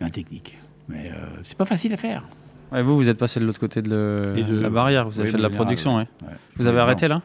vins 0.05 0.11
techniques. 0.11 0.59
Mais 0.89 1.11
euh, 1.11 1.15
c'est 1.43 1.57
pas 1.57 1.65
facile 1.65 1.93
à 1.95 1.97
faire. 1.97 2.25
Ouais, 2.71 2.83
vous, 2.83 2.97
vous 2.97 3.09
êtes 3.09 3.19
passé 3.19 3.41
de 3.41 3.47
l'autre 3.47 3.61
côté 3.61 3.81
de, 3.83 3.91
le- 3.91 4.39
Et 4.39 4.43
de- 4.45 4.61
la 4.61 4.69
barrière, 4.71 5.09
vous 5.09 5.19
avez 5.19 5.29
Oui, 5.29 5.33
fait 5.33 5.39
de 5.39 5.43
la 5.43 5.51
production, 5.51 5.97
ouais. 5.97 6.07
ouais. 6.23 6.35
Vous 6.57 6.67
avez 6.67 6.79
arrêté 6.81 7.09
là? 7.09 7.23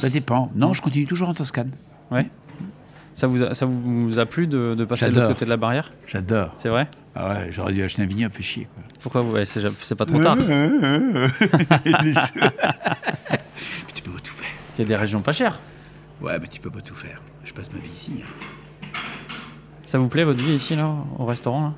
Ça 0.00 0.08
dépend. 0.08 0.50
Non, 0.54 0.72
je 0.72 0.82
continue 0.82 1.04
toujours 1.04 1.28
en 1.28 1.34
Toscane. 1.34 1.70
Ouais. 2.10 2.28
Ça 3.12 3.26
vous 3.26 3.42
a, 3.42 3.54
ça 3.54 3.66
vous 3.66 4.18
a 4.18 4.26
plu 4.26 4.46
de, 4.46 4.74
de 4.76 4.84
passer 4.84 5.10
de 5.10 5.14
l'autre 5.14 5.28
côté 5.28 5.44
de 5.44 5.50
la 5.50 5.56
barrière? 5.56 5.92
J'adore. 6.06 6.52
C'est 6.56 6.68
vrai? 6.68 6.88
Ah 7.14 7.30
ouais, 7.34 7.48
j'aurais 7.50 7.72
dû 7.72 7.82
acheter 7.82 8.02
un 8.02 8.06
vignoble, 8.06 8.32
fait 8.32 8.42
chier. 8.42 8.68
Quoi. 8.72 8.82
Pourquoi 9.00 9.22
vous 9.22 9.44
C'est 9.44 9.94
pas 9.96 10.06
trop 10.06 10.22
tard. 10.22 10.36
Mais 10.40 10.44
tu 13.94 14.02
peux 14.02 14.10
pas 14.12 14.20
tout 14.20 14.32
faire. 14.32 14.48
Il 14.78 14.78
y 14.78 14.82
a 14.82 14.84
des 14.86 14.96
régions 14.96 15.20
pas 15.20 15.32
chères. 15.32 15.58
Ouais, 16.20 16.38
mais 16.38 16.46
tu 16.46 16.60
peux 16.60 16.70
pas 16.70 16.80
tout 16.80 16.94
faire. 16.94 17.20
Je 17.44 17.52
passe 17.52 17.70
ma 17.72 17.78
vie 17.80 17.90
ici. 17.90 18.12
hein. 18.22 18.26
Ça 19.84 19.98
vous 19.98 20.08
plaît 20.08 20.24
votre 20.24 20.40
vie 20.42 20.54
ici, 20.54 20.76
là, 20.76 20.88
au 21.18 21.24
restaurant 21.26 21.62
là? 21.64 21.72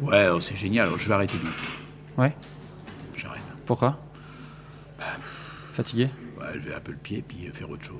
Ouais, 0.00 0.28
oh, 0.32 0.40
c'est 0.40 0.56
génial. 0.56 0.86
Alors, 0.88 0.98
je 0.98 1.08
vais 1.08 1.14
arrêter 1.14 1.38
bientôt. 1.38 1.56
Ouais. 2.18 2.34
J'arrête. 3.16 3.40
Pourquoi? 3.64 3.98
Fatigué? 5.72 6.04
Ouais, 6.04 6.10
je 6.54 6.58
vais 6.60 6.74
un 6.74 6.80
peu 6.80 6.92
le 6.92 6.98
pied 6.98 7.22
puis 7.26 7.38
faire 7.52 7.70
autre 7.70 7.84
chose. 7.84 7.96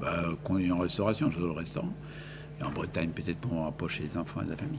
Bah, 0.00 0.22
quand 0.44 0.54
on 0.54 0.58
est 0.58 0.70
en 0.70 0.78
restauration, 0.78 1.30
j'adore 1.30 1.48
le 1.54 1.58
restaurant. 1.60 1.92
Et 2.60 2.62
en 2.62 2.70
Bretagne, 2.70 3.10
peut-être 3.10 3.38
pour 3.38 3.64
rapprocher 3.64 4.04
les 4.04 4.16
enfants 4.16 4.42
et 4.42 4.48
la 4.48 4.56
famille. 4.56 4.78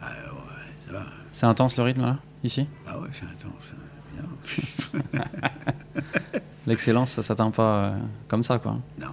Ah 0.00 0.06
ouais, 0.32 0.72
ça 0.86 0.92
va. 0.92 1.02
C'est 1.32 1.46
intense 1.46 1.76
le 1.76 1.82
rythme 1.84 2.02
là, 2.02 2.18
ici? 2.42 2.66
Ah 2.86 2.98
ouais, 2.98 3.08
c'est 3.12 3.24
intense. 3.26 3.72
hein. 3.74 3.80
L'excellence, 6.66 7.10
ça 7.10 7.22
s'atteint 7.22 7.50
pas 7.50 7.84
euh, 7.86 7.98
comme 8.28 8.42
ça, 8.42 8.58
quoi. 8.58 8.78
Non. 8.98 9.08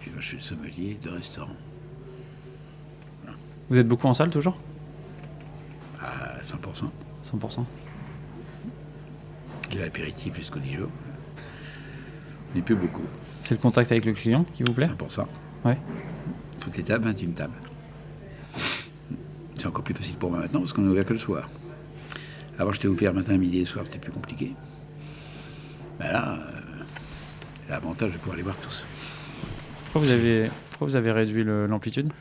Puis 0.00 0.10
moi, 0.10 0.20
je 0.20 0.26
suis 0.28 0.36
le 0.36 0.42
sommelier 0.42 0.98
de 1.02 1.10
restaurant. 1.10 1.54
Vous 3.70 3.78
êtes 3.78 3.86
beaucoup 3.88 4.06
en 4.06 4.14
salle 4.14 4.30
toujours? 4.30 4.56
À 6.00 6.40
100%. 6.42 6.84
100%. 7.24 7.64
De 9.72 9.78
l'apéritif 9.80 10.34
jusqu'au 10.34 10.58
Dijon. 10.60 10.88
On 10.88 11.07
n'est 12.54 12.62
plus 12.62 12.76
beaucoup. 12.76 13.06
C'est 13.42 13.54
le 13.54 13.60
contact 13.60 13.90
avec 13.92 14.04
le 14.04 14.12
client 14.12 14.44
qui 14.52 14.62
vous 14.62 14.72
plaît 14.72 14.86
100%. 14.86 15.26
Ouais. 15.64 15.78
Toutes 16.60 16.76
les 16.76 16.82
tables, 16.82 17.04
21 17.04 17.28
tables. 17.30 17.56
C'est 19.56 19.66
encore 19.66 19.82
plus 19.82 19.94
facile 19.94 20.16
pour 20.16 20.30
moi 20.30 20.40
maintenant 20.40 20.60
parce 20.60 20.72
qu'on 20.72 20.84
est 20.84 20.88
ouvert 20.88 21.04
que 21.04 21.12
le 21.12 21.18
soir. 21.18 21.48
Avant, 22.58 22.72
j'étais 22.72 22.88
ouvert 22.88 23.14
matin, 23.14 23.36
midi 23.36 23.60
et 23.60 23.64
soir, 23.64 23.84
c'était 23.86 23.98
plus 23.98 24.12
compliqué. 24.12 24.52
Ben 25.98 26.12
là, 26.12 26.38
euh, 26.38 26.60
l'avantage 27.68 28.12
de 28.12 28.18
pouvoir 28.18 28.36
les 28.36 28.42
voir 28.42 28.56
tous. 28.56 28.84
Pourquoi 29.84 30.02
vous 30.02 30.12
avez, 30.12 30.50
pourquoi 30.70 30.88
vous 30.88 30.96
avez 30.96 31.12
réduit 31.12 31.44
l'amplitude? 31.44 32.12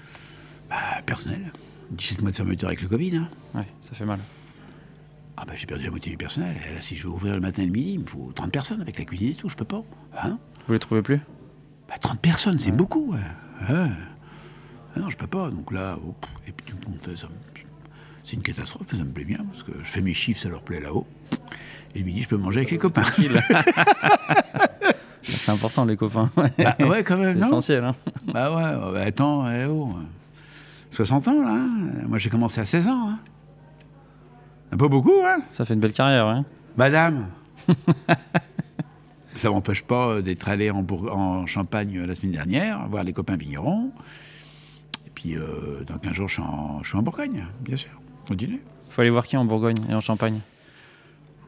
Bah, 0.70 1.02
personnel. 1.06 1.52
17 1.92 2.22
mois 2.22 2.32
de 2.32 2.36
fermeture 2.36 2.68
avec 2.68 2.82
le 2.82 2.88
Covid. 2.88 3.18
Hein. 3.18 3.30
Ouais, 3.56 3.68
ça 3.82 3.96
fait 3.96 4.06
mal. 4.06 4.20
Ah 5.38 5.44
bah, 5.46 5.54
j'ai 5.56 5.68
perdu 5.68 5.84
la 5.86 5.92
moitié 5.92 6.12
du 6.12 6.18
personnel. 6.18 6.56
Et 6.70 6.76
là, 6.76 6.82
si 6.82 6.96
je 6.98 7.04
veux 7.08 7.14
ouvrir 7.14 7.36
le 7.36 7.42
matin 7.42 7.62
et 7.62 7.66
le 7.66 7.72
midi, 7.72 7.94
il 7.94 8.00
me 8.00 8.08
faut 8.08 8.32
30 8.34 8.52
personnes 8.52 8.82
avec 8.82 8.98
la 8.98 9.06
cuisine 9.06 9.30
et 9.32 9.36
tout. 9.36 9.50
Je 9.50 9.56
peux 9.56 9.66
pas. 9.66 9.84
Hein 10.24 10.40
Vous 10.68 10.74
les 10.74 10.80
trouvez 10.80 11.02
plus? 11.04 11.20
Bah, 11.88 11.96
30 12.02 12.20
personnes, 12.20 12.60
c'est 12.60 12.72
beaucoup. 12.72 13.14
ouais. 13.14 13.20
Ouais. 13.74 13.90
Ah 14.96 15.00
non, 15.00 15.10
je 15.10 15.18
peux 15.18 15.28
pas. 15.28 15.50
Donc 15.52 15.72
là, 15.72 15.98
oh, 16.06 16.16
et 16.48 16.52
puis 16.52 16.66
tout 16.66 16.76
le 16.84 16.90
monde 16.92 17.02
fait 17.02 17.16
ça. 17.16 17.28
C'est 18.24 18.36
une 18.36 18.42
catastrophe, 18.42 18.88
mais 18.92 18.98
ça 18.98 19.06
me 19.06 19.12
plaît 19.12 19.24
bien, 19.26 19.46
parce 19.52 19.64
que 19.64 19.72
je 19.84 19.90
fais 19.90 20.02
mes 20.02 20.14
chiffres, 20.14 20.42
ça 20.42 20.50
leur 20.50 20.62
plaît 20.62 20.82
là-haut. 20.82 21.08
Et 21.96 22.00
le 22.00 22.06
midi, 22.06 22.24
je 22.24 22.28
peux 22.28 22.36
manger 22.38 22.60
avec 22.62 22.72
les 22.72 22.78
copains. 22.78 23.04
C'est 25.24 25.52
important, 25.52 25.86
les 25.86 25.98
copains. 25.98 26.30
Bah, 26.36 26.50
ouais, 26.80 27.04
quand 27.04 27.18
même, 27.18 27.38
C'est 27.40 27.46
essentiel. 27.48 27.84
Hein 27.84 27.96
Bah 28.28 28.56
ouais, 28.56 28.92
bah, 28.94 29.02
attends, 29.06 29.50
eh 29.52 29.66
oh. 29.66 29.94
60 30.92 31.28
ans, 31.28 31.44
là. 31.44 31.52
hein. 31.54 31.70
Moi, 32.08 32.18
j'ai 32.18 32.30
commencé 32.30 32.62
à 32.62 32.66
16 32.66 32.88
ans. 32.88 33.10
Hein. 33.12 33.20
Pas 34.72 34.88
beaucoup, 34.88 35.22
hein 35.24 35.40
ça 35.52 35.66
fait 35.66 35.74
une 35.74 35.80
belle 35.80 35.94
carrière, 35.94 36.28
ouais. 36.28 36.42
Madame 36.76 37.30
Ça 39.36 39.50
m'empêche 39.50 39.84
pas 39.84 40.08
euh, 40.08 40.22
d'être 40.22 40.50
allé 40.50 40.72
en, 40.72 40.86
en 41.10 41.46
Champagne 41.46 41.98
euh, 41.98 42.08
la 42.08 42.16
semaine 42.16 42.32
dernière, 42.32 42.88
voir 42.90 43.04
les 43.04 43.14
copains 43.14 43.38
vignerons. 43.38 43.92
Et 45.06 45.12
puis, 45.14 45.36
euh, 45.36 45.84
dans 45.86 45.98
15 45.98 46.14
jours, 46.14 46.28
je 46.28 46.34
suis 46.36 46.44
en, 46.44 46.82
je 46.84 46.90
suis 46.90 46.98
en 46.98 47.04
Bourgogne, 47.04 47.46
bien 47.62 47.78
sûr. 47.78 47.92
Continue. 48.28 48.62
Faut 48.90 49.02
aller 49.02 49.10
voir 49.10 49.26
qui 49.26 49.38
en 49.38 49.46
Bourgogne 49.46 49.78
et 49.90 49.94
en 49.94 50.02
Champagne? 50.02 50.42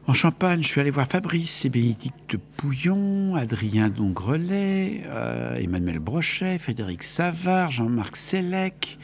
En 0.06 0.14
Champagne, 0.14 0.62
je 0.62 0.68
suis 0.68 0.80
allé 0.80 0.90
voir 0.90 1.06
Fabrice 1.06 1.64
et 1.64 1.68
Bénédicte 1.68 2.36
Pouillon, 2.56 3.36
Adrien 3.36 3.88
Dongrelet, 3.88 5.02
euh, 5.06 5.56
Emmanuel 5.56 5.98
Brochet, 5.98 6.58
Frédéric 6.58 7.02
Savard, 7.02 7.70
Jean-Marc 7.70 8.16
Sellec, 8.16 8.98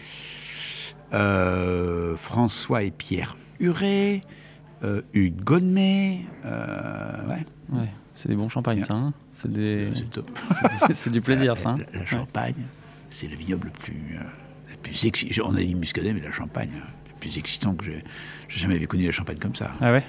euh, 1.12 2.16
François 2.16 2.82
et 2.82 2.90
Pierre 2.90 3.36
Huré, 3.60 4.20
euh, 4.84 5.02
Hugues 5.14 5.42
euh, 6.44 7.26
ouais, 7.28 7.44
Ouais, 7.72 7.88
c'est 8.14 8.28
des 8.28 8.36
bons 8.36 8.48
champagnes, 8.48 8.82
ça. 8.82 8.94
hein 8.94 9.12
c'est 9.30 9.50
des... 9.50 9.88
c'est 10.90 11.10
du 11.10 11.20
plaisir, 11.20 11.56
ça. 11.58 11.70
hein 11.70 11.76
La, 11.92 12.00
la 12.00 12.06
Champagne, 12.06 12.66
c'est 13.10 13.28
le 13.28 13.36
vignoble 13.36 13.66
le 13.72 13.72
plus, 13.80 14.16
euh, 14.16 14.22
le 14.70 14.76
plus 14.76 15.04
excitant. 15.06 15.44
On 15.48 15.54
a 15.56 15.60
dit 15.60 15.74
Muscadet, 15.74 16.12
mais 16.12 16.20
la 16.20 16.32
Champagne, 16.32 16.70
le 16.74 17.14
plus 17.20 17.38
excitant 17.38 17.74
que 17.74 17.84
j'ai 17.86 18.02
jamais 18.48 18.78
vu 18.78 18.86
connu 18.86 19.06
la 19.06 19.12
Champagne 19.12 19.38
comme 19.38 19.54
ça. 19.54 19.70
Ah 19.80 19.92
ouais? 19.92 20.02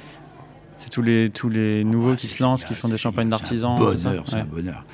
C'est 0.76 0.92
tous 0.92 1.02
les, 1.02 1.30
tous 1.32 1.50
les 1.50 1.84
nouveaux 1.84 2.16
qui 2.16 2.28
se 2.28 2.44
lancent, 2.44 2.60
génial, 2.62 2.76
qui 2.76 2.80
font 2.80 2.88
des 2.90 2.98
champagnes 2.98 3.30
d'artisans. 3.30 3.76
C'est 3.98 4.06
un 4.06 4.12
bonheur, 4.12 4.24
c'est 4.28 4.36
Ouais. 4.36 4.42
un 4.42 4.46
bonheur. 4.46 4.86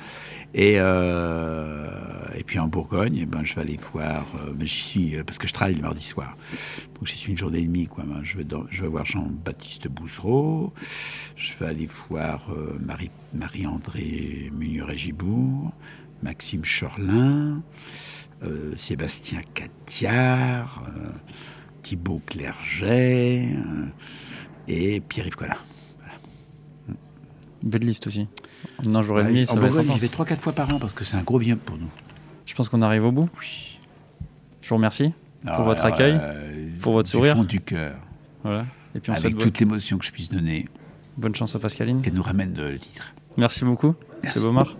Et, 0.54 0.76
euh, 0.78 1.90
et 2.36 2.44
puis 2.44 2.58
en 2.58 2.66
Bourgogne, 2.68 3.16
eh 3.20 3.26
ben, 3.26 3.42
je 3.44 3.54
vais 3.54 3.60
aller 3.62 3.76
voir. 3.92 4.26
ben, 4.54 4.66
j'y 4.66 4.80
suis 4.82 5.16
euh, 5.16 5.24
parce 5.24 5.38
que 5.38 5.46
je 5.46 5.52
travaille 5.52 5.74
le 5.74 5.82
mardi 5.82 6.02
soir. 6.02 6.36
Donc 6.94 7.06
j'y 7.06 7.16
suis 7.16 7.30
une 7.32 7.38
journée 7.38 7.58
et 7.60 7.66
demie. 7.66 7.86
Quoi. 7.86 8.04
Ben, 8.04 8.20
je, 8.22 8.36
vais 8.36 8.44
dans- 8.44 8.64
je 8.70 8.82
vais 8.82 8.88
voir 8.88 9.04
Jean-Baptiste 9.04 9.88
Boussereau. 9.88 10.72
Je 11.36 11.56
vais 11.58 11.66
aller 11.66 11.88
voir 12.08 12.46
euh, 12.50 12.78
Marie, 12.84 13.10
Marie-André 13.34 14.50
Munier-Gibourg, 14.52 15.72
Maxime 16.22 16.62
Chorlin, 16.64 17.62
euh, 18.42 18.72
Sébastien 18.76 19.40
Catiard, 19.54 20.82
euh, 20.88 21.08
Thibaut 21.82 22.20
Clerget 22.26 23.48
euh, 23.54 23.86
et 24.68 25.00
Pierre-Yves 25.00 25.36
Collin. 25.36 25.56
Belle 27.62 27.82
liste 27.82 28.06
aussi. 28.06 28.28
Et 29.22 29.28
demi, 29.28 29.40
Ouais, 29.40 29.46
ça 29.46 29.54
en 29.54 29.56
Bourgogne, 29.56 29.86
j'y 29.94 29.98
vais 30.00 30.06
3-4 30.08 30.36
fois 30.36 30.52
par 30.52 30.74
an 30.74 30.78
parce 30.78 30.92
que 30.94 31.04
c'est 31.04 31.16
un 31.16 31.22
gros 31.22 31.38
vignoble 31.38 31.62
pour 31.62 31.78
nous. 31.78 31.88
Je 32.46 32.54
pense 32.54 32.68
qu'on 32.68 32.82
arrive 32.82 33.04
au 33.04 33.12
bout. 33.12 33.28
Je 34.62 34.68
vous 34.68 34.76
remercie 34.76 35.12
pour 35.42 35.52
Ah, 35.52 35.62
votre 35.62 35.84
alors, 35.84 35.94
accueil. 35.94 36.18
euh, 36.20 36.68
pour 36.80 36.92
votre 36.94 37.06
du 37.06 37.12
sourire. 37.12 37.36
fond 37.36 37.44
du 37.44 37.60
cœur. 37.60 37.96
Voilà. 38.42 38.66
Et 38.94 39.00
puis 39.00 39.10
on 39.10 39.14
avec 39.14 39.38
toute 39.38 39.58
l'émotion 39.58 39.98
que 39.98 40.04
je 40.04 40.12
puisse 40.12 40.28
donner. 40.30 40.64
Bonne 41.16 41.34
chance 41.34 41.54
à 41.54 41.58
Pascaline. 41.58 42.00
Qu'elle 42.02 42.14
nous 42.14 42.22
ramène 42.22 42.54
le 42.56 42.78
titre. 42.78 43.12
Merci 43.36 43.64
beaucoup, 43.64 43.94
Monsieur 44.22 44.40
Beaumar. 44.40 44.76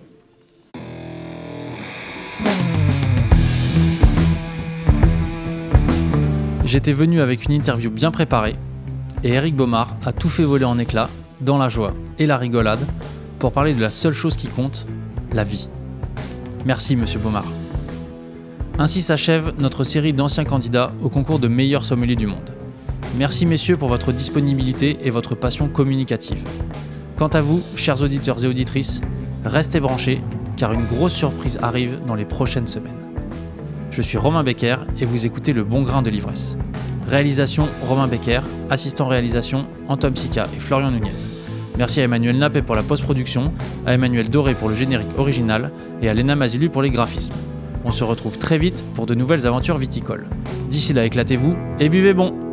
J'étais 6.65 6.93
venu 6.93 7.21
avec 7.21 7.45
une 7.45 7.53
interview 7.53 7.91
bien 7.91 8.11
préparée 8.11 8.57
et 9.23 9.31
Eric 9.35 9.55
Baumard 9.55 9.97
a 10.05 10.12
tout 10.12 10.29
fait 10.29 10.45
voler 10.45 10.65
en 10.65 10.79
éclats, 10.79 11.09
dans 11.41 11.59
la 11.59 11.69
joie 11.69 11.95
et 12.19 12.27
la 12.27 12.37
rigolade, 12.37 12.81
pour 13.39 13.53
parler 13.53 13.75
de 13.75 13.81
la 13.81 13.91
seule 13.91 14.12
chose 14.12 14.37
qui 14.37 14.49
compte, 14.49 14.87
la 15.33 15.45
vie. 15.45 15.69
Merci, 16.67 16.97
monsieur 16.97 17.19
Baumard. 17.19 17.45
Ainsi 18.79 19.03
s'achève 19.03 19.53
notre 19.59 19.85
série 19.85 20.15
d'anciens 20.15 20.45
candidats 20.45 20.93
au 21.03 21.11
concours 21.11 21.39
de 21.39 21.47
meilleurs 21.47 21.85
sommeliers 21.85 22.17
du 22.17 22.27
monde. 22.27 22.55
Merci, 23.19 23.45
messieurs, 23.45 23.77
pour 23.77 23.89
votre 23.89 24.12
disponibilité 24.12 24.97
et 25.03 25.11
votre 25.11 25.35
passion 25.35 25.69
communicative. 25.69 26.43
Quant 27.17 27.29
à 27.29 27.43
vous, 27.43 27.62
chers 27.77 28.03
auditeurs 28.03 28.43
et 28.45 28.49
auditrices, 28.49 29.03
restez 29.45 29.79
branchés, 29.79 30.21
car 30.57 30.73
une 30.73 30.87
grosse 30.87 31.12
surprise 31.12 31.59
arrive 31.62 32.01
dans 32.07 32.15
les 32.15 32.25
prochaines 32.25 32.67
semaines. 32.67 32.97
Je 33.91 34.01
suis 34.01 34.19
Romain 34.19 34.43
Becker 34.43 34.77
et 35.01 35.05
vous 35.05 35.27
écoutez 35.27 35.53
Le 35.53 35.65
Bon 35.65 35.83
Grain 35.83 36.03
de 36.03 36.11
l'Ivresse. 36.11 36.57
Réalisation 37.07 37.69
Romain 37.87 38.09
Becker, 38.09 38.41
assistant 38.71 39.07
réalisation 39.07 39.67
Antoine 39.89 40.17
Sica 40.17 40.47
et 40.57 40.61
Florian 40.61 40.91
Nunez. 40.91 41.44
Merci 41.77 42.01
à 42.01 42.05
Emmanuel 42.05 42.39
Nappé 42.39 42.62
pour 42.62 42.77
la 42.77 42.85
post-production, 42.85 43.53
à 43.85 43.95
Emmanuel 43.95 44.31
Doré 44.31 44.55
pour 44.55 44.68
le 44.68 44.77
générique 44.77 45.18
original 45.18 45.72
et 46.03 46.09
à 46.09 46.14
Lena 46.14 46.37
Mazilu 46.37 46.70
pour 46.70 46.83
les 46.83 46.91
graphismes. 46.91 47.35
On 47.85 47.91
se 47.91 48.05
retrouve 48.05 48.39
très 48.39 48.59
vite 48.59 48.85
pour 48.95 49.07
de 49.07 49.14
nouvelles 49.14 49.47
aventures 49.47 49.77
viticoles. 49.77 50.27
D'ici 50.70 50.93
là, 50.93 51.05
éclatez-vous 51.05 51.57
et 51.81 51.89
buvez 51.89 52.14
bon 52.14 52.44